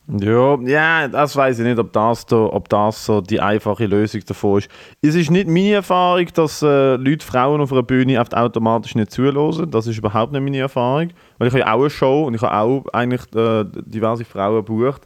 Ja, 0.07 0.59
ja, 0.61 1.07
das 1.07 1.35
weiß 1.35 1.59
ich 1.59 1.65
nicht, 1.65 1.79
ob 1.79 1.93
das, 1.93 2.25
da, 2.25 2.35
ob 2.35 2.67
das 2.67 3.05
so 3.05 3.21
die 3.21 3.39
einfache 3.39 3.85
Lösung 3.85 4.21
davon 4.25 4.59
ist. 4.59 4.69
Es 5.01 5.15
ist 5.15 5.31
nicht 5.31 5.47
meine 5.47 5.73
Erfahrung, 5.73 6.27
dass 6.33 6.61
äh, 6.61 6.95
Leute 6.97 7.25
Frauen 7.25 7.61
auf 7.61 7.71
einer 7.71 7.83
Bühne 7.83 8.19
oft 8.19 8.35
automatisch 8.35 8.95
nicht 8.95 9.11
zuhören. 9.11 9.71
Das 9.71 9.87
ist 9.87 9.97
überhaupt 9.97 10.33
nicht 10.33 10.41
meine 10.41 10.57
Erfahrung. 10.59 11.09
Weil 11.37 11.47
ich 11.47 11.53
habe 11.53 11.61
ja 11.61 11.73
auch 11.73 11.79
eine 11.79 11.89
Show 11.89 12.25
und 12.25 12.33
ich 12.33 12.41
habe 12.41 12.53
auch 12.53 12.85
eigentlich 12.91 13.21
äh, 13.33 13.63
diverse 13.85 14.25
Frauen 14.25 14.57
gebucht. 14.57 15.03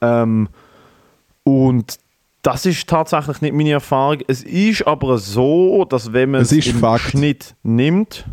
Ähm, 0.00 0.48
und 1.44 1.98
das 2.40 2.64
ist 2.64 2.88
tatsächlich 2.88 3.42
nicht 3.42 3.54
meine 3.54 3.72
Erfahrung. 3.72 4.20
Es 4.28 4.42
ist 4.42 4.86
aber 4.86 5.18
so, 5.18 5.84
dass 5.84 6.12
wenn 6.14 6.30
man 6.30 6.40
Es 6.40 6.52
im 6.52 6.62
Fakt. 6.62 7.02
Schnitt 7.10 7.54
nimmt, 7.62 8.24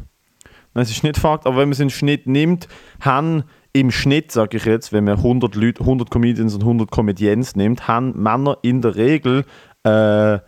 Nein, 0.73 0.83
es 0.83 0.91
ist 0.91 1.03
nicht 1.03 1.17
Fakt, 1.17 1.45
aber 1.45 1.57
wenn 1.57 1.67
man 1.67 1.71
es 1.73 1.79
den 1.79 1.89
Schnitt 1.89 2.27
nimmt, 2.27 2.67
haben 3.01 3.43
im 3.73 3.91
Schnitt, 3.91 4.31
sage 4.31 4.57
ich 4.57 4.65
jetzt, 4.65 4.91
wenn 4.93 5.03
man 5.03 5.17
100, 5.17 5.55
Leute, 5.55 5.81
100 5.81 6.09
Comedians 6.09 6.55
und 6.55 6.61
100 6.61 6.89
Comedians 6.91 7.55
nimmt, 7.55 7.87
haben 7.87 8.13
Männer 8.21 8.57
in 8.61 8.81
der 8.81 8.95
Regel 8.95 9.45
äh, 9.85 10.39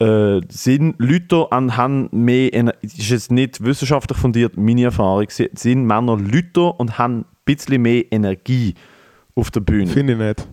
äh, 0.00 0.40
sind 0.48 0.96
Leute 0.98 1.46
an 1.52 1.76
haben 1.76 2.08
mehr, 2.10 2.52
Ener- 2.52 2.74
ist 2.82 3.10
jetzt 3.10 3.30
nicht 3.30 3.62
wissenschaftlich 3.64 4.18
fundiert, 4.18 4.56
meine 4.56 4.84
Erfahrung, 4.84 5.26
si- 5.28 5.50
sind 5.54 5.84
Männer 5.84 6.16
Leute 6.16 6.62
und 6.62 6.98
haben 6.98 7.18
ein 7.20 7.24
bisschen 7.44 7.82
mehr 7.82 8.02
Energie 8.10 8.74
auf 9.36 9.50
der 9.50 9.60
Bühne. 9.60 9.86
Finde 9.86 10.14
ich 10.14 10.18
nicht. 10.18 10.48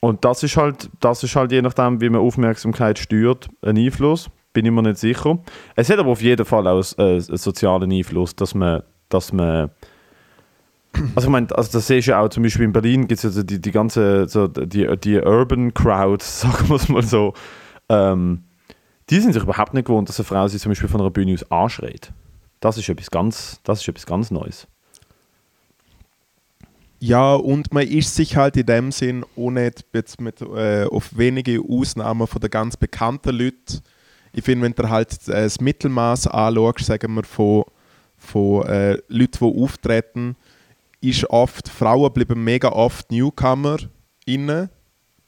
Und 0.00 0.24
das 0.24 0.42
ist 0.42 0.56
halt, 0.56 0.90
das 1.00 1.22
ist 1.24 1.34
halt 1.34 1.50
je 1.52 1.62
nachdem, 1.62 2.00
wie 2.00 2.08
man 2.10 2.20
Aufmerksamkeit 2.20 2.98
steuert, 2.98 3.48
ein 3.62 3.76
Einfluss. 3.78 4.30
Bin 4.52 4.64
ich 4.66 4.70
mir 4.72 4.82
nicht 4.82 4.98
sicher. 4.98 5.38
Es 5.74 5.90
hat 5.90 5.98
aber 5.98 6.10
auf 6.10 6.22
jeden 6.22 6.46
Fall 6.46 6.66
auch 6.68 6.82
einen, 6.98 7.08
einen 7.08 7.20
sozialen 7.20 7.90
Einfluss, 7.92 8.36
dass 8.36 8.54
man, 8.54 8.82
dass 9.08 9.32
man 9.32 9.70
also 11.14 11.28
ich 11.28 11.32
meine, 11.32 11.56
also 11.56 11.72
das 11.72 11.86
siehst 11.86 12.06
du 12.06 12.12
ja 12.12 12.20
auch 12.20 12.28
zum 12.28 12.42
Beispiel 12.42 12.64
in 12.64 12.72
Berlin 12.72 13.08
gibt 13.08 13.22
es 13.24 13.36
ja 13.36 13.42
die, 13.42 13.60
die 13.60 13.70
ganze, 13.70 14.28
so 14.28 14.48
die, 14.48 14.86
die 14.98 15.18
Urban 15.18 15.72
Crowd, 15.74 16.24
sagen 16.24 16.68
wir 16.68 16.76
es 16.76 16.88
mal 16.88 17.02
so, 17.02 17.34
ähm, 17.88 18.44
die 19.10 19.20
sind 19.20 19.32
sich 19.32 19.42
überhaupt 19.42 19.74
nicht 19.74 19.86
gewohnt, 19.86 20.08
dass 20.08 20.18
eine 20.18 20.24
Frau 20.24 20.48
sie 20.48 20.58
zum 20.58 20.70
Beispiel 20.70 20.88
von 20.88 21.00
einer 21.00 21.10
Bühne 21.10 21.34
aus 21.34 21.50
anschreit. 21.50 22.12
Das 22.60 22.78
ist 22.78 22.88
etwas 22.88 23.10
ganz, 23.10 23.60
das 23.62 23.80
ist 23.80 23.88
etwas 23.88 24.06
ganz 24.06 24.30
Neues. 24.30 24.66
Ja, 26.98 27.34
und 27.34 27.72
man 27.74 27.86
ist 27.86 28.14
sich 28.14 28.36
halt 28.36 28.56
in 28.56 28.66
dem 28.66 28.90
Sinn 28.90 29.24
nicht 29.36 29.84
jetzt 29.92 30.20
mit, 30.20 30.40
äh, 30.40 30.84
auf 30.84 31.16
wenige 31.16 31.60
Ausnahmen 31.60 32.26
von 32.26 32.40
den 32.40 32.50
ganz 32.50 32.76
bekannten 32.76 33.36
Leuten. 33.36 33.82
Ich 34.32 34.44
finde, 34.44 34.64
wenn 34.64 34.72
du 34.72 34.88
halt 34.88 35.12
äh, 35.28 35.44
das 35.44 35.60
Mittelmaß 35.60 36.26
anschaust, 36.26 36.86
sagen 36.86 37.14
wir, 37.14 37.24
von, 37.24 37.64
von 38.16 38.66
äh, 38.66 38.98
Leuten, 39.08 39.38
die 39.40 39.62
auftreten, 39.62 40.36
ist 41.08 41.28
oft, 41.30 41.68
Frauen 41.68 42.12
bleiben 42.12 42.42
mega 42.42 42.68
oft 42.68 43.10
Newcomer 43.10 43.78
innen, 44.24 44.68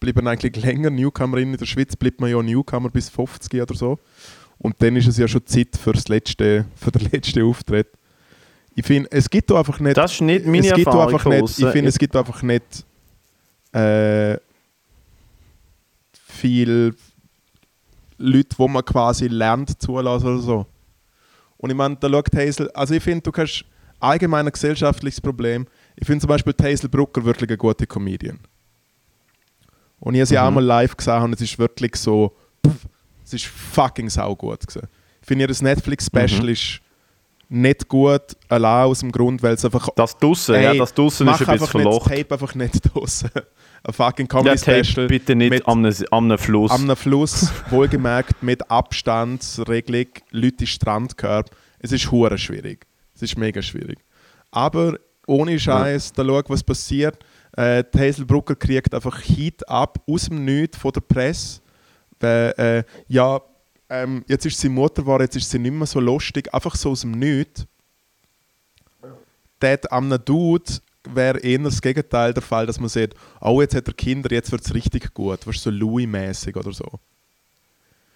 bleiben 0.01 0.27
eigentlich 0.27 0.57
länger 0.57 0.91
Newcomer 0.91 1.39
innen. 1.39 1.55
In 1.55 1.59
der 1.59 1.67
Schweiz 1.67 1.97
bleibt 1.97 2.21
man 2.21 2.31
ja 2.31 2.43
Newcomer 2.43 2.91
bis 2.91 3.09
50 3.09 3.63
oder 3.63 3.75
so. 3.75 3.99
Und 4.59 4.75
dann 4.83 4.97
ist 4.97 5.07
es 5.07 5.19
ja 5.19 5.29
schon 5.29 5.47
Zeit 5.47 5.77
für, 5.81 5.93
das 5.93 6.09
letzte, 6.09 6.67
für 6.75 6.91
den 6.91 7.09
letzten 7.11 7.43
Auftritt. 7.43 7.89
Ich 8.75 8.87
finde, 8.87 9.09
es 9.13 9.29
gibt 9.29 9.51
da 9.51 9.59
einfach 9.59 9.81
nicht 9.81 9.97
Das 9.97 10.13
ist 10.13 10.21
nicht 10.21 10.47
meine 10.47 10.67
es 10.67 10.75
gibt 10.75 10.87
Erfahrung 10.87 11.15
einfach 11.15 11.31
nicht. 11.31 11.59
Ich 11.59 11.67
finde, 11.69 11.89
es 11.89 11.99
gibt 11.99 12.15
einfach 12.15 12.43
nicht 12.43 12.85
äh, 13.73 14.37
viel 16.13 16.95
Leute, 18.19 18.59
wo 18.59 18.69
man 18.69 18.85
quasi 18.85 19.27
lernt 19.27 19.81
zulassen 19.81 20.27
oder 20.27 20.43
so. 20.43 20.67
Und 21.57 21.71
ich 21.71 21.77
meine, 21.77 21.97
da 21.97 22.09
schaut 22.09 22.35
Hazel, 22.35 22.71
also 22.71 22.95
ich 22.95 23.03
finde, 23.03 23.23
du 23.23 23.33
kannst 23.33 23.65
allgemein 24.01 24.47
ein 24.47 24.53
gesellschaftliches 24.53 25.21
Problem. 25.21 25.67
Ich 25.97 26.07
finde 26.07 26.21
zum 26.23 26.29
Beispiel 26.29 26.55
Hazel 26.63 26.89
Brucker 26.89 27.25
wirklich 27.25 27.51
eine 27.51 27.57
gute 27.59 27.87
Comedian. 27.87 28.39
Und 30.01 30.15
ich 30.15 30.21
habe 30.21 30.27
sie 30.27 30.35
Mhm. 30.37 30.41
auch 30.41 30.51
mal 30.53 30.65
live 30.65 30.97
gesehen 30.97 31.23
und 31.23 31.35
es 31.35 31.41
ist 31.41 31.59
wirklich 31.59 31.97
so, 31.97 32.37
pff, 32.67 32.87
es 33.25 33.35
ist 33.35 33.47
fucking 33.47 34.09
saugut 34.09 34.67
gewesen. 34.67 34.87
Ich 35.21 35.27
finde, 35.27 35.45
ihr 35.47 35.63
Netflix-Special 35.63 36.43
Mhm. 36.45 36.49
ist 36.49 36.81
nicht 37.51 37.89
gut, 37.89 38.23
allein 38.49 38.85
aus 38.85 39.01
dem 39.01 39.11
Grund, 39.11 39.43
weil 39.43 39.55
es 39.55 39.65
einfach 39.65 39.89
Das 39.97 40.17
draussen, 40.19 40.55
ja, 40.55 40.75
das 40.75 40.93
draussen 40.95 41.27
mach 41.27 41.41
ist 41.41 41.49
ein 41.49 41.59
bisschen 41.59 41.63
einfach 41.63 41.75
nicht, 41.75 41.87
das 41.87 41.93
verlocht. 42.05 42.09
Tape 42.29 42.35
einfach 42.35 42.55
nicht 42.55 42.75
draussen. 42.95 43.31
Ein 43.85 43.93
fucking 43.93 44.27
Ja, 44.27 44.29
Comedy 44.43 44.61
Tape 44.61 44.85
Special 44.85 45.07
bitte 45.09 45.35
nicht 45.35 45.51
mit- 45.51 45.67
am 45.67 45.79
einem, 45.85 45.95
am 46.11 46.25
einem 46.25 46.39
Fluss. 46.39 46.71
am 46.71 46.95
Fluss, 46.97 47.51
wohlgemerkt 47.71 48.43
mit 48.43 48.71
Abstandsregelung, 48.71 50.07
Leute 50.31 50.67
Strandkörper. 50.67 51.51
Es 51.81 51.93
ist 51.93 52.11
hure 52.11 52.37
schwierig. 52.39 52.87
Es 53.19 53.23
ist 53.23 53.39
mega 53.39 53.61
schwierig. 53.61 53.99
Aber 54.53 54.97
ohne 55.27 55.59
Scheiß, 55.59 56.13
da 56.13 56.25
schau, 56.25 56.41
was 56.47 56.63
passiert. 56.63 57.19
Äh, 57.57 57.83
die 57.93 57.99
Hazel 57.99 58.25
Brucker 58.25 58.55
kriegt 58.55 58.95
einfach 58.95 59.21
Heat 59.21 59.69
ab 59.69 60.01
aus 60.07 60.27
dem 60.27 60.45
Nichts 60.45 60.79
von 60.79 60.93
der 60.93 61.01
Presse. 61.01 61.61
Weil, 62.21 62.55
äh, 62.57 62.85
ja, 63.09 63.41
ähm, 63.91 64.25
jetzt 64.29 64.47
ist 64.47 64.61
sie 64.61 64.69
Mutter 64.69 65.03
geworden, 65.03 65.25
jetzt 65.25 65.37
ist 65.37 65.51
sie 65.51 65.59
nicht 65.59 65.73
mehr 65.73 65.87
so 65.87 65.99
lustig. 65.99 66.53
Einfach 66.55 66.77
so 66.77 66.91
aus 66.91 67.01
dem 67.01 67.13
Nichts. 67.13 67.67
Dort 69.59 69.91
am 69.91 70.17
Dude 70.25 70.73
wäre 71.05 71.41
eher 71.41 71.59
das 71.59 71.83
Gegenteil 71.83 72.33
der 72.33 72.43
Fall, 72.43 72.67
dass 72.67 72.79
man 72.79 72.89
sieht, 72.89 73.15
oh, 73.41 73.61
jetzt 73.61 73.75
hat 73.75 73.89
er 73.89 73.95
Kinder, 73.95 74.31
jetzt 74.31 74.53
wird 74.53 74.65
es 74.65 74.73
richtig 74.73 75.13
gut. 75.13 75.41
Was 75.45 75.61
so 75.61 75.71
Louis-mäßig 75.71 76.57
oder 76.57 76.73
so. 76.73 77.01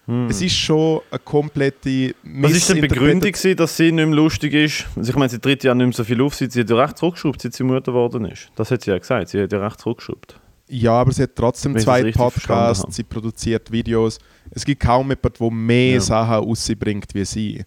Hm. 0.05 0.27
Es 0.27 0.41
ist 0.41 0.55
schon 0.55 1.01
eine 1.09 1.19
komplette 1.19 2.13
Was 2.23 2.51
ist 2.51 2.67
denn 2.69 2.75
die 2.75 2.81
Begründung, 2.81 3.31
gewesen, 3.31 3.55
dass 3.55 3.77
sie 3.77 3.91
nicht 3.91 4.05
mehr 4.05 4.15
lustig 4.15 4.53
ist? 4.53 4.85
Also 4.97 5.11
ich 5.11 5.15
meine, 5.15 5.29
sie 5.29 5.39
tritt 5.39 5.63
ja 5.63 5.73
nicht 5.73 5.85
mehr 5.85 5.93
so 5.93 6.03
viel 6.03 6.21
auf, 6.21 6.35
sie 6.35 6.45
hat 6.45 6.69
ja 6.69 6.75
recht 6.75 6.97
zurückgeschraubt, 6.97 7.41
seit 7.41 7.53
sie 7.53 7.63
Mutter 7.63 7.93
geworden 7.93 8.25
ist. 8.25 8.49
Das 8.55 8.69
hat 8.69 8.81
sie 8.81 8.91
ja 8.91 8.97
gesagt, 8.97 9.29
sie 9.29 9.41
hat 9.41 9.51
ja 9.53 9.63
recht 9.65 9.79
zurückgeschraubt. 9.79 10.39
Ja, 10.67 10.93
aber 10.93 11.11
sie 11.11 11.23
hat 11.23 11.35
trotzdem 11.35 11.77
zwei 11.77 12.11
Podcasts, 12.11 12.95
sie 12.95 13.03
produziert 13.03 13.71
Videos. 13.71 14.19
Es 14.51 14.65
gibt 14.65 14.81
kaum 14.81 15.09
jemanden, 15.09 15.33
der 15.39 15.51
mehr 15.51 15.93
Ja. 15.95 16.01
Sachen 16.01 16.33
rausbringt 16.35 17.13
wie 17.13 17.25
sie. 17.25 17.63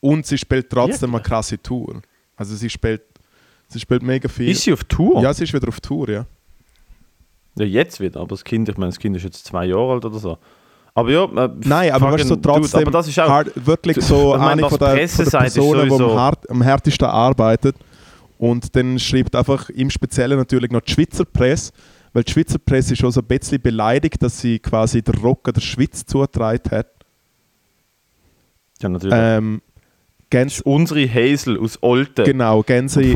Und 0.00 0.26
sie 0.26 0.36
spielt 0.36 0.68
trotzdem 0.68 1.10
eine 1.10 1.18
Wirklich? 1.18 1.28
krasse 1.30 1.62
Tour. 1.62 2.02
Also 2.36 2.54
sie 2.54 2.68
spielt, 2.68 3.02
sie 3.68 3.80
spielt 3.80 4.02
mega 4.02 4.28
viel. 4.28 4.50
Ist 4.50 4.62
sie 4.62 4.72
auf 4.72 4.84
Tour? 4.84 5.22
Ja, 5.22 5.32
sie 5.32 5.44
ist 5.44 5.54
wieder 5.54 5.68
auf 5.68 5.80
Tour, 5.80 6.08
ja. 6.10 6.26
Ja, 7.58 7.64
jetzt 7.64 8.00
wieder, 8.00 8.20
aber 8.20 8.28
das 8.30 8.44
Kind, 8.44 8.68
ich 8.68 8.76
meine, 8.76 8.90
das 8.90 8.98
Kind 8.98 9.16
ist 9.16 9.22
jetzt 9.22 9.46
zwei 9.46 9.64
Jahre 9.64 9.92
alt 9.94 10.04
oder 10.04 10.18
so. 10.18 10.36
Aber 10.96 11.10
ja, 11.10 11.24
äh, 11.24 11.50
Nein, 11.62 11.90
aber 11.92 12.12
weißt 12.12 12.24
du, 12.30 12.36
Dude, 12.36 12.40
trotzdem 12.40 12.80
aber 12.80 12.90
das 12.90 13.06
ist 13.06 13.18
auch, 13.20 13.28
hard, 13.28 13.66
wirklich 13.66 13.98
so 14.02 14.32
Ich 14.34 14.40
meine, 14.40 14.52
eine 14.66 14.68
von 14.70 14.78
der, 14.78 15.06
von 15.08 15.24
der 15.26 15.38
Personen, 15.40 15.88
die 15.90 15.94
am, 15.94 16.14
hart, 16.18 16.50
am 16.50 16.62
härtesten 16.62 17.06
arbeitet. 17.06 17.76
Und 18.38 18.74
dann 18.74 18.98
schreibt 18.98 19.36
einfach 19.36 19.68
im 19.68 19.90
Speziellen 19.90 20.38
natürlich 20.38 20.70
noch 20.70 20.80
die 20.80 20.92
Schweizer 20.92 21.26
Presse, 21.26 21.72
weil 22.14 22.22
die 22.24 22.32
Schweizer 22.32 22.58
Presse 22.58 22.94
ist 22.94 23.00
schon 23.00 23.12
so 23.12 23.20
ein 23.20 23.26
bisschen 23.26 23.60
beleidigt, 23.60 24.22
dass 24.22 24.40
sie 24.40 24.58
quasi 24.58 25.02
der 25.02 25.16
Rocker 25.16 25.52
der 25.52 25.60
Schweiz 25.60 26.06
zugetragen 26.06 26.62
hat. 26.70 26.86
ja, 28.80 28.88
natürlich. 28.88 29.14
Ähm, 29.18 29.60
gehen 30.30 30.48
sie- 30.48 30.62
Unsere 30.64 31.06
Hazel 31.12 31.58
aus 31.60 31.78
Olten. 31.82 32.24
genau, 32.24 32.62
gehen 32.62 32.88
sie, 32.88 33.12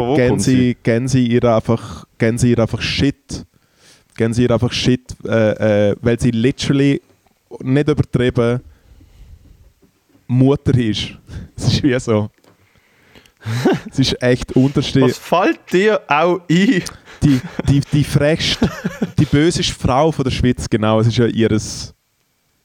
sie 1.07 1.27
ihr 1.29 1.45
einfach, 1.45 2.05
gehen 2.19 2.37
sie 2.37 2.51
ihr 2.51 2.59
einfach 2.59 2.83
Shit, 2.83 3.47
gehen 4.19 4.35
sie 4.35 4.43
ihr 4.43 4.51
einfach 4.51 4.73
Shit, 4.73 5.17
äh, 5.25 5.91
äh, 5.93 5.97
weil 6.03 6.21
sie 6.21 6.31
literally 6.31 7.01
nicht 7.61 7.89
übertrieben 7.89 8.61
Mutter 10.27 10.77
ist. 10.77 11.09
Es 11.57 11.67
ist 11.75 11.83
wie 11.83 11.99
so. 12.01 12.31
Es 13.91 13.99
ist 13.99 14.23
echt 14.23 14.53
unterste 14.57 15.01
Was 15.03 15.19
fällt 15.19 15.61
dir 15.73 16.01
auch 16.09 16.41
ein? 16.49 16.83
die, 17.23 17.41
die, 17.69 17.81
die 17.93 18.05
frechste, 18.05 18.69
die 19.19 19.25
böseste 19.27 19.75
Frau 19.75 20.11
von 20.13 20.25
der 20.25 20.31
Schweiz, 20.31 20.69
genau, 20.69 21.01
es 21.01 21.07
ist 21.09 21.19
ja 21.19 21.27
ihres, 21.27 21.95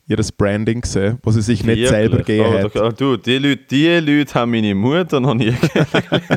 ihres 0.08 0.32
Branding 0.32 0.82
gesehen, 0.82 1.17
wo 1.24 1.32
sie 1.32 1.41
sich 1.41 1.63
nicht 1.63 1.88
selber 1.88 2.17
gegeben 2.19 2.45
oh, 2.50 2.63
hat. 2.63 2.76
da- 2.76 2.89
Du, 2.89 3.17
die 3.17 3.38
Leute, 3.38 3.63
die 3.69 3.88
Leute 4.00 4.34
haben 4.34 4.52
meine 4.52 4.74
Mutter 4.76 5.19
noch 5.19 5.34
nie 5.34 5.52
kennengelernt. 5.74 6.30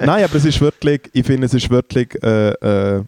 Nein, 0.00 0.24
aber 0.24 0.34
es 0.34 0.44
ist 0.44 0.60
wirklich, 0.60 1.02
ich 1.12 1.26
finde, 1.26 1.46
es 1.46 1.54
ist 1.54 1.68
wirklich 1.68 2.08
äh, 2.22 2.50
äh, 2.96 3.04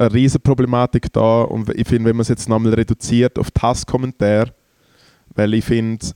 eine 0.00 0.14
riesige 0.14 0.40
Problematik 0.40 1.12
da 1.12 1.42
und 1.42 1.68
ich 1.74 1.86
finde, 1.86 2.08
wenn 2.08 2.16
man 2.16 2.22
es 2.22 2.28
jetzt 2.28 2.48
nochmal 2.48 2.74
reduziert 2.74 3.38
auf 3.38 3.50
die 3.50 3.60
Hasskommentare, 3.60 4.52
weil 5.34 5.54
ich 5.54 5.64
finde, 5.64 6.06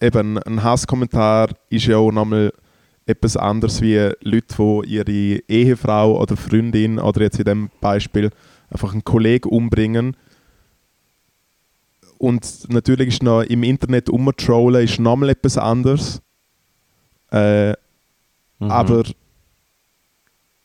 eben 0.00 0.38
ein 0.38 0.62
Hasskommentar 0.62 1.50
ist 1.68 1.86
ja 1.86 1.98
auch 1.98 2.10
nochmal 2.12 2.52
etwas 3.04 3.36
anderes 3.36 3.80
wie 3.82 4.10
Leute, 4.22 4.56
die 4.58 4.94
ihre 4.94 5.42
Ehefrau 5.48 6.20
oder 6.20 6.36
Freundin 6.36 6.98
oder 6.98 7.22
jetzt 7.22 7.38
in 7.38 7.44
dem 7.44 7.70
Beispiel 7.80 8.30
einfach 8.70 8.92
einen 8.92 9.04
Kollegen 9.04 9.48
umbringen. 9.48 10.16
Und 12.18 12.68
natürlich 12.70 13.08
ist 13.08 13.22
noch 13.22 13.42
im 13.42 13.62
Internet 13.62 14.08
umtrollen 14.08 14.82
ist 14.82 14.98
nochmal 14.98 15.30
etwas 15.30 15.58
anderes. 15.58 16.20
Äh, 17.30 17.74
Mhm. 18.58 18.70
aber 18.70 19.02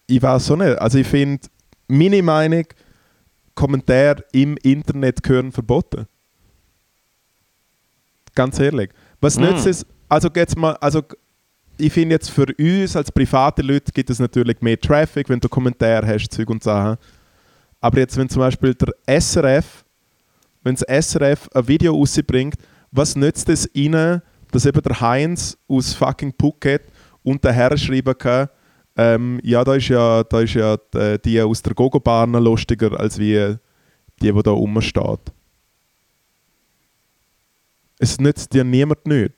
ich 0.07 0.21
weiß 0.21 0.51
auch 0.51 0.55
nicht. 0.55 0.77
Also 0.79 0.97
ich 0.99 1.07
finde, 1.07 1.45
meine 1.91 2.23
Meinung, 2.23 2.65
Kommentare 3.53 4.23
im 4.31 4.57
Internet 4.63 5.21
gehören 5.21 5.51
verboten. 5.51 6.07
Ganz 8.33 8.59
ehrlich. 8.59 8.89
Was 9.19 9.37
Mm. 9.37 9.41
nützt 9.41 9.67
es? 9.67 9.85
Also 10.07 10.29
jetzt 10.35 10.57
mal, 10.57 10.73
also 10.77 11.03
ich 11.77 11.91
finde 11.91 12.15
jetzt 12.15 12.29
für 12.29 12.45
uns 12.57 12.95
als 12.95 13.11
private 13.11 13.61
Leute 13.61 13.91
gibt 13.91 14.09
es 14.09 14.19
natürlich 14.19 14.61
mehr 14.61 14.79
Traffic, 14.79 15.27
wenn 15.29 15.39
du 15.39 15.49
Kommentare 15.49 16.05
hast, 16.07 16.29
Zeug 16.29 16.49
und 16.49 16.63
Sachen. 16.63 16.97
Aber 17.79 17.99
jetzt, 17.99 18.15
wenn 18.17 18.29
zum 18.29 18.41
Beispiel 18.41 18.73
der 18.75 18.93
SRF, 19.21 19.83
wenn 20.63 20.75
das 20.75 20.83
SRF 20.87 21.49
ein 21.53 21.67
Video 21.67 21.93
rausbringt, 21.95 22.55
was 22.91 23.15
nützt 23.15 23.49
es 23.49 23.69
ihnen, 23.73 24.21
dass 24.51 24.65
eben 24.65 24.81
der 24.81 24.99
Heinz 25.01 25.57
aus 25.67 25.93
fucking 25.93 26.33
Phuket 26.39 26.83
und 27.23 27.43
der 27.43 27.53
Herr 27.53 27.75
schreiben 27.77 28.17
kann, 28.17 28.49
ähm, 28.97 29.39
ja, 29.43 29.63
da 29.63 29.75
ist 29.75 29.87
ja, 29.87 30.23
da 30.23 30.41
ist 30.41 30.53
ja 30.53 30.77
die, 30.77 31.21
die 31.23 31.41
aus 31.41 31.61
der 31.61 31.73
Gogo-Bar 31.73 32.27
noch 32.27 32.39
lustiger 32.39 32.99
als 32.99 33.17
wie 33.17 33.57
die, 34.21 34.31
die 34.31 34.43
da 34.43 34.51
rumsteht. 34.51 35.19
Es 37.99 38.19
nützt 38.19 38.53
dir 38.53 38.63
niemand 38.63 39.05
nicht. 39.05 39.33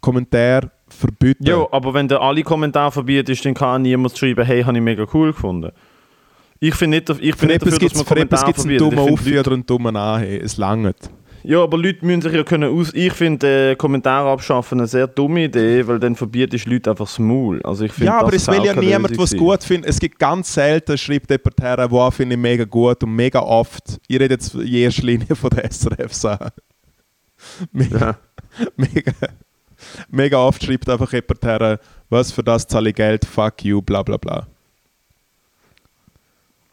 Kommentar 0.00 0.70
verbieten. 0.88 1.46
Ja, 1.46 1.66
aber 1.70 1.94
wenn 1.94 2.06
du 2.06 2.20
alle 2.20 2.42
Kommentare 2.42 2.92
verbietest, 2.92 3.44
dann 3.44 3.54
kann 3.54 3.82
niemand 3.82 4.16
schreiben, 4.16 4.44
hey, 4.44 4.62
habe 4.62 4.76
ich 4.76 4.82
mega 4.82 5.06
cool 5.14 5.32
gefunden. 5.32 5.72
Ich 6.60 6.74
finde 6.74 6.98
nicht, 6.98 7.08
ich 7.08 7.34
für 7.34 7.46
bin 7.46 7.48
nicht 7.48 7.62
etwas 7.62 7.74
dafür, 7.74 7.78
gibt 7.78 7.94
dass 7.94 8.00
es 8.02 8.10
man 8.10 8.18
einen 8.18 8.28
Kommentare 8.28 8.54
verbietet. 8.54 8.80
dummen 8.80 9.06
Ich 9.06 9.12
Auf 9.12 9.20
finde, 9.20 9.40
oder 9.40 9.52
einen 9.52 9.66
dummen 9.66 9.96
An. 9.96 10.22
Es 10.22 10.56
langt. 10.56 11.10
Ja, 11.46 11.62
aber 11.62 11.76
Leute 11.76 12.06
müssen 12.06 12.22
sich 12.22 12.32
ja 12.32 12.42
können 12.42 12.74
aus... 12.74 12.90
Ich 12.94 13.12
finde 13.12 13.72
äh, 13.72 13.76
Kommentare 13.76 14.30
abschaffen 14.30 14.78
eine 14.80 14.88
sehr 14.88 15.06
dumme 15.06 15.44
Idee, 15.44 15.86
weil 15.86 16.00
dann 16.00 16.16
verbietest 16.16 16.64
du 16.64 16.70
Leute 16.70 16.88
einfach 16.90 17.04
das 17.04 17.18
Maul. 17.18 17.60
Also 17.62 17.84
ich 17.84 17.92
finde, 17.92 18.06
Ja, 18.06 18.20
aber 18.20 18.32
es 18.32 18.48
will 18.48 18.64
ja 18.64 18.74
niemand, 18.74 19.18
was 19.18 19.36
gut 19.36 19.62
findet. 19.62 19.90
Es 19.90 20.00
gibt 20.00 20.18
ganz 20.18 20.54
selten, 20.54 20.96
schreibt 20.96 21.30
jemand 21.30 21.60
her, 21.60 21.86
wow, 21.90 22.12
finde 22.14 22.36
ich 22.36 22.40
mega 22.40 22.64
gut 22.64 23.04
und 23.04 23.14
mega 23.14 23.40
oft. 23.40 24.00
Ich 24.08 24.18
rede 24.18 24.32
jetzt 24.34 24.54
in 24.54 24.66
erster 24.66 25.02
Linie 25.02 25.36
von 25.36 25.50
der 25.50 25.70
SRF-Sache. 25.70 26.50
Mega, 27.72 27.98
Ja. 27.98 28.16
mega, 28.76 29.12
mega 30.08 30.38
oft 30.38 30.64
schreibt 30.64 30.88
einfach 30.88 31.12
jemand 31.12 31.44
her, 31.44 31.78
was 32.08 32.32
für 32.32 32.42
das 32.42 32.66
zahle 32.66 32.88
ich 32.88 32.94
Geld, 32.96 33.26
fuck 33.26 33.62
you, 33.62 33.82
bla 33.82 34.02
bla 34.02 34.16
bla. 34.16 34.46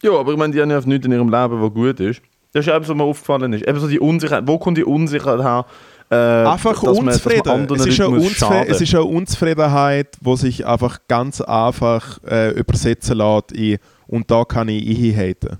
ja, 0.02 0.12
aber 0.12 0.32
ich 0.32 0.38
meine, 0.38 0.54
die 0.54 0.62
haben 0.62 0.70
ja 0.70 0.80
nichts 0.80 1.04
in 1.04 1.12
ihrem 1.12 1.28
Leben, 1.28 1.60
was 1.60 1.74
gut 1.74 2.00
ist. 2.00 2.22
Das 2.52 2.66
ist 2.66 2.72
eben, 2.72 2.86
was 2.86 2.94
mir 2.94 3.02
aufgefallen 3.04 3.52
ist. 3.54 3.66
Eben 3.66 3.80
so 3.80 3.88
die 3.88 3.98
Unsicherheit. 4.00 4.46
Wo 4.46 4.58
kommt 4.58 4.76
die 4.78 4.84
Unsicherheit 4.84 5.40
her? 5.40 5.66
Äh, 6.10 6.46
Einfach 6.46 6.82
unzufrieden. 6.82 7.66
es, 7.74 7.86
ist 7.86 7.98
Leuten 7.98 8.02
eine 8.02 8.10
muss 8.18 8.26
Unzufri 8.28 8.54
schaden. 8.54 8.70
es 8.70 8.80
ist 8.82 8.94
eine 8.94 9.04
Unzufriedenheit, 9.04 10.08
die 10.20 10.36
sich 10.36 10.66
einfach 10.66 10.98
ganz 11.08 11.40
einfach 11.40 12.18
äh, 12.28 12.50
übersetzen 12.50 13.16
lässt 13.16 13.52
in 13.52 13.78
«und 14.06 14.30
da 14.30 14.44
kann 14.44 14.68
ich 14.68 14.86
einhaten». 14.86 15.56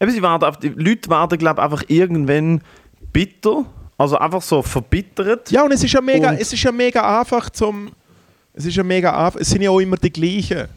Eben, 0.00 0.10
sie 0.10 0.22
werden 0.22 0.42
auf, 0.44 0.58
die 0.58 0.68
Leute 0.68 1.08
werden, 1.08 1.38
glaube 1.38 1.60
ich, 1.60 1.64
einfach 1.64 1.82
irgendwann 1.88 2.60
bitter, 3.12 3.64
also 3.96 4.18
einfach 4.18 4.42
so 4.42 4.60
verbittert. 4.60 5.50
Ja, 5.50 5.64
und 5.64 5.72
es 5.72 5.82
ist 5.84 5.92
ja 5.92 6.00
mega, 6.02 6.30
Und- 6.30 6.40
es 6.40 6.52
ist 6.52 6.62
ja 6.62 6.72
mega 6.72 7.20
einfach 7.20 7.48
zum. 7.50 7.90
Es 8.52 8.66
ist 8.66 8.76
ja 8.76 8.82
mega 8.82 9.26
einfach. 9.26 9.40
Es 9.40 9.48
sind 9.48 9.62
ja 9.62 9.70
auch 9.70 9.78
immer 9.80 9.96
die 9.96 10.12
gleichen. 10.12 10.68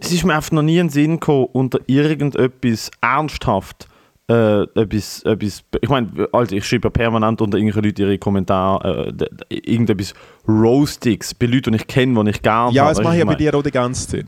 Es 0.00 0.12
ist 0.12 0.24
mir 0.24 0.34
einfach 0.34 0.52
noch 0.52 0.62
nie 0.62 0.78
in 0.78 0.86
den 0.86 0.90
Sinn 0.90 1.20
gekommen, 1.20 1.48
unter 1.52 1.78
irgendetwas 1.86 2.90
ernsthaft 3.00 3.86
äh, 4.30 4.62
etwas, 4.62 5.22
etwas, 5.24 5.64
ich 5.80 5.88
meine, 5.88 6.28
also 6.32 6.54
ich 6.54 6.64
schreibe 6.64 6.86
ja 6.86 6.90
permanent 6.90 7.40
unter 7.40 7.58
irgendwelchen 7.58 7.84
Leuten 7.84 8.02
ihre 8.02 8.18
Kommentare 8.18 9.12
äh, 9.50 9.54
irgendetwas 9.54 10.14
Roastiges 10.46 11.34
bei 11.34 11.46
Leuten, 11.46 11.72
die 11.72 11.78
ich 11.78 11.86
kenne, 11.86 12.24
die 12.24 12.30
ich 12.30 12.40
gerne 12.40 12.72
Ja, 12.72 12.88
das 12.88 13.02
mache 13.02 13.14
ich 13.14 13.18
ja 13.18 13.24
bei 13.24 13.34
dir 13.34 13.54
auch 13.54 13.62
die 13.62 13.70
ganze 13.70 14.08
Zeit. 14.08 14.26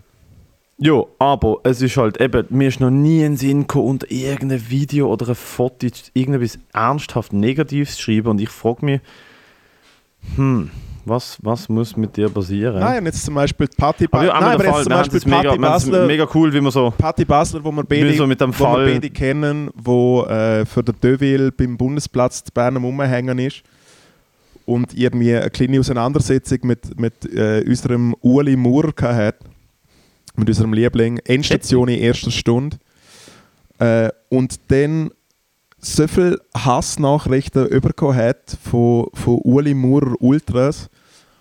Ja, 0.78 1.04
aber 1.20 1.58
es 1.62 1.80
ist 1.80 1.96
halt 1.96 2.20
eben, 2.20 2.44
mir 2.50 2.66
ist 2.66 2.80
noch 2.80 2.90
nie 2.90 3.22
in 3.22 3.36
Sinn 3.36 3.60
gekommen, 3.60 3.90
unter 3.90 4.10
irgendein 4.10 4.68
Video 4.68 5.12
oder 5.12 5.28
ein 5.28 5.34
Foto 5.36 5.86
irgendetwas 6.14 6.58
ernsthaft 6.72 7.32
Negatives 7.32 7.94
zu 7.94 8.02
schreiben 8.02 8.28
und 8.28 8.40
ich 8.40 8.48
frage 8.48 8.84
mich, 8.84 9.00
hm, 10.34 10.70
was, 11.04 11.38
was 11.42 11.68
muss 11.68 11.96
mit 11.96 12.16
dir 12.16 12.28
passieren? 12.28 12.78
Nein, 12.78 13.04
jetzt 13.06 13.24
zum 13.24 13.34
Beispiel 13.34 13.68
ja, 14.06 14.10
Basler. 14.10 14.40
Nein, 14.40 14.54
aber 14.54 14.64
jetzt 14.64 14.84
zum 14.84 14.92
Beispiel 14.92 15.18
es 15.18 15.24
Basler, 15.60 16.06
mega 16.06 16.28
cool, 16.34 16.52
wie 16.52 16.60
man 16.60 16.72
so 16.72 16.92
Patti 16.96 17.24
Basler, 17.24 17.62
wo 17.64 17.72
wir 17.72 17.84
beide, 17.84 18.14
so 18.14 18.26
mit 18.26 18.40
dem 18.40 18.50
wo 18.50 18.64
wir 18.64 18.66
Fall- 18.66 18.86
beide 18.86 19.10
kennen, 19.10 19.70
wo 19.74 20.22
äh, 20.24 20.64
für 20.64 20.82
den 20.82 20.94
Deville 21.02 21.50
beim 21.52 21.76
Bundesplatz 21.76 22.44
zu 22.44 22.52
Bern 22.52 22.76
am 22.76 22.84
Rumhängen 22.84 23.38
ist 23.38 23.62
und 24.64 24.96
irgendwie 24.96 25.34
eine 25.34 25.50
kleine 25.50 25.80
Auseinandersetzung 25.80 26.60
mit, 26.62 26.98
mit 26.98 27.24
äh, 27.34 27.64
unserem 27.66 28.14
Uli 28.20 28.56
Moore 28.56 28.92
hat, 29.00 29.36
mit 30.36 30.48
unserem 30.48 30.72
Liebling, 30.72 31.18
Endstation 31.24 31.88
in 31.88 31.98
erster 32.00 32.30
Stunde. 32.30 32.78
Äh, 33.78 34.10
und 34.28 34.60
dann 34.68 35.10
so 35.84 36.06
viele 36.06 36.40
Hassnachrichten 36.54 37.68
bekommen 37.80 38.16
hat 38.16 38.56
von, 38.62 39.08
von 39.12 39.40
Uli 39.42 39.74
Moore 39.74 40.14
Ultras, 40.20 40.88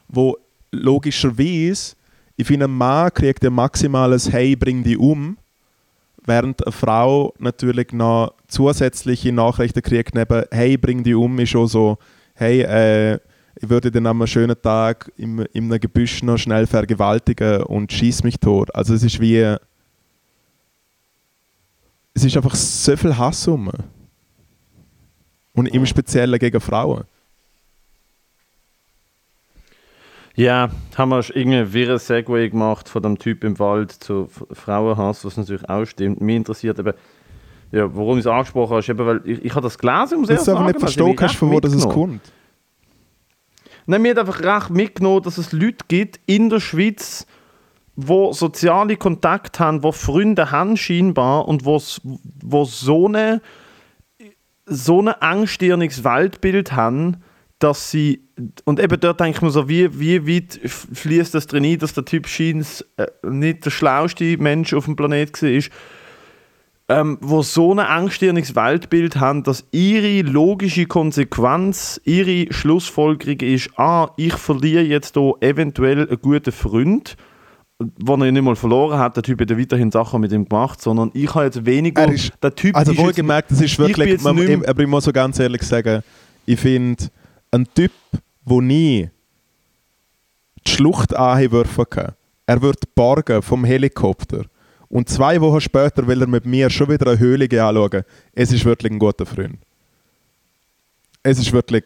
wo 0.08 0.36
logischerweise, 0.72 1.96
ich 2.36 2.48
finde, 2.48 2.66
ein 2.66 2.72
Mann 2.72 3.14
kriegt 3.14 3.44
ja 3.44 3.52
maximales 3.52 4.32
Hey, 4.32 4.56
bring 4.56 4.84
die 4.84 4.98
um, 4.98 5.38
während 6.26 6.66
eine 6.66 6.72
Frau 6.72 7.34
natürlich 7.38 7.94
noch 7.94 8.34
zusätzliche 8.48 9.32
Nachrichten 9.32 9.84
kriegt, 9.84 10.16
neben 10.16 10.44
Hey, 10.50 10.76
bring 10.76 11.04
die 11.04 11.14
um, 11.14 11.38
ist 11.40 11.56
auch 11.56 11.68
so, 11.68 11.98
hey, 12.34 12.62
äh, 12.62 13.20
ich 13.56 13.70
würde 13.70 13.92
dann 13.92 14.08
am 14.08 14.26
schönen 14.26 14.60
Tag 14.60 15.12
in 15.18 15.46
einem 15.54 15.80
Gebüsch 15.80 16.24
noch 16.24 16.38
schnell 16.38 16.66
vergewaltigen 16.66 17.62
und 17.64 17.92
schieß 17.92 18.24
mich 18.24 18.40
tot. 18.40 18.74
Also 18.74 18.96
es 18.96 19.04
ist 19.04 19.20
wie, 19.20 19.56
es 22.14 22.24
ist 22.24 22.36
einfach 22.36 22.56
so 22.56 22.98
viel 22.98 23.16
Hass 23.16 23.48
um. 23.48 23.70
Und 25.62 25.68
im 25.68 25.86
Speziellen 25.86 26.40
gegen 26.40 26.60
Frauen. 26.60 27.04
Ja, 30.34 30.72
haben 30.98 31.10
wir 31.10 31.20
irgendwie 31.36 31.58
einen 31.58 31.72
wirren 31.72 32.00
Segway 32.00 32.50
gemacht 32.50 32.90
von 32.90 33.04
dem 33.04 33.20
Typ 33.20 33.44
im 33.44 33.60
Wald 33.60 33.92
zu 33.92 34.28
Frauenhass, 34.52 35.24
was 35.24 35.38
natürlich 35.38 35.70
auch 35.70 35.86
stimmt. 35.86 36.20
Mich 36.20 36.36
interessiert 36.36 36.80
eben, 36.80 36.94
ja, 37.72 37.96
warum 37.96 38.18
ich 38.18 38.26
es 38.26 38.28
angesprochen 38.28 38.78
habe, 38.78 38.92
eben, 38.92 39.06
weil 39.06 39.22
ich, 39.24 39.46
ich 39.46 39.52
habe 39.52 39.62
das 39.62 39.78
gelesen, 39.78 40.22
muss 40.22 40.32
ich 40.32 40.38
Dass 40.38 40.46
du 40.46 40.52
einfach 40.54 40.66
nicht 40.66 40.80
verstehen 40.80 41.06
mich 41.06 41.16
kannst, 41.16 41.34
recht 41.34 41.40
von 41.40 41.52
wo 41.52 41.60
das 41.60 41.88
kommt. 41.88 42.32
Nein, 43.86 44.02
mir 44.02 44.16
hat 44.16 44.18
einfach 44.18 44.42
recht 44.42 44.72
mitgenommen, 44.72 45.22
dass 45.22 45.38
es 45.38 45.52
Leute 45.52 45.86
gibt 45.88 46.20
in 46.26 46.50
der 46.50 46.60
Schweiz, 46.60 47.28
wo 47.96 48.34
soziale 48.34 48.98
Kontakte 48.98 49.60
haben, 49.60 49.84
wo 49.84 49.92
Freunde 49.92 50.50
haben 50.50 50.76
scheinbar 50.76 51.48
und 51.48 51.66
wo 51.66 51.78
so 52.66 53.06
eine 53.06 53.42
so 54.72 55.02
ein 55.02 55.08
engstirniges 55.10 56.04
Weltbild 56.04 56.72
haben, 56.72 57.18
dass 57.60 57.92
sie 57.92 58.24
und 58.66 58.80
eben 58.80 59.00
dort 59.00 59.20
denke 59.20 59.38
ich 59.38 59.42
mir 59.42 59.52
so, 59.52 59.70
wie, 59.70 60.00
wie 60.00 60.28
weit 60.28 60.60
fließt 60.64 61.36
das 61.36 61.46
drin 61.46 61.66
ein, 61.66 61.78
dass 61.78 61.94
der 61.94 62.06
Typ 62.06 62.28
scheint 62.28 62.86
äh, 62.98 63.08
nicht 63.22 63.66
der 63.66 63.70
schlauste 63.70 64.38
Mensch 64.38 64.74
auf 64.74 64.86
dem 64.86 64.96
Planet 64.96 65.44
war, 65.44 65.64
ähm, 66.90 67.18
wo 67.22 67.44
so 67.44 67.74
ein 67.76 67.80
engstirniges 67.80 68.56
Weltbild 68.56 69.18
haben, 69.18 69.44
dass 69.44 69.66
ihre 69.72 70.28
logische 70.28 70.88
Konsequenz, 70.88 72.02
ihre 72.04 72.52
Schlussfolgerung 72.52 73.42
ist, 73.42 73.70
ah, 73.78 74.10
ich 74.18 74.34
verliere 74.34 74.84
jetzt 74.84 75.16
hier 75.16 75.34
eventuell 75.42 76.08
einen 76.08 76.22
guten 76.22 76.52
Freund, 76.52 77.16
den 77.84 78.22
er 78.22 78.32
nicht 78.32 78.42
mal 78.44 78.56
verloren 78.56 78.98
hat, 79.00 79.16
der 79.16 79.24
Typ 79.24 79.40
hat 79.42 79.50
ja 79.50 79.58
weiterhin 79.58 79.92
Sachen 79.92 80.22
mit 80.22 80.32
ihm 80.32 80.48
gemacht, 80.48 80.82
sondern 80.82 81.12
ich 81.14 81.34
habe 81.34 81.46
jetzt 81.46 81.66
weniger, 81.66 82.04
Er 82.04 82.12
ist- 82.14 82.32
der 82.42 82.54
Typ 82.56 82.76
Also 82.76 82.96
wohlgemerkt, 82.98 83.52
das 83.52 83.60
ist 83.62 83.72
ich 83.74 83.80
wirklich, 83.80 84.22
man, 84.22 84.36
mehr- 84.36 84.68
aber 84.70 84.82
ich 84.82 84.88
muss 84.88 85.06
so 85.06 85.12
ganz 85.12 85.40
ehrlich 85.40 85.62
sagen, 85.64 86.04
ich 86.46 86.60
finde, 86.60 87.06
ein 87.52 87.68
Typ, 87.74 87.92
wo 88.46 88.62
nie 88.62 89.10
die 90.66 90.72
Schlucht 90.72 91.16
anwerfen 91.16 91.86
kann, 91.90 92.14
er 92.46 92.62
wird 92.62 92.94
borgen 92.96 93.42
vom 93.42 93.64
Helikopter 93.64 94.46
und 94.90 95.10
zwei 95.10 95.40
Wochen 95.42 95.62
später 95.62 96.06
will 96.08 96.22
er 96.22 96.28
mit 96.28 96.46
mir 96.46 96.70
schon 96.70 96.90
wieder 96.90 97.08
eine 97.12 97.20
Höhle 97.20 97.46
anschauen. 97.46 98.04
Es 98.34 98.52
ist 98.52 98.66
wirklich 98.66 98.92
ein 98.92 99.00
guter 99.00 99.26
Freund. 99.26 99.58
Es 101.24 101.40
ist 101.40 101.52
wirklich, 101.54 101.84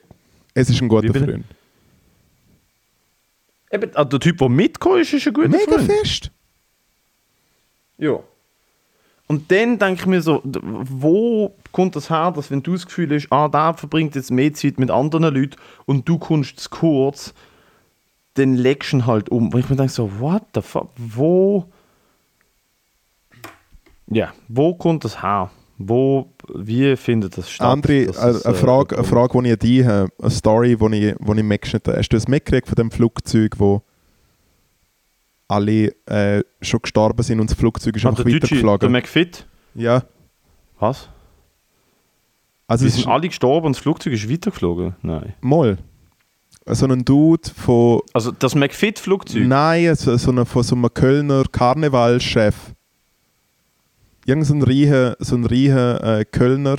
es 0.54 0.70
ist 0.70 0.82
ein 0.82 0.88
guter? 0.88 1.14
Freund. 1.14 1.46
Eben, 3.76 3.92
ah, 3.96 4.06
der 4.06 4.20
Typ, 4.20 4.38
der 4.38 4.50
mitgekommen 4.50 5.02
ist, 5.02 5.14
ist 5.14 5.28
ein 5.28 5.34
guter 5.34 5.50
Mega 5.50 5.74
Freund. 5.74 5.92
fest. 5.92 6.32
Ja. 7.98 8.20
Und 9.28 9.52
dann 9.52 9.80
denke 9.80 10.02
ich 10.02 10.06
mir 10.06 10.22
so, 10.22 10.42
wo 10.44 11.56
kommt 11.72 11.96
das 11.96 12.10
her, 12.10 12.32
dass 12.32 12.52
wenn 12.52 12.62
du 12.62 12.74
das 12.74 12.86
Gefühl 12.86 13.14
hast, 13.14 13.32
ah, 13.32 13.48
der 13.48 13.74
verbringt 13.74 14.16
jetzt 14.16 14.32
mehr 14.32 14.54
Zeit 14.54 14.80
mit 14.80 14.92
anderen 14.92 15.34
Leuten 15.34 15.58
und 15.86 16.08
du 16.08 16.20
kommst 16.20 16.60
zu 16.60 16.70
kurz, 16.70 17.34
dann 18.36 18.54
legst 18.54 18.94
du 18.94 18.98
ihn 18.98 19.06
halt 19.06 19.30
um. 19.30 19.54
Und 19.54 19.60
ich 19.60 19.70
mir 19.70 19.76
denke 19.76 19.92
so, 19.92 20.20
what 20.20 20.44
the 20.54 20.62
fuck, 20.62 20.90
wo... 20.98 21.66
Ja, 24.08 24.34
wo 24.48 24.76
kommt 24.76 25.04
das 25.04 25.24
her? 25.24 25.50
Wo, 25.78 26.32
wie 26.54 26.96
findet 26.96 27.38
das 27.38 27.50
statt? 27.52 27.68
André, 27.68 28.06
dass 28.08 28.18
eine, 28.18 28.32
es, 28.32 28.46
eine 28.46 28.56
äh, 28.56 28.58
Frage, 28.60 28.96
eine? 28.98 29.04
Frage, 29.06 29.42
die 29.42 29.48
ich 29.48 29.54
an 29.54 29.60
dich 29.60 29.86
habe, 29.86 30.10
eine 30.22 30.30
Story, 30.32 30.78
die 30.78 30.96
ich, 30.96 31.16
die 31.18 31.38
ich 31.38 31.44
mitgeschnitten 31.44 31.92
habe. 31.92 32.00
Hast 32.00 32.10
du 32.10 32.16
das 32.18 32.28
mitgekriegt 32.28 32.68
von 32.68 32.76
dem 32.76 32.92
Flugzeug, 32.92 33.56
wo 33.60 33.82
alle 35.48 35.94
äh, 36.08 36.44
schon 36.62 36.82
gestorben 36.82 37.22
sind 37.24 37.40
und 37.40 37.50
das 37.50 37.58
Flugzeug 37.58 37.96
ist 37.96 38.06
Ah, 38.06 38.10
einfach 38.10 38.24
Deutsche, 38.24 38.40
der 38.40 38.50
weitergeflogen? 38.50 38.92
McFit? 38.92 39.46
Ja, 39.76 40.04
Was? 40.80 41.10
also 42.68 42.86
es 42.86 42.94
sind 42.94 43.02
ist 43.02 43.08
alle 43.08 43.28
gestorben 43.28 43.68
und 43.68 43.76
das 43.76 43.82
Flugzeug 43.84 44.14
ist 44.14 44.30
weitergeflogen? 44.30 44.96
Nein. 45.02 45.34
mal 45.42 45.78
so 46.68 46.88
ein 46.88 47.06
Dude 47.06 47.48
von 47.54 48.02
Also 48.14 48.32
das 48.32 48.56
McFit-Flugzeug? 48.56 49.46
nein, 49.46 49.94
so, 49.96 50.18
so 50.18 50.32
eine, 50.32 50.46
von 50.46 50.64
so 50.64 50.76
einem 50.76 50.92
Kölner 50.92 51.44
Karnevalchef. 51.52 52.56
Irgend 54.26 54.46
so 54.46 54.54
ein 54.54 54.64
reicher, 54.64 55.16
so 55.20 55.36
ein 55.36 55.46
reicher 55.46 56.20
äh, 56.20 56.26
Kölner 56.26 56.78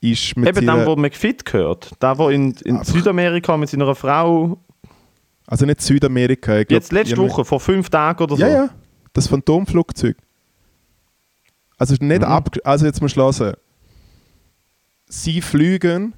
ist 0.00 0.36
mit 0.36 0.48
Eben 0.48 0.66
dem, 0.66 0.86
wo 0.86 0.96
McFit 0.96 1.44
gehört. 1.44 1.90
Der, 2.02 2.14
der 2.14 2.30
in, 2.30 2.52
in 2.64 2.82
Südamerika 2.84 3.56
mit 3.56 3.68
seiner 3.68 3.94
Frau, 3.94 4.58
also 5.50 5.66
nicht 5.66 5.80
Südamerika. 5.80 6.58
Ich 6.58 6.68
glaub, 6.68 6.80
jetzt 6.80 6.92
letzte 6.92 7.16
Woche, 7.16 7.44
vor 7.44 7.58
fünf 7.58 7.90
Tagen 7.90 8.22
oder 8.22 8.36
so. 8.36 8.42
Ja, 8.42 8.48
ja, 8.48 8.70
das 9.12 9.26
Phantomflugzeug. 9.26 10.16
Also 11.76 11.96
nicht 11.98 12.20
Mhm. 12.20 12.24
ab, 12.24 12.50
also 12.62 12.86
jetzt 12.86 13.02
musst 13.02 13.16
du 13.16 13.22
hören. 13.22 13.54
Sie 15.06 15.40
fliegen 15.40 16.14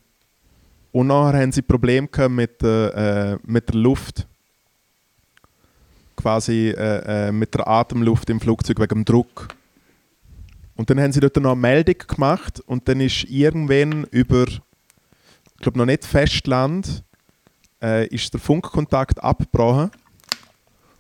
Und 0.91 1.07
nachher 1.07 1.41
haben 1.41 1.53
sie 1.53 1.63
Probleme 1.63 2.09
mit, 2.29 2.61
der, 2.61 3.39
äh, 3.43 3.51
mit 3.51 3.69
der 3.71 3.77
Luft. 3.77 4.27
Quasi 6.15 6.69
äh, 6.69 7.29
äh, 7.29 7.33
mit 7.33 7.55
der 7.55 7.67
Atemluft 7.67 8.29
im 8.29 8.39
Flugzeug 8.39 8.79
wegen 8.79 8.97
dem 8.97 9.05
Druck. 9.07 9.49
Und 10.77 10.91
dann 10.91 11.01
haben 11.01 11.13
sie 11.13 11.21
dort 11.21 11.37
noch 11.37 11.53
eine 11.53 11.61
Meldung 11.61 11.99
gemacht 12.07 12.61
und 12.61 12.89
dann 12.89 13.01
ist 13.01 13.25
irgendwann 13.25 14.05
über, 14.11 14.47
ich 14.49 15.61
glaube 15.61 15.79
noch 15.79 15.87
nicht 15.87 16.05
Festland, 16.05 17.05
äh, 17.83 18.07
ist 18.09 18.33
der 18.33 18.41
Funkkontakt 18.41 19.23
abgebrochen. 19.23 19.91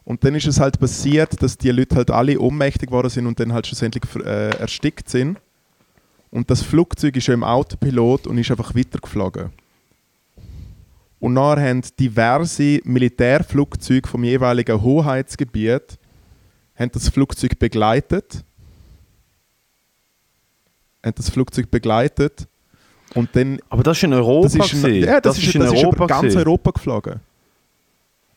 Und 0.04 0.24
dann 0.24 0.34
ist 0.34 0.46
es 0.46 0.58
halt 0.58 0.80
passiert, 0.80 1.40
dass 1.42 1.56
die 1.56 1.70
Leute 1.70 1.96
halt 1.96 2.10
alle 2.10 2.38
ohnmächtig 2.38 2.88
geworden 2.88 3.08
sind 3.08 3.26
und 3.26 3.38
dann 3.38 3.52
halt 3.52 3.66
schlussendlich 3.66 4.02
äh, 4.16 4.50
erstickt 4.56 5.08
sind. 5.08 5.38
Und 6.30 6.50
das 6.50 6.62
Flugzeug 6.62 7.16
ist 7.16 7.28
ja 7.28 7.34
im 7.34 7.44
Autopilot 7.44 8.26
und 8.26 8.38
ist 8.38 8.50
einfach 8.50 8.74
weitergeflogen. 8.74 9.50
Und 11.20 11.34
nachher 11.34 11.68
haben 11.68 11.82
diverse 12.00 12.80
Militärflugzeuge 12.82 14.08
vom 14.08 14.24
jeweiligen 14.24 14.82
Hoheitsgebiet 14.82 15.98
haben 16.74 16.90
das 16.90 17.08
Flugzeug 17.08 17.58
begleitet. 17.60 18.44
Haben 21.04 21.14
das 21.16 21.30
Flugzeug 21.30 21.70
begleitet. 21.70 22.46
Und 23.14 23.28
dann, 23.34 23.58
Aber 23.68 23.82
das 23.82 23.98
ist 23.98 24.04
in 24.04 24.12
Europa 24.14 24.44
das 24.48 24.54
ist, 24.54 24.70
gewesen. 24.82 25.04
ja, 25.08 25.20
das, 25.20 25.36
ist, 25.38 25.54
in 25.54 25.60
das 25.60 25.72
ist 25.72 25.78
Europa 25.78 25.96
über 25.96 26.06
ganz 26.06 26.20
gewesen. 26.22 26.38
Europa 26.38 26.70
geflogen. 26.70 27.20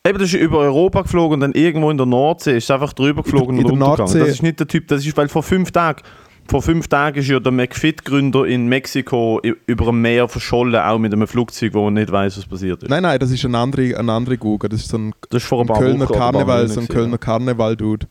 Eben, 0.07 0.19
das 0.19 0.27
ist 0.27 0.33
über 0.39 0.59
Europa 0.59 1.01
geflogen 1.03 1.35
und 1.35 1.39
dann 1.39 1.53
irgendwo 1.53 1.89
in 1.89 1.97
der 1.97 2.05
Nordsee 2.05 2.57
ist 2.57 2.65
es 2.65 2.71
einfach 2.71 2.93
drüber 2.93 3.23
geflogen 3.23 3.57
in 3.57 3.65
und 3.65 3.79
der 3.79 3.87
untergegangen. 3.89 3.97
Nordsee- 4.11 4.19
Das 4.19 4.29
ist 4.29 4.43
nicht 4.43 4.59
der 4.59 4.67
Typ, 4.67 4.87
das 4.87 5.05
ist, 5.05 5.15
weil 5.17 5.29
vor 5.29 5.41
fünf 5.43 5.71
Tagen, 5.71 6.03
vor 6.47 6.61
fünf 6.61 6.87
Tagen 6.87 7.17
ist 7.19 7.27
ja 7.27 7.39
der 7.39 7.51
McFit-Gründer 7.51 8.45
in 8.45 8.67
Mexiko 8.67 9.41
über 9.65 9.85
dem 9.85 10.01
Meer 10.01 10.27
verschollen, 10.27 10.75
auch 10.75 10.99
mit 10.99 11.11
einem 11.13 11.25
Flugzeug, 11.27 11.73
wo 11.73 11.85
er 11.87 11.91
nicht 11.91 12.11
weiß, 12.11 12.37
was 12.37 12.45
passiert 12.45 12.83
ist. 12.83 12.89
Nein, 12.89 13.01
nein, 13.01 13.17
das 13.17 13.31
ist 13.31 13.43
ein 13.45 13.55
anderer 13.55 13.97
eine 13.97 14.11
andere 14.11 14.37
Google. 14.37 14.69
Das 14.69 14.81
ist 14.81 14.89
so 14.89 14.97
ein, 14.97 15.13
Das 15.31 15.41
ist 15.41 15.47
vor 15.49 15.59
ein 15.59 15.63
ein 15.63 15.67
paar 15.67 15.79
Kölner 15.79 16.07
Wochen 16.07 16.13
ein 16.13 16.19
Karneval, 16.19 16.67
so 16.67 16.81
ein 16.81 16.87
Kölner 16.87 17.17
Karneval-Dude. 17.17 18.07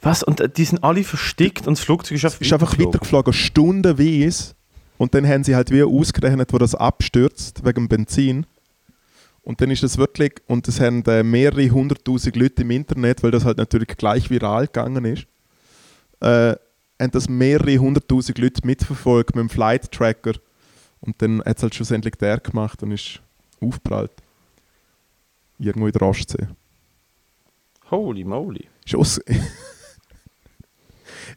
Was? 0.00 0.22
Und 0.22 0.40
äh, 0.40 0.48
die 0.48 0.64
sind 0.64 0.82
alle 0.84 1.04
verstickt 1.04 1.66
und 1.66 1.76
das 1.78 1.84
Flugzeug 1.84 2.16
ist 2.16 2.24
einfach 2.24 2.40
Ist 2.40 2.52
einfach 2.52 2.78
weitergeflogen, 2.78 3.32
stundenweise. 3.32 4.54
Und 4.96 5.14
dann 5.14 5.26
haben 5.26 5.44
sie 5.44 5.54
halt 5.54 5.70
wie 5.70 5.82
ausgerechnet, 5.82 6.52
wo 6.52 6.58
das 6.58 6.74
abstürzt, 6.74 7.64
wegen 7.64 7.88
Benzin. 7.88 8.46
Und 9.42 9.60
dann 9.60 9.70
ist 9.70 9.82
es 9.82 9.96
wirklich, 9.96 10.34
und 10.46 10.68
es 10.68 10.80
haben 10.80 11.02
äh, 11.06 11.22
mehrere 11.22 11.70
hunderttausend 11.70 12.36
Leute 12.36 12.62
im 12.62 12.70
Internet, 12.70 13.22
weil 13.22 13.30
das 13.30 13.44
halt 13.44 13.58
natürlich 13.58 13.88
gleich 13.96 14.28
viral 14.28 14.66
gegangen 14.66 15.04
ist, 15.04 15.26
äh, 16.20 16.54
haben 17.00 17.10
das 17.12 17.28
mehrere 17.28 17.78
hunderttausend 17.78 18.38
Leute 18.38 18.66
mitverfolgt 18.66 19.36
mit 19.36 19.42
dem 19.42 19.48
Flight 19.48 19.90
Tracker. 19.90 20.34
Und 21.00 21.22
dann 21.22 21.40
hat 21.44 21.56
es 21.56 21.62
halt 21.62 21.74
schlussendlich 21.74 22.16
der 22.16 22.38
gemacht 22.40 22.82
und 22.82 22.92
ist 22.92 23.20
aufgeprallt. 23.60 24.10
Irgendwo 25.58 25.86
in 25.86 25.92
der 25.92 26.02
Ostsee. 26.02 26.48
Holy 27.90 28.24
moly. 28.24 28.66
Ist 28.84 29.22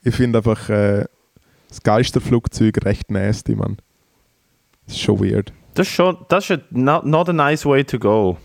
ich 0.04 0.16
finde 0.16 0.40
einfach 0.40 0.70
äh, 0.70 1.06
das 1.70 1.82
Geisterflugzeug 1.84 2.84
recht 2.86 3.12
nasty, 3.12 3.56
man. 3.56 3.78
Das 4.86 4.96
ist 4.96 5.02
schon 5.02 5.20
weird. 5.20 5.54
Das 5.74 5.88
ist 5.88 5.94
schon, 5.94 6.18
das 6.30 6.50
ist 6.50 6.52
ein- 6.52 6.64
not, 6.84 7.06
not 7.06 7.30
a 7.30 7.34
nice 7.34 7.66
way 7.66 7.84
to 7.84 7.98
go. 8.00 8.38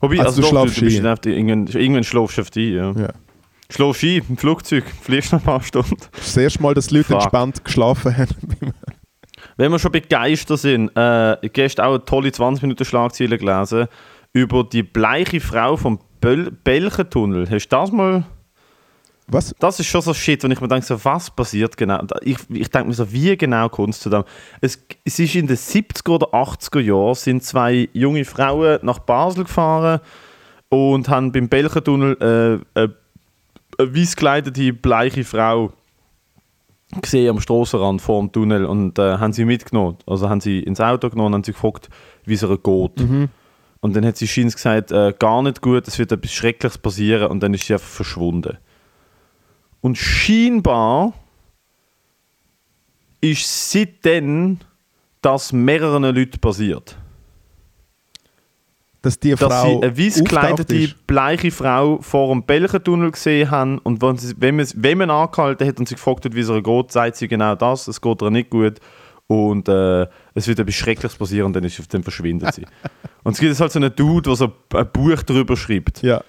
Wobei, 0.00 0.18
Also 0.18 0.26
also, 0.28 0.36
du 0.36 0.42
doch, 0.42 0.50
schlafst 0.50 0.76
du, 0.76 0.80
bist 0.84 0.96
ein. 0.98 1.04
dann 1.04 1.18
irgendwann, 1.24 1.66
irgendwann 1.68 2.04
schlafst 2.04 2.36
du 2.38 2.42
auf 2.42 2.50
die, 2.50 2.70
ja. 2.72 2.90
Ja. 2.92 3.12
Schlafst 3.70 4.02
ein 4.04 4.22
im 4.28 4.36
Flugzeug, 4.36 4.84
fliegst 5.02 5.32
noch 5.32 5.40
ein 5.40 5.44
paar 5.44 5.62
Stunden. 5.62 5.96
Das 6.12 6.20
ist 6.26 6.36
das 6.36 6.42
erste 6.42 6.62
Mal, 6.62 6.74
dass 6.74 6.88
die 6.88 6.96
Leute 6.96 7.06
Fuck. 7.08 7.16
entspannt 7.22 7.64
geschlafen 7.64 8.16
haben. 8.16 8.34
Wenn 9.56 9.70
wir 9.72 9.78
schon 9.78 9.92
begeistert 9.92 10.58
sind, 10.58 10.90
äh, 10.96 11.36
gestern 11.52 11.86
auch 11.86 11.94
eine 11.94 12.04
tolle 12.04 12.32
20 12.32 12.62
Minuten 12.62 12.84
Schlagzeile 12.84 13.38
gelesen 13.38 13.86
über 14.32 14.64
die 14.64 14.82
bleiche 14.82 15.40
Frau 15.40 15.76
vom 15.76 15.98
Böl 16.20 16.50
Belchentunnel. 16.50 17.48
Hast 17.48 17.68
du 17.68 17.76
das 17.76 17.92
mal? 17.92 18.24
Was? 19.26 19.54
Das 19.58 19.80
ist 19.80 19.86
schon 19.86 20.02
so 20.02 20.12
Shit, 20.12 20.42
wenn 20.42 20.50
ich 20.50 20.60
mir 20.60 20.68
denke, 20.68 20.84
so, 20.84 21.02
was 21.04 21.30
passiert 21.30 21.76
genau? 21.76 22.00
Ich, 22.22 22.36
ich 22.50 22.68
denke 22.70 22.88
mir 22.88 22.94
so, 22.94 23.10
wie 23.10 23.36
genau 23.36 23.68
kommt 23.68 23.94
es 23.94 24.00
zu 24.00 24.10
dem? 24.10 24.24
Es, 24.60 24.78
es 25.04 25.18
ist 25.18 25.34
in 25.34 25.46
den 25.46 25.56
70er 25.56 26.10
oder 26.10 26.34
80er 26.34 26.80
Jahren 26.80 27.14
sind 27.14 27.42
zwei 27.42 27.88
junge 27.94 28.24
Frauen 28.24 28.80
nach 28.82 28.98
Basel 28.98 29.44
gefahren 29.44 30.00
und 30.68 31.08
haben 31.08 31.32
beim 31.32 31.48
Belchentunnel 31.48 32.16
äh, 32.20 32.78
eine, 32.78 32.94
eine 33.78 33.96
weiß 33.96 34.16
gekleidete 34.16 34.72
bleiche 34.72 35.24
Frau 35.24 35.72
gesehen 37.00 37.30
am 37.30 37.40
Strassenrand 37.40 38.02
vor 38.02 38.20
dem 38.20 38.30
Tunnel 38.30 38.66
und 38.66 38.98
äh, 38.98 39.18
haben 39.18 39.32
sie 39.32 39.44
mitgenommen. 39.44 39.96
Also 40.06 40.28
haben 40.28 40.40
sie 40.40 40.60
ins 40.60 40.80
Auto 40.80 41.08
genommen 41.08 41.28
und 41.28 41.34
haben 41.34 41.44
sie 41.44 41.52
gefragt, 41.52 41.88
wie 42.24 42.34
es 42.34 42.42
ihr 42.42 42.56
geht. 42.56 43.00
Und 43.80 43.96
dann 43.96 44.04
hat 44.06 44.16
sie 44.16 44.28
scheins 44.28 44.54
gesagt, 44.54 44.92
äh, 44.92 45.12
gar 45.18 45.42
nicht 45.42 45.60
gut, 45.60 45.88
es 45.88 45.98
wird 45.98 46.12
etwas 46.12 46.32
Schreckliches 46.32 46.78
passieren 46.78 47.30
und 47.30 47.42
dann 47.42 47.52
ist 47.52 47.66
sie 47.66 47.74
einfach 47.74 47.88
verschwunden. 47.88 48.58
Und 49.84 49.98
scheinbar 49.98 51.12
ist 53.20 53.70
seitdem 53.70 54.56
das 55.20 55.52
mehreren 55.52 56.04
Leuten 56.04 56.40
passiert. 56.40 56.96
Dass 59.02 59.20
die 59.20 59.32
Dass 59.32 59.40
Frau 59.40 59.82
sie 59.82 59.86
eine 59.86 59.98
weiß 59.98 60.14
gekleidete, 60.20 60.94
bleiche 61.06 61.50
Frau 61.50 61.98
vor 62.00 62.32
dem 62.32 62.44
Belchentunnel 62.44 63.10
gesehen 63.10 63.50
haben 63.50 63.76
und 63.80 64.00
wenn, 64.00 64.16
sie, 64.16 64.34
wenn, 64.38 64.56
man, 64.56 64.66
wenn 64.74 64.96
man 64.96 65.10
angehalten 65.10 65.68
hat 65.68 65.78
und 65.78 65.86
sie 65.86 65.96
gefragt 65.96 66.24
hat, 66.24 66.34
wie 66.34 66.40
es 66.40 66.48
ihr 66.48 66.62
geht, 66.62 66.90
sagt 66.90 67.16
sie 67.16 67.28
genau 67.28 67.54
das, 67.54 67.86
es 67.86 68.00
geht 68.00 68.22
ihr 68.22 68.30
nicht 68.30 68.48
gut 68.48 68.80
und 69.26 69.68
äh, 69.68 70.06
es 70.32 70.48
wird 70.48 70.60
etwas 70.60 70.76
Schreckliches 70.76 71.18
passieren 71.18 71.48
und 71.48 71.52
dann, 71.56 71.64
ist, 71.64 71.92
dann 71.92 72.02
verschwindet 72.02 72.54
sie. 72.54 72.64
und 73.22 73.32
es 73.32 73.38
gibt 73.38 73.60
halt 73.60 73.70
so 73.70 73.78
einen 73.78 73.94
Dude, 73.94 74.30
der 74.30 74.36
so 74.36 74.50
ein 74.72 74.90
Buch 74.90 75.22
darüber 75.24 75.58
schreibt. 75.58 76.02
Ja. 76.02 76.24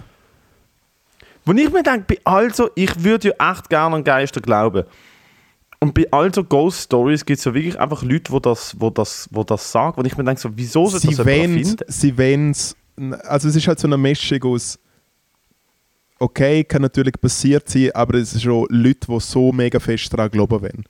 Wo 1.45 1.53
ich 1.53 1.71
mir 1.71 1.83
denke, 1.83 2.17
also, 2.23 2.69
ich 2.75 3.03
würde 3.03 3.29
ja 3.37 3.51
echt 3.51 3.69
gerne 3.69 3.95
an 3.97 4.03
Geister 4.03 4.41
glauben. 4.41 4.83
Und 5.79 5.93
bei 5.93 6.07
all 6.11 6.33
so 6.33 6.43
Ghost 6.43 6.81
Stories 6.83 7.23
gibt 7.25 7.37
es 7.39 7.45
ja 7.45 7.53
wirklich 7.53 7.79
einfach 7.79 8.01
Leute, 8.01 8.31
die 8.31 8.41
das, 8.41 8.75
wo 8.79 8.89
das, 8.89 9.27
wo 9.31 9.43
das 9.43 9.71
sagen. 9.71 9.99
Und 9.99 10.05
ich 10.07 10.17
mir 10.17 10.23
denke 10.23 10.41
so, 10.41 10.49
wieso 10.55 10.87
soll 10.87 10.93
das 10.93 11.01
Sie 11.03 11.09
jemand 11.09 11.27
wollen 11.27 11.77
sie 11.87 12.13
wollen's- 12.17 12.75
Also 13.27 13.49
es 13.49 13.55
ist 13.55 13.67
halt 13.67 13.79
so 13.79 13.87
eine 13.87 13.97
Mischung 13.97 14.41
aus 14.43 14.79
okay, 16.17 16.63
kann 16.63 16.81
natürlich 16.81 17.19
passiert 17.19 17.69
sein, 17.69 17.91
aber 17.93 18.17
es 18.17 18.33
ist 18.33 18.43
schon 18.43 18.65
Leute, 18.69 19.07
die 19.07 19.19
so 19.19 19.51
mega 19.51 19.79
fest 19.79 20.11
daran 20.13 20.31
glauben 20.31 20.61
wollen. 20.61 20.85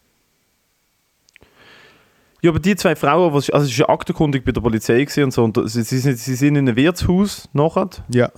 Ja, 2.41 2.51
aber 2.51 2.59
die 2.59 2.75
zwei 2.75 2.95
Frauen, 2.95 3.33
was, 3.33 3.49
also 3.49 3.65
es 3.65 3.71
ist 3.71 3.77
ja 3.79 3.89
aktenkundig 3.89 4.45
bei 4.45 4.51
der 4.51 4.61
Polizei 4.61 5.05
und 5.23 5.31
so, 5.31 5.43
und 5.43 5.59
sie, 5.69 5.81
sie, 5.81 5.97
sind, 5.97 6.19
sie 6.19 6.35
sind 6.35 6.55
in 6.55 6.67
einem 6.67 6.75
Wirtshaus 6.77 7.49
nachher. 7.53 7.89
Ja. 8.09 8.31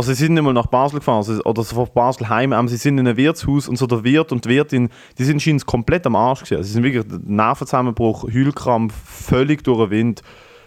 Also 0.00 0.14
sie 0.14 0.24
sind 0.24 0.32
nicht 0.32 0.42
mal 0.42 0.54
nach 0.54 0.66
Basel 0.66 1.00
gefahren, 1.00 1.18
also, 1.18 1.42
oder 1.44 1.62
so 1.62 1.74
von 1.74 1.88
Basel 1.92 2.30
heim, 2.30 2.54
aber 2.54 2.66
sie 2.68 2.78
sind 2.78 2.96
in 2.96 3.06
einem 3.06 3.18
Wirtshaus 3.18 3.68
und 3.68 3.76
so 3.76 3.86
der 3.86 4.02
Wirt 4.02 4.32
und 4.32 4.46
die 4.46 4.48
Wirtin, 4.48 4.88
die 5.18 5.24
sind 5.24 5.42
scheinbar 5.42 5.66
komplett 5.66 6.06
am 6.06 6.16
Arsch 6.16 6.40
gewesen. 6.40 6.56
Also 6.56 6.68
sie 6.68 6.72
sind 6.72 6.84
wirklich 6.84 7.04
Nervenzusammenbruch, 7.22 8.24
Heulkrampf, 8.32 8.94
völlig 8.94 9.62
durch 9.62 9.78
den 9.78 9.90
Wind. 9.90 10.22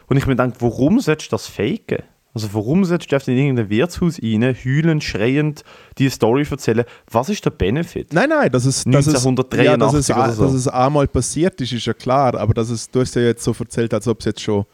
Und 0.05 0.17
ich 0.17 0.27
mir 0.27 0.35
denke, 0.35 0.57
warum 0.59 0.99
sollst 0.99 1.25
du 1.25 1.29
das 1.31 1.47
faken? 1.47 2.03
Also 2.35 2.53
warum 2.53 2.85
sollst 2.85 3.11
du 3.11 3.31
in 3.31 3.37
irgendein 3.39 3.71
Wirtshaus 3.71 4.21
rein, 4.21 4.55
heulend, 4.63 5.03
schreiend, 5.03 5.63
die 5.97 6.09
Story 6.09 6.45
erzählen? 6.47 6.85
Was 7.09 7.29
ist 7.29 7.43
der 7.43 7.49
Benefit? 7.49 8.13
Nein, 8.13 8.29
nein, 8.29 8.51
dass 8.51 8.65
es, 8.65 8.83
dass 8.83 9.07
es, 9.07 9.25
1983 9.25 9.65
ja, 9.65 9.77
dass 9.77 9.93
es, 9.95 10.09
oder 10.11 10.31
so. 10.31 10.43
dass 10.43 10.53
es 10.53 10.67
einmal 10.67 11.07
passiert 11.07 11.59
ist, 11.59 11.73
ist 11.73 11.87
ja 11.87 11.93
klar, 11.93 12.35
aber 12.35 12.53
dass 12.53 12.69
es, 12.69 12.87
du 12.91 12.99
hast 12.99 13.15
ja 13.15 13.23
jetzt 13.23 13.43
so 13.43 13.55
erzählt, 13.57 13.95
als 13.95 14.07
ob 14.07 14.19
es 14.19 14.25
jetzt 14.25 14.41
schon 14.41 14.67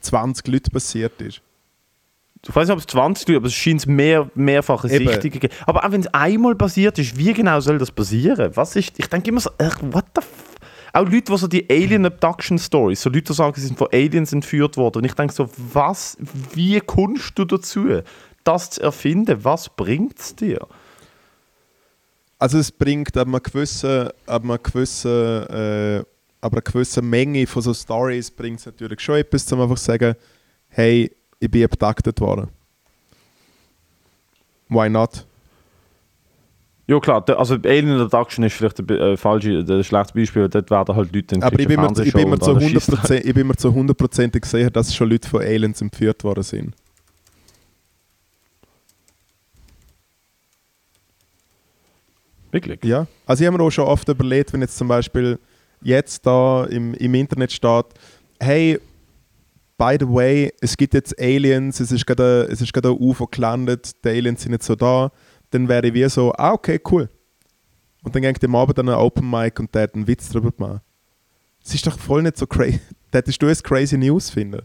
20 0.00 0.48
Leute 0.48 0.70
passiert 0.72 1.22
ist. 1.22 1.40
Ich 2.44 2.54
weiß 2.54 2.66
nicht, 2.66 2.72
ob 2.72 2.80
es 2.80 2.86
20 2.86 3.28
Leute, 3.28 3.36
aber 3.36 3.46
es 3.46 3.54
scheint 3.54 3.86
mehr, 3.86 4.28
mehrfache 4.34 4.88
Eben. 4.88 5.06
Sichtungen 5.06 5.30
gegeben. 5.30 5.54
Aber 5.64 5.84
auch 5.84 5.92
wenn 5.92 6.00
es 6.00 6.08
einmal 6.08 6.56
passiert 6.56 6.98
ist, 6.98 7.16
wie 7.16 7.32
genau 7.32 7.60
soll 7.60 7.78
das 7.78 7.92
passieren? 7.92 8.50
Was 8.56 8.74
ist, 8.74 8.98
ich 8.98 9.06
denke 9.06 9.30
immer 9.30 9.40
so, 9.40 9.50
what 9.58 10.06
the 10.16 10.22
f 10.22 10.56
Auch 10.92 11.04
Leute, 11.04 11.32
die 11.32 11.38
so 11.38 11.46
die 11.46 11.70
Alien 11.70 12.04
Abduction 12.04 12.58
Stories, 12.58 13.00
so 13.00 13.10
Leute, 13.10 13.26
die 13.26 13.32
sagen, 13.34 13.54
sie 13.54 13.66
sind 13.66 13.78
von 13.78 13.86
Aliens 13.92 14.32
entführt 14.32 14.76
worden. 14.76 14.98
Und 14.98 15.04
ich 15.04 15.14
denke 15.14 15.32
so, 15.32 15.48
was, 15.56 16.18
wie 16.52 16.80
kommst 16.80 17.38
du 17.38 17.44
dazu, 17.44 18.02
das 18.42 18.70
zu 18.70 18.82
erfinden? 18.82 19.44
Was 19.44 19.68
bringt 19.68 20.18
es 20.18 20.34
dir? 20.34 20.66
Also 22.40 22.58
es 22.58 22.72
bringt 22.72 23.16
ab 23.16 23.28
einer 23.28 23.38
gewissen, 23.38 24.08
ab 24.26 24.42
einer 24.42 24.58
gewissen, 24.58 25.46
äh, 25.48 26.02
ab 26.40 26.52
einer 26.52 26.62
gewissen 26.62 27.08
Menge 27.08 27.46
von 27.46 27.62
so 27.62 27.72
Stories 27.72 28.32
bringt 28.32 28.58
es 28.58 28.66
natürlich 28.66 28.98
schon 28.98 29.14
etwas, 29.14 29.50
um 29.52 29.60
einfach 29.60 29.76
zu 29.76 29.84
sagen, 29.84 30.16
hey, 30.70 31.08
ich 31.42 31.50
bin 31.50 31.64
abducted 31.64 32.20
worden. 32.20 32.48
Why 34.68 34.88
not? 34.88 35.26
Ja 36.86 37.00
klar, 37.00 37.24
also 37.38 37.54
Alien 37.64 38.00
Abduction 38.00 38.44
ist 38.44 38.54
vielleicht 38.54 38.78
ein 38.78 38.88
äh, 38.88 39.16
falsche, 39.16 39.64
ein 39.68 39.84
schlechtes 39.84 40.12
Beispiel, 40.12 40.48
dort 40.48 40.70
werden 40.70 40.94
halt 40.94 41.14
Leute 41.14 41.34
in 41.34 41.42
Aber 41.42 41.58
ich 41.58 41.66
bin, 41.66 41.80
mir, 41.80 41.90
ich, 42.04 42.12
bin 42.12 42.30
mir 42.30 42.38
zu 42.38 42.56
Fernsehshow 42.56 42.92
und 42.92 42.98
alles 42.98 43.10
100%, 43.10 43.24
ich 43.24 43.34
bin 43.34 43.46
mir 43.46 43.56
zu 43.56 43.68
100%ig 43.68 44.44
sicher, 44.44 44.70
dass 44.70 44.94
schon 44.94 45.10
Leute 45.10 45.28
von 45.28 45.40
Aliens 45.42 45.80
entführt 45.80 46.22
worden 46.24 46.42
sind. 46.42 46.74
Wirklich? 52.50 52.84
Ja, 52.84 53.06
also 53.26 53.42
ich 53.42 53.46
habe 53.46 53.56
mir 53.58 53.64
auch 53.64 53.70
schon 53.70 53.86
oft 53.86 54.08
überlegt, 54.08 54.52
wenn 54.52 54.60
jetzt 54.60 54.76
zum 54.76 54.88
Beispiel 54.88 55.38
jetzt 55.80 56.26
da 56.26 56.64
im, 56.64 56.94
im 56.94 57.14
Internet 57.14 57.52
steht, 57.52 57.86
hey, 58.38 58.78
by 59.82 59.96
the 59.98 60.08
way, 60.08 60.52
es 60.60 60.76
gibt 60.76 60.94
jetzt 60.94 61.20
Aliens, 61.20 61.80
es 61.80 61.90
ist 61.90 62.06
gerade 62.06 62.46
ein, 62.48 62.56
ein 62.56 62.96
UFO 63.00 63.26
gelandet, 63.26 63.90
die 64.04 64.10
Aliens 64.10 64.42
sind 64.42 64.52
jetzt 64.52 64.66
so 64.66 64.76
da, 64.76 65.10
dann 65.50 65.68
wäre 65.68 65.88
ich 65.88 65.94
wie 65.94 66.08
so, 66.08 66.32
ah, 66.34 66.52
okay, 66.52 66.80
cool. 66.92 67.08
Und 68.04 68.14
dann 68.14 68.22
geht 68.22 68.44
am 68.44 68.54
Abend 68.54 68.78
an 68.78 68.88
einen 68.88 68.98
Open 68.98 69.28
Mic 69.28 69.58
und 69.58 69.74
der 69.74 69.82
hat 69.82 69.94
einen 69.96 70.06
Witz 70.06 70.28
drüber 70.28 70.52
gemacht. 70.52 70.82
Es 71.64 71.74
ist 71.74 71.84
doch 71.84 71.98
voll 71.98 72.22
nicht 72.22 72.36
so 72.36 72.46
crazy. 72.46 72.80
Hättest 73.10 73.42
du 73.42 73.48
es 73.48 73.60
crazy 73.60 73.98
News 73.98 74.30
finden? 74.30 74.62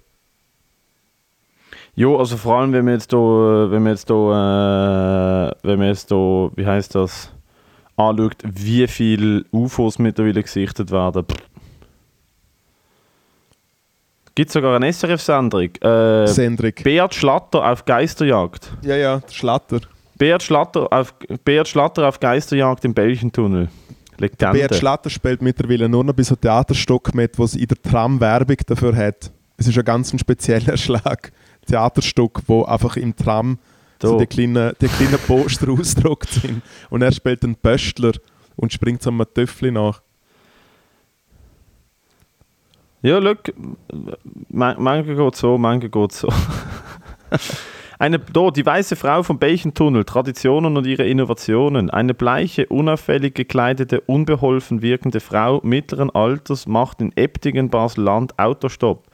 Jo, 1.96 2.18
also 2.18 2.38
vor 2.38 2.60
allem, 2.60 2.72
wenn 2.74 2.86
wir 2.86 2.94
jetzt 2.94 3.12
da, 3.12 3.18
wenn 3.18 3.84
wir 3.86 3.92
jetzt 3.92 4.08
da, 4.12 5.50
äh, 5.50 5.56
wenn 5.64 5.80
wir 5.80 5.88
jetzt 5.88 6.12
da, 6.12 6.16
wie 6.56 6.66
heißt 6.66 6.94
das, 6.94 7.32
anschaut, 7.96 8.36
wie 8.44 8.86
viele 8.86 9.46
UFOs 9.52 9.98
mittlerweile 9.98 10.44
gesichtet 10.44 10.92
werden. 10.92 11.26
Gibt 14.38 14.52
sogar 14.52 14.76
eine 14.76 14.94
SRF-Sendung. 14.94 15.70
Äh, 15.82 16.28
Sendung. 16.28 16.72
Beat 16.84 17.16
Schlatter 17.16 17.72
auf 17.72 17.84
Geisterjagd. 17.86 18.72
Ja, 18.84 18.96
ja, 18.96 19.18
der 19.18 19.34
Schlatter. 19.34 19.80
Beat 20.16 20.44
Schlatter 20.44 20.88
auf, 20.94 21.16
Beat 21.44 21.68
Schlatter 21.68 22.08
auf 22.08 22.20
Geisterjagd 22.20 22.86
im 22.86 22.94
Belchentunnel. 22.94 23.68
Legende. 24.20 24.60
Beat 24.60 24.76
Schlatter 24.76 25.10
spielt 25.10 25.42
mittlerweile 25.42 25.90
nur 25.90 26.04
noch 26.04 26.14
bei 26.14 26.22
so 26.22 26.36
Theaterstück 26.36 27.16
mit, 27.16 27.40
wo 27.40 27.46
es 27.46 27.56
in 27.56 27.66
der 27.66 27.82
Tram 27.82 28.22
Werbung 28.22 28.58
dafür 28.68 28.96
hat. 28.96 29.32
Es 29.58 29.68
ist 29.68 29.76
ein 29.76 29.86
ganz 29.86 30.14
ein 30.14 30.20
spezieller 30.20 30.78
Schlag. 30.78 31.32
Theaterstück, 31.66 32.42
wo 32.46 32.64
einfach 32.64 32.96
im 32.96 33.16
Tram 33.16 33.58
so 34.00 34.20
die 34.20 34.28
kleinen, 34.28 34.74
die 34.80 34.88
kleinen 34.88 35.18
Poster 35.18 35.68
ausgedruckt 35.72 36.30
sind. 36.30 36.62
Und 36.92 37.02
er 37.02 37.12
spielt 37.12 37.44
einen 37.44 37.56
Pöstler 37.56 38.12
und 38.56 38.72
springt 38.72 39.02
so 39.02 39.10
einem 39.10 39.26
Töffel 39.34 39.72
nach. 39.72 40.04
Ja, 43.02 43.20
look, 43.20 43.40
man- 44.50 44.76
manche 44.82 45.16
geht 45.16 45.36
so, 45.36 45.58
manche 45.58 45.90
geht 45.90 46.12
so. 46.12 46.28
Eine, 48.00 48.20
da, 48.20 48.52
die 48.52 48.66
weiße 48.66 48.96
Frau 48.96 49.24
vom 49.24 49.40
Belchentunnel, 49.40 50.04
Traditionen 50.04 50.78
und 50.78 50.86
ihre 50.86 51.08
Innovationen. 51.08 51.90
Eine 51.90 52.14
bleiche, 52.14 52.68
unauffällig 52.68 53.34
gekleidete, 53.34 54.02
unbeholfen 54.02 54.84
wirkende 54.84 55.20
Frau 55.20 55.62
mittleren 55.64 56.12
Alters 56.12 56.68
macht 56.68 57.02
in 57.02 57.12
Eptingen, 57.18 57.70
Basel-Land 57.70 58.38
Autostopp. 58.38 59.06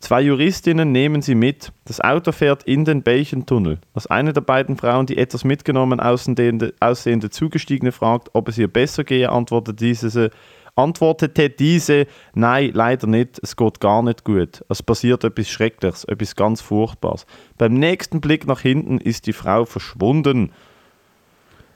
Zwei 0.00 0.20
Juristinnen 0.22 0.90
nehmen 0.90 1.22
sie 1.22 1.36
mit. 1.36 1.72
Das 1.84 2.00
Auto 2.00 2.32
fährt 2.32 2.64
in 2.64 2.84
den 2.84 3.02
Belchentunnel. 3.02 3.78
Als 3.94 4.08
eine 4.08 4.32
der 4.32 4.40
beiden 4.40 4.76
Frauen, 4.76 5.06
die 5.06 5.16
etwas 5.16 5.44
mitgenommen 5.44 6.00
aussehende, 6.00 6.74
aussehende 6.80 7.30
Zugestiegene 7.30 7.92
fragt, 7.92 8.30
ob 8.32 8.48
es 8.48 8.58
ihr 8.58 8.68
besser 8.68 9.04
gehe, 9.04 9.30
antwortet 9.30 9.80
diese, 9.80 10.30
antwortete 10.76 11.50
diese, 11.50 12.06
nein, 12.34 12.70
leider 12.72 13.06
nicht, 13.06 13.38
es 13.42 13.56
geht 13.56 13.80
gar 13.80 14.02
nicht 14.02 14.24
gut. 14.24 14.64
Es 14.68 14.82
passiert 14.82 15.24
etwas 15.24 15.48
Schreckliches, 15.48 16.04
etwas 16.04 16.36
ganz 16.36 16.60
Furchtbares. 16.60 17.26
Beim 17.58 17.74
nächsten 17.74 18.20
Blick 18.20 18.46
nach 18.46 18.60
hinten 18.60 18.98
ist 18.98 19.26
die 19.26 19.32
Frau 19.32 19.64
verschwunden. 19.64 20.52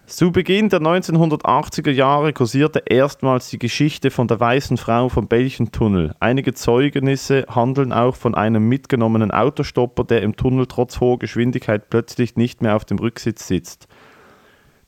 Zu 0.09 0.33
Beginn 0.33 0.71
der 0.71 0.81
1980er 0.81 1.91
Jahre 1.91 2.33
kursierte 2.33 2.83
erstmals 2.87 3.51
die 3.51 3.59
Geschichte 3.59 4.11
von 4.11 4.27
der 4.27 4.41
weißen 4.41 4.79
Frau 4.79 5.11
vom 5.11 5.29
Belchentunnel. 5.29 6.15
Einige 6.19 6.55
Zeugnisse 6.55 7.45
handeln 7.47 7.93
auch 7.93 8.17
von 8.17 8.35
einem 8.35 8.67
mitgenommenen 8.71 9.31
Autostopper, 9.31 10.05
der 10.05 10.23
im 10.23 10.35
Tunnel 10.35 10.65
trotz 10.65 11.01
hoher 11.01 11.19
Geschwindigkeit 11.19 11.91
plötzlich 11.91 12.37
nicht 12.37 12.63
mehr 12.63 12.75
auf 12.75 12.87
dem 12.87 12.99
Rücksitz 12.99 13.47
sitzt. 13.47 13.87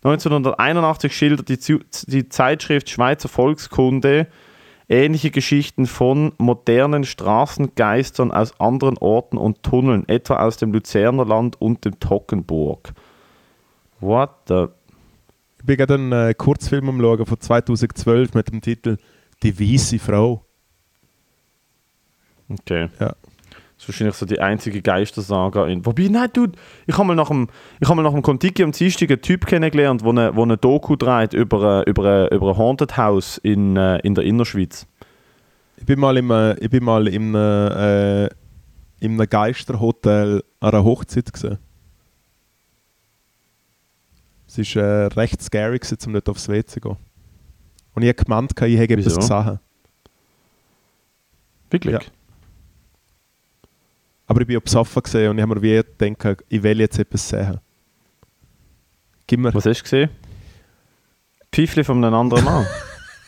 1981 0.02 1.14
schildert 1.14 1.48
die, 1.48 1.58
die 2.06 2.28
Zeitschrift 2.28 2.88
Schweizer 2.88 3.28
Volkskunde 3.28 4.28
ähnliche 4.90 5.30
Geschichten 5.30 5.86
von 5.86 6.32
modernen 6.36 7.04
Straßengeistern 7.04 8.32
aus 8.32 8.58
anderen 8.60 8.98
Orten 8.98 9.38
und 9.38 9.62
Tunneln, 9.62 10.06
etwa 10.08 10.40
aus 10.40 10.56
dem 10.56 10.72
Luzerner 10.72 11.24
Land 11.24 11.60
und 11.60 11.84
dem 11.84 12.00
Tockenburg. 12.00 12.92
What 14.00 14.30
the 14.48 14.66
Ich 15.58 15.64
bin 15.64 15.76
gerade 15.76 15.94
einen 15.94 16.12
äh, 16.12 16.34
Kurzfilm 16.34 16.88
am 16.88 17.00
Schauen 17.00 17.24
von 17.24 17.40
2012 17.40 18.34
mit 18.34 18.50
dem 18.50 18.60
Titel 18.60 18.96
Die 19.44 19.58
weiße 19.58 20.00
Frau. 20.00 20.44
Okay. 22.48 22.88
Ja. 22.98 23.14
Das 23.80 23.88
ist 23.88 23.94
wahrscheinlich 23.94 24.16
so 24.16 24.26
die 24.26 24.40
einzige 24.40 24.82
Geistersaga 24.82 25.66
in. 25.66 25.86
Wobei, 25.86 26.08
nein, 26.08 26.28
dude, 26.34 26.52
ich 26.86 26.98
habe 26.98 27.06
mal 27.06 27.14
nach 27.14 27.28
dem, 27.28 27.48
ich 27.80 27.88
habe 27.88 27.96
mal 27.96 28.02
nach 28.02 28.12
dem 28.12 28.20
Kontiki 28.20 28.62
am 28.62 28.72
Dienstag 28.72 29.08
einen 29.08 29.22
Typ 29.22 29.46
kennengelernt, 29.46 30.02
der 30.02 30.08
eine, 30.10 30.36
wo 30.36 30.42
eine 30.42 30.58
Doku 30.58 30.96
dreht 30.96 31.32
über, 31.32 31.86
äh, 31.86 31.90
über, 31.90 32.30
äh, 32.30 32.34
über 32.34 32.50
ein 32.50 32.58
Haunted 32.58 32.98
House 32.98 33.38
in, 33.38 33.78
äh, 33.78 33.96
in 34.00 34.14
der 34.14 34.24
Innerschweiz. 34.24 34.86
Ich 35.78 35.86
bin 35.86 35.98
mal 35.98 36.14
im, 36.18 36.30
ich 36.60 36.68
bin 36.68 36.84
mal 36.84 37.08
im, 37.08 37.34
äh, 37.34 38.26
in 38.26 39.12
einem 39.18 39.26
Geisterhotel 39.26 40.44
an 40.60 40.68
einer 40.68 40.84
Hochzeit 40.84 41.32
gesehen. 41.32 41.56
Es 44.46 44.58
war 44.76 44.82
äh, 44.82 45.06
recht 45.06 45.40
scary, 45.40 45.78
gewesen, 45.78 45.96
um 46.04 46.12
nicht 46.12 46.28
aufs 46.28 46.50
WC 46.50 46.66
zu 46.66 46.80
gehen. 46.80 46.96
Und 47.94 48.02
ich 48.02 48.08
habe 48.10 48.24
gemeint, 48.24 48.52
ich 48.60 48.78
hätte 48.78 48.92
etwas 48.92 49.06
Wieso? 49.06 49.20
gesehen. 49.20 49.58
Wirklich? 51.70 51.94
Ja. 51.94 52.00
Aber 54.30 54.42
ich 54.42 54.46
bin 54.46 54.60
besoffen 54.62 55.02
gesehen 55.02 55.28
und 55.28 55.38
ich 55.38 55.42
habe 55.42 55.56
mir 55.56 55.60
wie 55.60 55.82
gedacht, 55.98 56.44
ich 56.48 56.62
will 56.62 56.78
jetzt 56.78 56.96
etwas 57.00 57.28
sehen. 57.28 57.58
Gib 59.26 59.40
mir 59.40 59.52
Was 59.52 59.66
hast 59.66 59.80
du 59.80 59.82
gesehen? 59.82 60.10
Pfeifli 61.52 61.82
von 61.82 62.04
einem 62.04 62.14
anderen 62.14 62.44
Mann. 62.44 62.64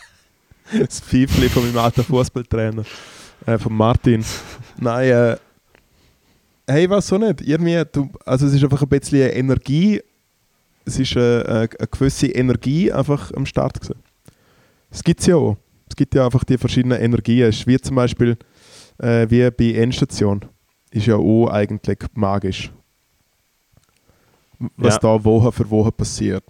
das 0.78 1.00
Pfeifli 1.00 1.48
von 1.48 1.64
meinem 1.64 1.78
alten 1.78 2.04
Fußballtrainer, 2.04 2.84
äh, 3.46 3.58
von 3.58 3.74
Martin. 3.74 4.24
Nein, 4.76 5.10
äh, 5.10 5.36
hey, 6.68 6.88
was 6.88 7.08
so 7.08 7.18
nicht. 7.18 7.40
Irgendwie, 7.40 7.82
du, 7.90 8.08
also 8.24 8.46
es 8.46 8.54
ist 8.54 8.62
einfach 8.62 8.82
ein 8.82 8.88
bisschen 8.88 9.28
Energie, 9.28 10.00
es 10.84 11.00
ist 11.00 11.16
eine, 11.16 11.44
eine, 11.46 11.58
eine 11.80 11.88
gewisse 11.90 12.28
Energie 12.28 12.92
einfach 12.92 13.32
am 13.32 13.44
Start 13.44 13.80
gewesen. 13.80 13.98
Es 14.88 15.02
gibt 15.02 15.26
ja 15.26 15.34
auch. 15.34 15.56
Es 15.88 15.96
gibt 15.96 16.14
ja 16.14 16.26
einfach 16.26 16.44
die 16.44 16.58
verschiedenen 16.58 17.00
Energien. 17.00 17.48
Es 17.48 17.56
ist 17.56 17.66
wie 17.66 17.80
zum 17.80 17.96
Beispiel 17.96 18.36
äh, 18.98 19.26
wie 19.28 19.50
bei 19.50 19.80
Endstation. 19.80 20.42
Ist 20.92 21.06
ja 21.06 21.16
auch 21.16 21.48
eigentlich 21.48 21.98
magisch. 22.14 22.70
Was 24.76 24.94
Ja. 24.94 25.00
da 25.00 25.24
Woche 25.24 25.50
für 25.50 25.68
Woche 25.68 25.90
passiert. 25.90 26.44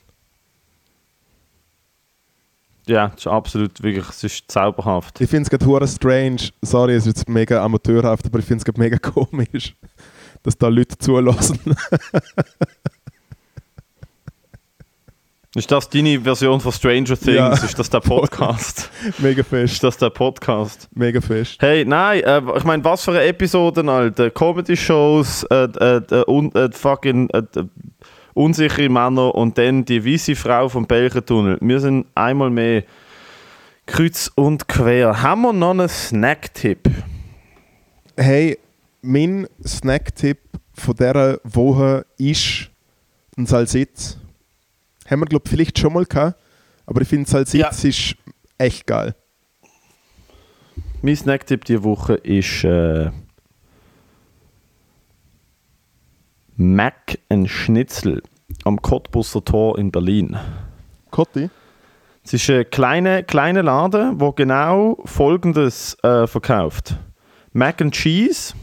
ja, 2.86 3.09
das 3.09 3.20
ist 3.20 3.26
absolut 3.28 3.82
wirklich, 3.82 4.09
es 4.09 4.24
ist 4.24 4.51
zauberhaft. 4.51 5.20
Ich 5.20 5.30
finde 5.30 5.45
es 5.45 5.51
gerade 5.51 5.64
hure 5.64 5.86
strange. 5.86 6.51
Sorry, 6.61 6.95
es 6.95 7.07
ist 7.07 7.18
jetzt 7.18 7.28
mega 7.28 7.64
amateurhaft, 7.64 8.26
aber 8.26 8.40
ich 8.40 8.45
finde 8.45 8.59
es 8.59 8.64
gerade 8.64 8.80
mega 8.80 8.99
komisch, 9.11 9.74
dass 10.43 10.59
da 10.59 10.66
Leute 10.68 10.99
zulassen. 10.99 11.61
Ist 15.55 15.70
das 15.70 15.86
deine 15.86 16.18
Version 16.18 16.59
von 16.61 16.72
Stranger 16.72 17.14
Things? 17.14 17.36
Ja. 17.36 17.53
Ist 17.53 17.78
das 17.78 17.90
der 17.90 18.00
Podcast? 18.00 18.90
mega 19.18 19.42
ist 19.42 19.48
fest, 19.48 19.84
das 19.84 19.98
der 19.98 20.09
Podcast? 20.09 20.88
mega 20.94 21.20
fest. 21.20 21.59
Hey, 21.61 21.84
nein, 21.84 22.22
äh, 22.22 22.40
ich 22.57 22.64
meine, 22.64 22.82
was 22.84 23.05
für 23.05 23.11
eine 23.11 23.24
Episoden, 23.24 23.90
Alter. 23.90 24.30
Comedy-Shows, 24.30 25.42
äh, 25.50 25.64
äh, 25.64 25.96
äh, 26.11 26.24
un, 26.26 26.55
äh, 26.55 26.72
fucking 26.72 27.28
äh, 27.30 27.42
unsichere 28.32 28.88
Männer 28.88 29.34
und 29.34 29.59
dann 29.59 29.84
die 29.84 30.03
weiße 30.03 30.36
Frau 30.36 30.70
vom 30.70 30.86
Belchentunnel. 30.86 31.59
Wir 31.61 31.80
sind 31.80 32.07
einmal 32.14 32.48
mehr 32.48 32.84
kreuz 33.84 34.32
und 34.34 34.68
quer. 34.68 35.20
Haben 35.20 35.42
wir 35.42 35.53
noch 35.53 35.72
einen 35.72 35.88
Snack-Tipp? 35.90 36.88
Hey, 38.16 38.59
mein 39.03 39.46
Snacktipp 39.66 40.38
von 40.72 40.94
dieser 40.94 41.40
Woche 41.44 42.07
ist 42.16 42.70
ein 43.36 43.44
Salsitz. 43.44 44.16
Haben 45.13 45.21
wir, 45.21 45.27
glaube 45.27 45.43
ich, 45.45 45.51
vielleicht 45.51 45.79
schon 45.79 45.93
mal 45.93 46.07
gehabt, 46.07 46.41
aber 46.87 47.03
ich 47.03 47.09
finde 47.09 47.29
Salsitz 47.29 47.85
ist 47.85 48.17
echt 48.57 48.87
geil. 48.87 49.15
Mein 51.03 51.17
Snack-Tipp 51.17 51.67
diese 51.67 51.85
Woche 51.85 52.15
ist 52.15 52.65
äh, 52.65 53.11
Mac 56.57 57.19
and 57.29 57.51
Schnitzel 57.51 58.23
am 58.65 58.81
Cottbusser 58.81 59.45
Tor 59.45 59.79
in 59.79 59.91
Berlin. 59.93 60.35
Kotti? 61.11 61.51
Es 62.25 62.33
ist 62.33 62.49
ein 62.49 62.71
kleiner, 62.71 63.23
kleiner 63.23 63.63
Laden, 63.63 64.19
der 64.19 64.33
genau 64.33 64.99
folgendes 65.05 65.95
äh, 66.03 66.27
verkauft: 66.27 66.97
Mac 67.53 67.83
and 67.83 67.93
Cheese 67.93 68.55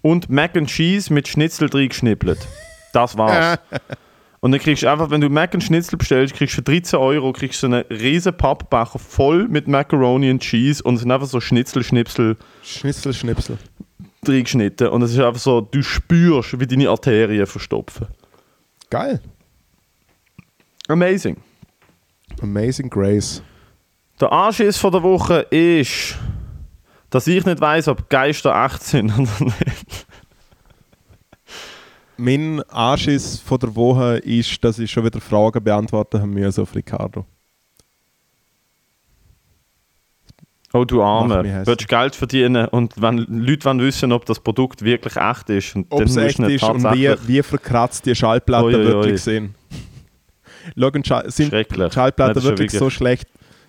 und 0.00 0.30
Mac 0.30 0.56
and 0.56 0.68
Cheese 0.68 1.12
mit 1.12 1.26
Schnitzel 1.26 1.68
drin 1.68 1.88
geschnippelt. 1.88 2.46
Das 2.92 3.18
war's. 3.18 3.58
Und 4.40 4.52
dann 4.52 4.60
kriegst 4.60 4.82
du 4.82 4.90
einfach, 4.90 5.10
wenn 5.10 5.20
du 5.20 5.28
Mac 5.28 5.54
and 5.54 5.64
Schnitzel 5.64 5.96
bestellst, 5.96 6.34
kriegst 6.34 6.54
du 6.54 6.56
für 6.56 6.62
13 6.62 6.98
Euro 6.98 7.32
kriegst 7.32 7.62
du 7.62 7.68
so 7.68 7.74
einen 7.74 7.84
riesen 7.86 8.36
Pappbecher 8.36 8.98
voll 8.98 9.48
mit 9.48 9.66
Macaroni 9.66 10.30
und 10.30 10.40
Cheese 10.40 10.82
und 10.82 10.94
es 10.94 11.00
sind 11.00 11.10
einfach 11.10 11.26
so 11.26 11.40
Schnitzel, 11.40 11.82
Schnipsel. 11.82 12.36
drin 14.22 14.44
geschnitten. 14.44 14.88
Und 14.88 15.02
es 15.02 15.12
ist 15.12 15.20
einfach 15.20 15.40
so, 15.40 15.60
du 15.60 15.82
spürst, 15.82 16.58
wie 16.58 16.66
deine 16.66 16.88
Arterien 16.88 17.46
verstopfen. 17.46 18.08
Geil. 18.90 19.20
Amazing. 20.88 21.36
Amazing 22.42 22.90
Grace. 22.90 23.42
Der 24.20 24.32
Anschiss 24.32 24.76
von 24.76 24.92
der 24.92 25.02
Woche 25.02 25.40
ist 25.50 26.16
Dass 27.10 27.26
ich 27.26 27.44
nicht 27.44 27.60
weiß, 27.60 27.88
ob 27.88 28.08
Geister 28.10 28.64
echt 28.64 28.82
sind 28.82 29.12
oder 29.12 29.44
nicht. 29.44 30.05
Mein 32.16 32.62
Anschiss 32.70 33.38
von 33.38 33.58
der 33.58 33.74
Woche 33.74 34.18
ist, 34.18 34.62
dass 34.64 34.78
ich 34.78 34.90
schon 34.90 35.04
wieder 35.04 35.20
Fragen 35.20 35.62
beantworten 35.62 36.20
haben 36.20 36.30
müssen 36.32 36.62
auf 36.62 36.74
Ricardo. 36.74 37.26
Oh, 40.72 40.84
du 40.84 41.02
Arme. 41.02 41.62
Willst 41.64 41.82
du 41.82 41.86
Geld 41.86 42.14
verdienen 42.14 42.66
und 42.68 43.00
wenn 43.00 43.18
Leute 43.18 43.64
wollen 43.64 43.80
wissen, 43.80 44.12
ob 44.12 44.26
das 44.26 44.40
Produkt 44.40 44.82
wirklich 44.82 45.16
echt 45.16 45.48
ist. 45.48 45.76
Und 45.76 45.86
Ob 45.90 46.02
es 46.02 46.16
echt 46.16 46.38
ist 46.38 46.62
und 46.64 46.84
wie, 46.92 47.14
wie 47.26 47.42
verkratzt 47.42 48.04
die 48.04 48.14
Schallplatten 48.14 48.72
wirklich 48.72 49.22
sind. 49.22 49.54
Schauen, 50.78 51.30
sind 51.30 51.52
Schallplatten 51.92 52.42
ja 52.42 52.48
wirklich, 52.48 52.72
so 52.72 52.90
schlecht, 52.90 53.28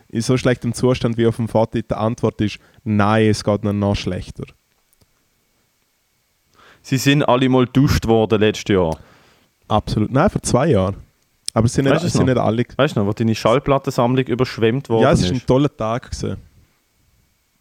in 0.10 0.22
so 0.22 0.36
schlechtem 0.36 0.74
Zustand 0.74 1.18
wie 1.18 1.28
auf 1.28 1.36
dem 1.36 1.48
Foto? 1.48 1.80
Die 1.80 1.93
Antwort 1.93 2.41
ist 2.41 2.60
nein, 2.84 3.30
es 3.30 3.43
geht 3.43 3.64
noch 3.64 3.95
schlechter. 3.95 4.45
Sie 6.88 6.95
sind 6.95 7.23
alle 7.23 7.49
mal 7.49 7.65
duscht 7.65 8.07
worden 8.07 8.39
letztes 8.39 8.73
Jahr. 8.73 8.97
Absolut. 9.67 10.09
Nein, 10.09 10.29
vor 10.29 10.41
zwei 10.41 10.67
Jahren. 10.69 10.95
Aber 11.53 11.65
es 11.65 11.73
sind, 11.73 11.83
nicht, 11.83 11.95
Weißt 11.95 12.03
du 12.03 12.07
es 12.07 12.13
sind 12.13 12.27
nicht 12.27 12.38
alle. 12.38 12.63
Weißt 12.77 12.95
du 12.95 13.01
noch, 13.01 13.07
wo 13.07 13.11
deine 13.11 13.35
Schallplattensammlung 13.35 14.23
überschwemmt 14.25 14.88
worden 14.88 15.03
Ja, 15.03 15.11
es 15.11 15.19
ist? 15.19 15.31
war 15.31 15.35
ein 15.35 15.45
toller 15.45 15.75
Tag. 15.75 16.09
Gewesen. 16.09 16.38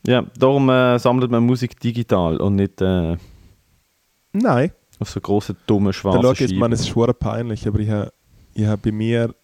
Ja, 0.07 0.23
darum 0.39 0.69
äh, 0.71 0.97
sammelt 1.01 1.29
man 1.29 1.43
Musik 1.43 1.81
digital 1.81 2.37
und 2.37 2.55
nicht 2.55 2.81
äh, 2.81 3.17
Nein, 4.33 4.71
auf 5.01 5.11
so 5.11 5.21
große 5.21 5.57
dumme 5.67 5.89
da 5.89 5.93
schwarze 5.93 6.21
schau 6.23 6.29
jetzt, 6.29 6.39
Scheiben. 6.43 6.59
man, 6.61 6.71
es 6.71 6.81
ist 6.83 6.89
schwer 6.91 7.13
peinlich, 7.13 7.67
aber 7.67 7.81
ich 7.81 7.91
habe 7.91 8.13
ich 8.55 8.65
hab 8.65 8.81
bei 8.83 8.93
mir 8.93 9.35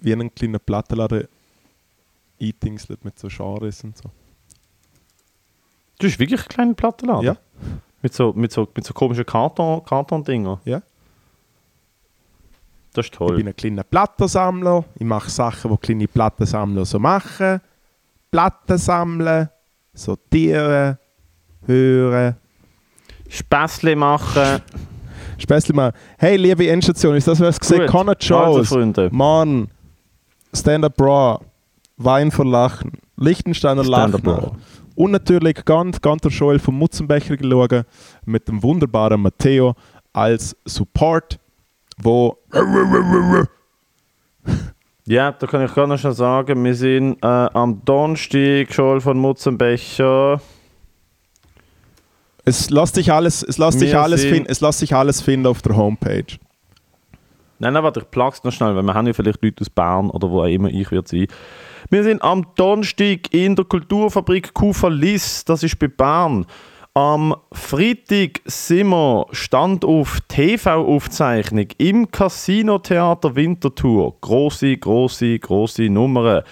wie 0.00 0.12
einen 0.12 0.34
kleinen 0.34 0.58
Plattenladen 0.58 1.28
eingedingselt 2.40 3.04
mit 3.04 3.16
so 3.20 3.28
Genres 3.28 3.84
und 3.84 3.96
so. 3.96 4.10
Du 6.00 6.08
bist 6.08 6.18
wirklich 6.18 6.40
ein 6.42 6.48
kleiner 6.48 6.74
Plattenladen? 6.74 7.24
Ja. 7.24 7.36
Mit 8.02 8.14
so, 8.14 8.32
mit 8.34 8.52
so, 8.52 8.68
mit 8.74 8.84
so 8.86 8.94
komischen 8.94 9.26
Karton, 9.26 9.84
Karton-Dinger? 9.84 10.60
Ja. 10.64 10.82
Das 12.94 13.06
ist 13.06 13.12
Ich 13.12 13.18
toll. 13.18 13.36
bin 13.36 13.48
ein 13.48 13.56
kleiner 13.56 13.82
Plattensammler. 13.84 14.84
Ich 14.94 15.04
mache 15.04 15.30
Sachen, 15.30 15.70
die 15.70 15.76
kleine 15.78 16.08
Plattensammler 16.08 16.84
so 16.84 16.98
machen. 16.98 17.60
Platten 18.30 18.78
sammeln, 18.78 19.48
sortieren, 19.94 20.98
hören. 21.66 22.36
Späßle 23.28 23.94
machen. 23.96 24.62
Späßli 25.38 25.72
mal. 25.74 25.92
Hey, 26.18 26.36
liebe 26.36 26.68
Endstation, 26.68 27.14
ist 27.16 27.28
das, 27.28 27.40
was 27.40 27.58
gesehen 27.60 27.82
Also, 27.82 28.14
Jones, 28.58 28.68
Freunde. 28.68 29.08
Mann, 29.12 29.68
Stand-Up 30.52 30.96
Bra, 30.96 31.40
Wein 31.96 32.30
vor 32.30 32.44
Lachen, 32.46 32.92
Liechtensteiner 33.16 33.84
Stand-up 33.84 34.24
Lachen. 34.24 34.62
Und 34.98 35.12
natürlich 35.12 35.64
ganz, 35.64 36.00
ganz 36.00 36.22
der 36.22 36.32
Joel 36.32 36.58
vom 36.58 36.76
Mutzenbecher 36.76 37.36
geschaut, 37.36 37.86
mit 38.24 38.48
dem 38.48 38.60
wunderbaren 38.64 39.22
Matteo 39.22 39.76
als 40.12 40.56
Support, 40.64 41.38
wo 42.02 42.36
Ja, 45.06 45.30
da 45.30 45.46
kann 45.46 45.64
ich 45.64 45.72
gar 45.72 45.86
noch 45.86 46.00
schon 46.00 46.14
sagen, 46.14 46.64
wir 46.64 46.74
sind 46.74 47.22
äh, 47.22 47.26
am 47.26 47.80
Donnerstag 47.84 48.74
schon 48.74 49.00
von 49.00 49.18
Mutzenbecher. 49.18 50.40
es 52.44 52.68
lässt 52.68 52.96
sich 52.96 53.12
alles, 53.12 53.44
es 53.44 53.56
lässt 53.56 53.78
sich 53.78 53.96
alles 53.96 54.24
finden, 54.24 54.50
es 54.50 54.60
lässt 54.60 54.80
sich 54.80 54.92
alles 54.92 55.20
finden 55.20 55.46
auf 55.46 55.62
der 55.62 55.76
Homepage. 55.76 56.38
Nein, 57.60 57.72
nein, 57.72 57.84
warte, 57.84 58.00
ich 58.00 58.10
plag's 58.10 58.42
noch 58.42 58.52
schnell, 58.52 58.74
weil 58.74 58.82
wir 58.82 58.94
haben 58.94 59.06
ja 59.06 59.12
vielleicht 59.12 59.44
Leute 59.44 59.60
aus 59.60 59.70
Bern 59.70 60.10
oder 60.10 60.28
wo 60.28 60.40
auch 60.40 60.46
immer 60.46 60.70
ich 60.70 60.90
wird 60.90 61.06
sein. 61.06 61.28
Wir 61.90 62.04
sind 62.04 62.20
am 62.20 62.44
Donnerstag 62.54 63.32
in 63.32 63.56
der 63.56 63.64
Kulturfabrik 63.64 64.52
Kufa 64.52 64.88
Liss, 64.88 65.42
das 65.46 65.62
ist 65.62 65.78
bei 65.78 65.88
Bern. 65.88 66.44
Am 66.92 67.34
Freitag 67.50 68.42
sind 68.44 68.88
wir 68.88 69.24
Stand 69.32 69.86
auf 69.86 70.18
TV-Aufzeichnung 70.28 71.68
im 71.78 72.10
Casino 72.10 72.78
Theater 72.78 73.34
Winterthur. 73.34 74.14
Große, 74.20 74.76
große, 74.76 75.38
große 75.38 75.88
Nummern. 75.88 76.42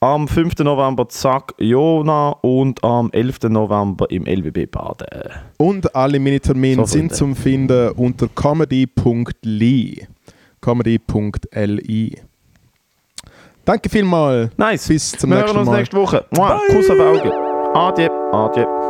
Am 0.00 0.26
5. 0.26 0.58
November 0.58 1.08
Zack 1.08 1.54
Jona 1.58 2.30
und 2.40 2.82
am 2.82 3.12
11. 3.12 3.42
November 3.44 4.10
im 4.10 4.26
LWB 4.26 4.66
Baden. 4.68 5.30
Und 5.58 5.94
alle 5.94 6.18
meine 6.18 6.40
Termine 6.40 6.84
So, 6.84 6.98
sind 6.98 7.14
zum 7.14 7.36
Finden 7.36 7.90
unter 7.90 8.26
comedy.li. 8.26 10.04
comedy.li. 10.60 12.29
Danke 13.70 13.88
vielmals. 13.88 14.50
Nice. 14.56 14.88
Bis 14.88 15.12
zum 15.12 15.30
wir 15.30 15.36
nächsten 15.36 15.54
hören 15.54 15.60
uns 15.60 15.70
Mal. 15.70 15.78
nächste 15.78 15.96
Woche. 15.96 16.24
Mua, 16.30 16.60
Kuss 16.70 16.90
auf 16.90 16.98
Auge. 16.98 17.32
Adieu, 17.72 18.10
adieu. 18.32 18.89